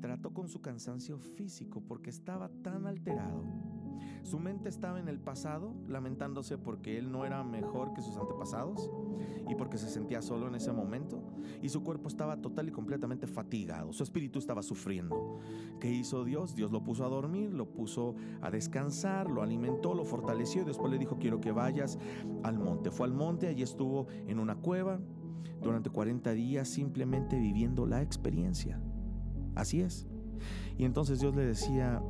Trató 0.00 0.32
con 0.32 0.48
su 0.48 0.62
cansancio 0.62 1.18
físico 1.18 1.82
porque 1.82 2.10
estaba 2.10 2.48
tan 2.62 2.86
alterado. 2.86 3.73
Su 4.22 4.38
mente 4.38 4.68
estaba 4.68 4.98
en 4.98 5.08
el 5.08 5.20
pasado, 5.20 5.74
lamentándose 5.86 6.58
porque 6.58 6.98
él 6.98 7.12
no 7.12 7.24
era 7.24 7.44
mejor 7.44 7.92
que 7.92 8.02
sus 8.02 8.16
antepasados 8.16 8.90
y 9.48 9.54
porque 9.54 9.78
se 9.78 9.88
sentía 9.88 10.22
solo 10.22 10.48
en 10.48 10.54
ese 10.54 10.72
momento. 10.72 11.22
Y 11.62 11.68
su 11.68 11.82
cuerpo 11.82 12.08
estaba 12.08 12.40
total 12.40 12.68
y 12.68 12.72
completamente 12.72 13.26
fatigado. 13.26 13.92
Su 13.92 14.02
espíritu 14.02 14.38
estaba 14.38 14.62
sufriendo. 14.62 15.38
¿Qué 15.80 15.90
hizo 15.90 16.24
Dios? 16.24 16.54
Dios 16.54 16.72
lo 16.72 16.82
puso 16.82 17.04
a 17.04 17.08
dormir, 17.08 17.52
lo 17.52 17.66
puso 17.66 18.14
a 18.40 18.50
descansar, 18.50 19.30
lo 19.30 19.42
alimentó, 19.42 19.94
lo 19.94 20.04
fortaleció 20.04 20.62
y 20.62 20.64
después 20.64 20.90
le 20.90 20.98
dijo, 20.98 21.18
quiero 21.18 21.40
que 21.40 21.52
vayas 21.52 21.98
al 22.42 22.58
monte. 22.58 22.90
Fue 22.90 23.06
al 23.06 23.14
monte, 23.14 23.48
allí 23.48 23.62
estuvo 23.62 24.06
en 24.26 24.38
una 24.38 24.56
cueva, 24.56 25.00
durante 25.62 25.90
40 25.90 26.32
días 26.32 26.68
simplemente 26.68 27.38
viviendo 27.38 27.86
la 27.86 28.02
experiencia. 28.02 28.80
Así 29.54 29.80
es. 29.80 30.06
Y 30.76 30.84
entonces 30.84 31.20
Dios 31.20 31.34
le 31.34 31.44
decía, 31.44 32.02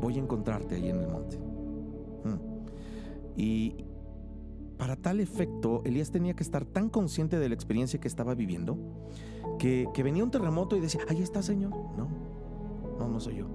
voy 0.00 0.16
a 0.16 0.18
encontrarte 0.18 0.76
ahí 0.76 0.88
en 0.88 1.00
el 1.00 1.08
monte. 1.08 1.38
Mm. 1.38 2.38
Y 3.36 3.84
para 4.76 4.96
tal 4.96 5.20
efecto, 5.20 5.82
Elías 5.84 6.10
tenía 6.10 6.34
que 6.34 6.42
estar 6.42 6.64
tan 6.64 6.88
consciente 6.88 7.38
de 7.38 7.48
la 7.48 7.54
experiencia 7.54 8.00
que 8.00 8.08
estaba 8.08 8.34
viviendo, 8.34 8.78
que, 9.58 9.88
venía 10.02 10.22
un 10.22 10.30
terremoto 10.30 10.76
y 10.76 10.80
decía, 10.80 11.00
ahí 11.08 11.22
está 11.22 11.42
Señor. 11.42 11.72
No, 11.96 12.08
no, 12.98 13.08
no 13.08 13.20
soy 13.20 13.36
yo. 13.36 13.46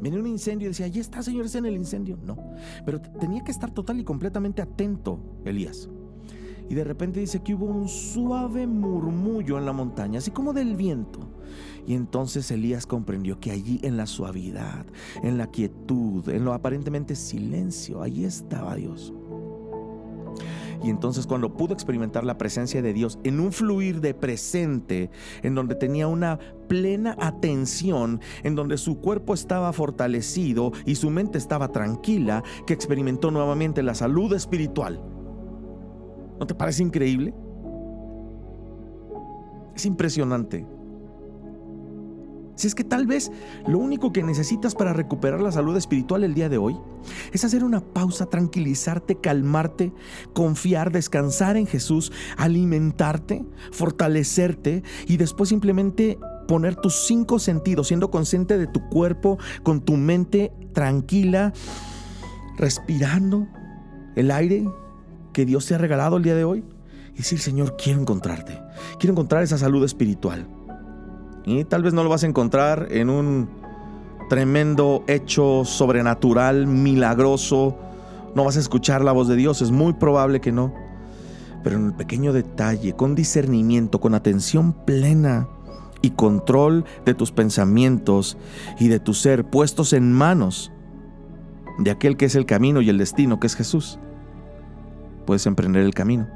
Venía 0.00 0.18
un 0.18 0.26
incendio 0.26 0.66
y 0.66 0.70
decía, 0.70 0.86
ahí 0.86 0.98
está 0.98 1.22
Señor, 1.22 1.46
es 1.46 1.54
en 1.54 1.66
el 1.66 1.74
incendio. 1.74 2.18
No, 2.22 2.36
pero 2.84 3.00
tenía 3.00 3.42
que 3.42 3.50
estar 3.50 3.70
total 3.70 4.00
y 4.00 4.04
completamente 4.04 4.60
atento, 4.60 5.18
Elías. 5.44 5.88
Y 6.70 6.74
de 6.74 6.84
repente 6.84 7.18
dice 7.18 7.42
que 7.42 7.52
hubo 7.52 7.66
un 7.66 7.88
suave 7.88 8.64
murmullo 8.64 9.58
en 9.58 9.66
la 9.66 9.72
montaña, 9.72 10.20
así 10.20 10.30
como 10.30 10.52
del 10.52 10.76
viento. 10.76 11.18
Y 11.84 11.94
entonces 11.94 12.48
Elías 12.52 12.86
comprendió 12.86 13.40
que 13.40 13.50
allí 13.50 13.80
en 13.82 13.96
la 13.96 14.06
suavidad, 14.06 14.86
en 15.24 15.36
la 15.36 15.48
quietud, 15.48 16.28
en 16.28 16.44
lo 16.44 16.52
aparentemente 16.54 17.16
silencio, 17.16 18.02
allí 18.02 18.24
estaba 18.24 18.76
Dios. 18.76 19.12
Y 20.80 20.90
entonces 20.90 21.26
cuando 21.26 21.56
pudo 21.56 21.74
experimentar 21.74 22.22
la 22.22 22.38
presencia 22.38 22.80
de 22.82 22.92
Dios 22.92 23.18
en 23.24 23.40
un 23.40 23.52
fluir 23.52 24.00
de 24.00 24.14
presente, 24.14 25.10
en 25.42 25.56
donde 25.56 25.74
tenía 25.74 26.06
una 26.06 26.38
plena 26.68 27.16
atención, 27.18 28.20
en 28.44 28.54
donde 28.54 28.78
su 28.78 29.00
cuerpo 29.00 29.34
estaba 29.34 29.72
fortalecido 29.72 30.70
y 30.86 30.94
su 30.94 31.10
mente 31.10 31.36
estaba 31.36 31.72
tranquila, 31.72 32.44
que 32.64 32.74
experimentó 32.74 33.32
nuevamente 33.32 33.82
la 33.82 33.96
salud 33.96 34.32
espiritual 34.34 35.02
¿No 36.40 36.46
te 36.46 36.54
parece 36.54 36.82
increíble? 36.82 37.34
Es 39.76 39.84
impresionante. 39.84 40.66
Si 42.56 42.66
es 42.66 42.74
que 42.74 42.84
tal 42.84 43.06
vez 43.06 43.30
lo 43.66 43.78
único 43.78 44.12
que 44.12 44.22
necesitas 44.22 44.74
para 44.74 44.92
recuperar 44.92 45.40
la 45.40 45.52
salud 45.52 45.76
espiritual 45.76 46.24
el 46.24 46.34
día 46.34 46.48
de 46.48 46.58
hoy 46.58 46.78
es 47.32 47.44
hacer 47.44 47.64
una 47.64 47.80
pausa, 47.80 48.26
tranquilizarte, 48.26 49.16
calmarte, 49.16 49.92
confiar, 50.34 50.92
descansar 50.92 51.56
en 51.56 51.66
Jesús, 51.66 52.12
alimentarte, 52.36 53.44
fortalecerte 53.72 54.82
y 55.06 55.16
después 55.16 55.48
simplemente 55.48 56.18
poner 56.48 56.76
tus 56.76 57.06
cinco 57.06 57.38
sentidos, 57.38 57.86
siendo 57.88 58.10
consciente 58.10 58.58
de 58.58 58.66
tu 58.66 58.88
cuerpo, 58.88 59.38
con 59.62 59.80
tu 59.80 59.96
mente 59.96 60.52
tranquila, 60.74 61.52
respirando 62.58 63.46
el 64.16 64.30
aire 64.30 64.68
que 65.32 65.46
Dios 65.46 65.66
te 65.66 65.74
ha 65.74 65.78
regalado 65.78 66.16
el 66.16 66.22
día 66.22 66.34
de 66.34 66.44
hoy. 66.44 66.64
Y 67.14 67.18
decir, 67.18 67.40
Señor, 67.40 67.76
quiero 67.76 68.00
encontrarte, 68.00 68.60
quiero 68.98 69.12
encontrar 69.12 69.42
esa 69.42 69.58
salud 69.58 69.84
espiritual. 69.84 70.46
Y 71.44 71.64
tal 71.64 71.82
vez 71.82 71.92
no 71.92 72.04
lo 72.04 72.08
vas 72.08 72.22
a 72.22 72.26
encontrar 72.26 72.88
en 72.90 73.10
un 73.10 73.50
tremendo 74.28 75.02
hecho 75.08 75.64
sobrenatural, 75.64 76.66
milagroso, 76.66 77.76
no 78.34 78.44
vas 78.44 78.56
a 78.56 78.60
escuchar 78.60 79.02
la 79.02 79.10
voz 79.10 79.26
de 79.26 79.34
Dios, 79.34 79.60
es 79.60 79.72
muy 79.72 79.94
probable 79.94 80.40
que 80.40 80.52
no, 80.52 80.72
pero 81.64 81.76
en 81.76 81.86
el 81.86 81.94
pequeño 81.94 82.32
detalle, 82.32 82.94
con 82.94 83.16
discernimiento, 83.16 84.00
con 84.00 84.14
atención 84.14 84.72
plena 84.72 85.48
y 86.00 86.10
control 86.10 86.84
de 87.04 87.14
tus 87.14 87.32
pensamientos 87.32 88.38
y 88.78 88.86
de 88.86 89.00
tu 89.00 89.14
ser 89.14 89.44
puestos 89.44 89.92
en 89.92 90.12
manos 90.12 90.70
de 91.78 91.90
aquel 91.90 92.16
que 92.16 92.26
es 92.26 92.36
el 92.36 92.46
camino 92.46 92.80
y 92.82 92.88
el 92.88 92.98
destino, 92.98 93.40
que 93.40 93.48
es 93.48 93.56
Jesús 93.56 93.98
puedes 95.26 95.46
emprender 95.46 95.82
el 95.82 95.94
camino 95.94 96.28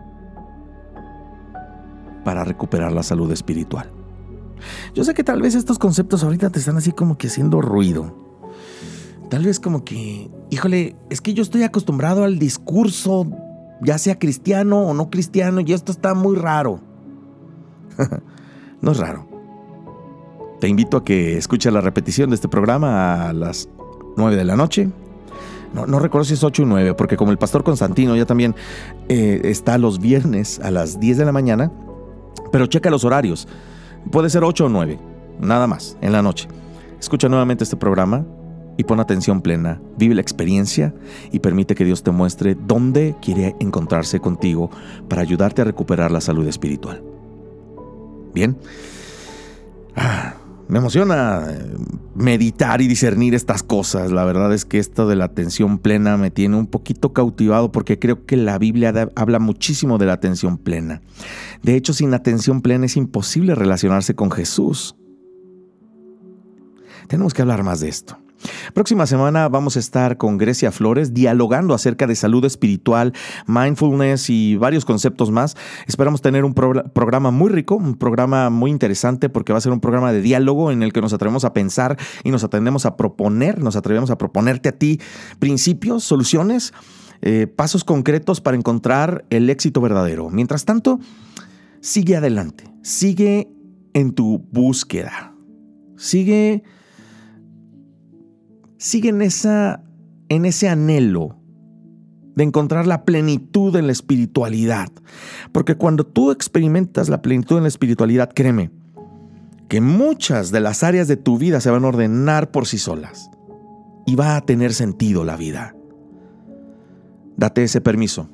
para 2.24 2.44
recuperar 2.44 2.92
la 2.92 3.02
salud 3.02 3.30
espiritual. 3.30 3.90
Yo 4.94 5.04
sé 5.04 5.14
que 5.14 5.24
tal 5.24 5.42
vez 5.42 5.54
estos 5.54 5.78
conceptos 5.78 6.24
ahorita 6.24 6.50
te 6.50 6.58
están 6.58 6.76
así 6.76 6.92
como 6.92 7.18
que 7.18 7.28
haciendo 7.28 7.60
ruido. 7.60 8.16
Tal 9.28 9.44
vez 9.44 9.60
como 9.60 9.84
que, 9.84 10.30
híjole, 10.50 10.96
es 11.10 11.20
que 11.20 11.34
yo 11.34 11.42
estoy 11.42 11.62
acostumbrado 11.62 12.24
al 12.24 12.38
discurso, 12.38 13.26
ya 13.82 13.98
sea 13.98 14.18
cristiano 14.18 14.80
o 14.86 14.94
no 14.94 15.10
cristiano, 15.10 15.60
y 15.60 15.72
esto 15.72 15.92
está 15.92 16.14
muy 16.14 16.36
raro. 16.36 16.80
no 18.80 18.92
es 18.92 18.98
raro. 18.98 19.28
Te 20.60 20.68
invito 20.68 20.96
a 20.96 21.04
que 21.04 21.36
escuches 21.36 21.72
la 21.72 21.80
repetición 21.80 22.30
de 22.30 22.36
este 22.36 22.48
programa 22.48 23.28
a 23.28 23.32
las 23.32 23.68
9 24.16 24.36
de 24.36 24.44
la 24.44 24.56
noche 24.56 24.90
no, 25.74 25.98
recuerdo 25.98 26.24
si 26.24 26.34
es 26.34 26.44
8 26.44 26.62
o 26.62 26.66
9, 26.66 26.94
porque 26.94 27.16
como 27.16 27.32
el 27.32 27.38
pastor 27.38 27.64
Constantino 27.64 28.14
ya 28.14 28.26
también 28.26 28.54
eh, 29.08 29.40
está 29.44 29.76
los 29.76 29.98
viernes 29.98 30.60
a 30.60 30.70
las 30.70 31.00
10 31.00 31.18
de 31.18 31.24
la 31.24 31.32
mañana, 31.32 31.72
pero 32.52 32.66
checa 32.66 32.90
los 32.90 33.04
horarios. 33.04 33.48
Puede 34.10 34.30
ser 34.30 34.44
8 34.44 34.66
o 34.66 34.68
9, 34.68 34.98
nada 35.40 35.66
más, 35.66 35.96
en 36.00 36.12
la 36.12 36.22
noche. 36.22 36.48
Escucha 37.00 37.28
nuevamente 37.28 37.64
este 37.64 37.76
programa 37.76 38.24
y 38.76 38.84
pon 38.84 39.00
atención 39.00 39.40
plena, 39.40 39.80
vive 39.96 40.14
la 40.14 40.20
experiencia 40.20 40.94
y 41.32 41.40
permite 41.40 41.74
que 41.74 41.84
Dios 41.84 42.02
te 42.02 42.10
muestre 42.10 42.54
dónde 42.54 43.16
quiere 43.20 43.56
encontrarse 43.60 44.20
contigo 44.20 44.70
para 45.08 45.22
ayudarte 45.22 45.62
a 45.62 45.64
recuperar 45.64 46.10
la 46.10 46.20
salud 46.20 46.46
espiritual. 46.46 47.02
Bien. 48.32 48.56
Ah. 49.96 50.34
Me 50.68 50.78
emociona 50.78 51.46
eh, 51.50 51.76
meditar 52.14 52.80
y 52.80 52.88
discernir 52.88 53.34
estas 53.34 53.62
cosas. 53.62 54.10
La 54.12 54.24
verdad 54.24 54.52
es 54.54 54.64
que 54.64 54.78
esto 54.78 55.06
de 55.06 55.16
la 55.16 55.26
atención 55.26 55.78
plena 55.78 56.16
me 56.16 56.30
tiene 56.30 56.56
un 56.56 56.66
poquito 56.66 57.12
cautivado 57.12 57.70
porque 57.70 57.98
creo 57.98 58.24
que 58.24 58.36
la 58.36 58.58
Biblia 58.58 59.10
habla 59.14 59.38
muchísimo 59.38 59.98
de 59.98 60.06
la 60.06 60.14
atención 60.14 60.56
plena. 60.56 61.02
De 61.62 61.76
hecho, 61.76 61.92
sin 61.92 62.14
atención 62.14 62.62
plena 62.62 62.86
es 62.86 62.96
imposible 62.96 63.54
relacionarse 63.54 64.14
con 64.14 64.30
Jesús. 64.30 64.96
Tenemos 67.08 67.34
que 67.34 67.42
hablar 67.42 67.62
más 67.62 67.80
de 67.80 67.88
esto. 67.88 68.23
Próxima 68.72 69.06
semana 69.06 69.48
vamos 69.48 69.76
a 69.76 69.80
estar 69.80 70.16
con 70.16 70.38
Grecia 70.38 70.72
Flores 70.72 71.14
dialogando 71.14 71.74
acerca 71.74 72.06
de 72.06 72.16
salud 72.16 72.44
espiritual, 72.44 73.12
mindfulness 73.46 74.30
y 74.30 74.56
varios 74.56 74.84
conceptos 74.84 75.30
más. 75.30 75.56
Esperamos 75.86 76.22
tener 76.22 76.44
un 76.44 76.54
programa 76.54 77.30
muy 77.30 77.50
rico, 77.50 77.76
un 77.76 77.94
programa 77.94 78.50
muy 78.50 78.70
interesante 78.70 79.28
porque 79.28 79.52
va 79.52 79.58
a 79.58 79.62
ser 79.62 79.72
un 79.72 79.80
programa 79.80 80.12
de 80.12 80.20
diálogo 80.22 80.70
en 80.72 80.82
el 80.82 80.92
que 80.92 81.00
nos 81.00 81.12
atrevemos 81.12 81.44
a 81.44 81.52
pensar 81.52 81.96
y 82.22 82.30
nos 82.30 82.44
atrevemos 82.44 82.86
a 82.86 82.96
proponer, 82.96 83.60
nos 83.60 83.76
atrevemos 83.76 84.10
a 84.10 84.18
proponerte 84.18 84.68
a 84.68 84.72
ti 84.72 85.00
principios, 85.38 86.04
soluciones, 86.04 86.72
eh, 87.22 87.46
pasos 87.46 87.84
concretos 87.84 88.40
para 88.40 88.56
encontrar 88.56 89.24
el 89.30 89.48
éxito 89.50 89.80
verdadero. 89.80 90.30
Mientras 90.30 90.64
tanto, 90.64 91.00
sigue 91.80 92.16
adelante, 92.16 92.64
sigue 92.82 93.48
en 93.94 94.12
tu 94.12 94.46
búsqueda, 94.50 95.34
sigue 95.96 96.64
sigue 98.84 99.08
en, 99.08 99.22
esa, 99.22 99.82
en 100.28 100.44
ese 100.44 100.68
anhelo 100.68 101.38
de 102.36 102.44
encontrar 102.44 102.86
la 102.86 103.06
plenitud 103.06 103.74
en 103.76 103.86
la 103.86 103.92
espiritualidad. 103.92 104.90
Porque 105.52 105.76
cuando 105.76 106.04
tú 106.04 106.30
experimentas 106.30 107.08
la 107.08 107.22
plenitud 107.22 107.56
en 107.56 107.62
la 107.62 107.70
espiritualidad, 107.70 108.30
créeme, 108.34 108.70
que 109.68 109.80
muchas 109.80 110.50
de 110.50 110.60
las 110.60 110.82
áreas 110.82 111.08
de 111.08 111.16
tu 111.16 111.38
vida 111.38 111.62
se 111.62 111.70
van 111.70 111.84
a 111.84 111.88
ordenar 111.88 112.50
por 112.50 112.66
sí 112.66 112.76
solas 112.76 113.30
y 114.04 114.16
va 114.16 114.36
a 114.36 114.42
tener 114.42 114.74
sentido 114.74 115.24
la 115.24 115.36
vida. 115.36 115.74
Date 117.38 117.64
ese 117.64 117.80
permiso. 117.80 118.28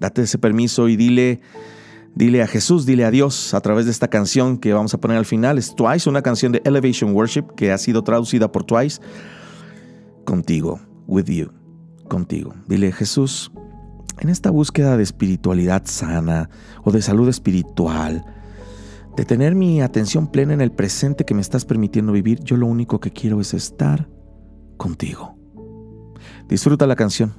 Date 0.00 0.22
ese 0.22 0.36
permiso 0.36 0.88
y 0.88 0.96
dile, 0.96 1.40
Dile 2.14 2.42
a 2.42 2.46
Jesús, 2.46 2.86
dile 2.86 3.04
a 3.04 3.10
Dios 3.10 3.54
a 3.54 3.60
través 3.60 3.84
de 3.84 3.92
esta 3.92 4.08
canción 4.08 4.58
que 4.58 4.72
vamos 4.72 4.94
a 4.94 4.98
poner 4.98 5.16
al 5.16 5.26
final. 5.26 5.58
Es 5.58 5.74
Twice, 5.74 6.08
una 6.08 6.22
canción 6.22 6.52
de 6.52 6.60
Elevation 6.64 7.14
Worship 7.14 7.54
que 7.56 7.72
ha 7.72 7.78
sido 7.78 8.02
traducida 8.02 8.50
por 8.50 8.64
Twice. 8.64 9.00
Contigo, 10.24 10.80
with 11.06 11.26
you, 11.26 11.50
contigo. 12.08 12.54
Dile, 12.66 12.92
Jesús, 12.92 13.52
en 14.18 14.28
esta 14.28 14.50
búsqueda 14.50 14.96
de 14.96 15.02
espiritualidad 15.02 15.82
sana 15.86 16.50
o 16.84 16.90
de 16.90 17.00
salud 17.00 17.28
espiritual, 17.28 18.24
de 19.16 19.24
tener 19.24 19.54
mi 19.54 19.80
atención 19.80 20.26
plena 20.30 20.52
en 20.52 20.60
el 20.60 20.72
presente 20.72 21.24
que 21.24 21.34
me 21.34 21.40
estás 21.40 21.64
permitiendo 21.64 22.12
vivir, 22.12 22.40
yo 22.40 22.56
lo 22.56 22.66
único 22.66 23.00
que 23.00 23.12
quiero 23.12 23.40
es 23.40 23.54
estar 23.54 24.08
contigo. 24.76 25.36
Disfruta 26.48 26.86
la 26.86 26.96
canción. 26.96 27.34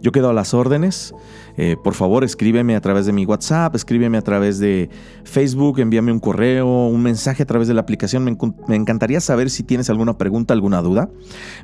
Yo 0.00 0.12
quedo 0.12 0.30
a 0.30 0.32
las 0.32 0.54
órdenes. 0.54 1.14
Eh, 1.56 1.76
por 1.82 1.94
favor, 1.94 2.24
escríbeme 2.24 2.76
a 2.76 2.80
través 2.80 3.06
de 3.06 3.12
mi 3.12 3.24
WhatsApp, 3.24 3.74
escríbeme 3.74 4.18
a 4.18 4.22
través 4.22 4.58
de 4.58 4.90
Facebook, 5.24 5.80
envíame 5.80 6.12
un 6.12 6.20
correo, 6.20 6.86
un 6.86 7.02
mensaje 7.02 7.42
a 7.42 7.46
través 7.46 7.68
de 7.68 7.74
la 7.74 7.80
aplicación. 7.80 8.24
Me, 8.24 8.76
encantaría 8.76 9.20
saber 9.20 9.50
si 9.50 9.62
tienes 9.62 9.88
alguna 9.90 10.18
pregunta, 10.18 10.52
alguna 10.52 10.82
duda. 10.82 11.08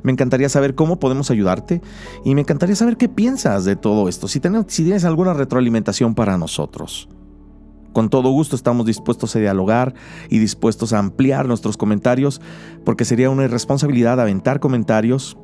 Me 0.01 0.11
encantaría 0.11 0.49
saber 0.49 0.75
cómo 0.75 0.99
podemos 0.99 1.29
ayudarte 1.31 1.81
y 2.25 2.35
me 2.35 2.41
encantaría 2.41 2.75
saber 2.75 2.97
qué 2.97 3.09
piensas 3.09 3.65
de 3.65 3.75
todo 3.75 4.09
esto, 4.09 4.27
si, 4.27 4.41
si 4.67 4.83
tienes 4.83 5.05
alguna 5.05 5.33
retroalimentación 5.33 6.15
para 6.15 6.37
nosotros. 6.37 7.07
Con 7.93 8.09
todo 8.09 8.31
gusto 8.31 8.55
estamos 8.55 8.87
dispuestos 8.87 9.35
a 9.35 9.39
dialogar 9.39 9.93
y 10.27 10.39
dispuestos 10.39 10.93
a 10.93 10.99
ampliar 10.99 11.47
nuestros 11.47 11.77
comentarios, 11.77 12.41
porque 12.83 13.05
sería 13.05 13.29
una 13.29 13.43
irresponsabilidad 13.43 14.19
aventar 14.19 14.59
comentarios 14.59 15.37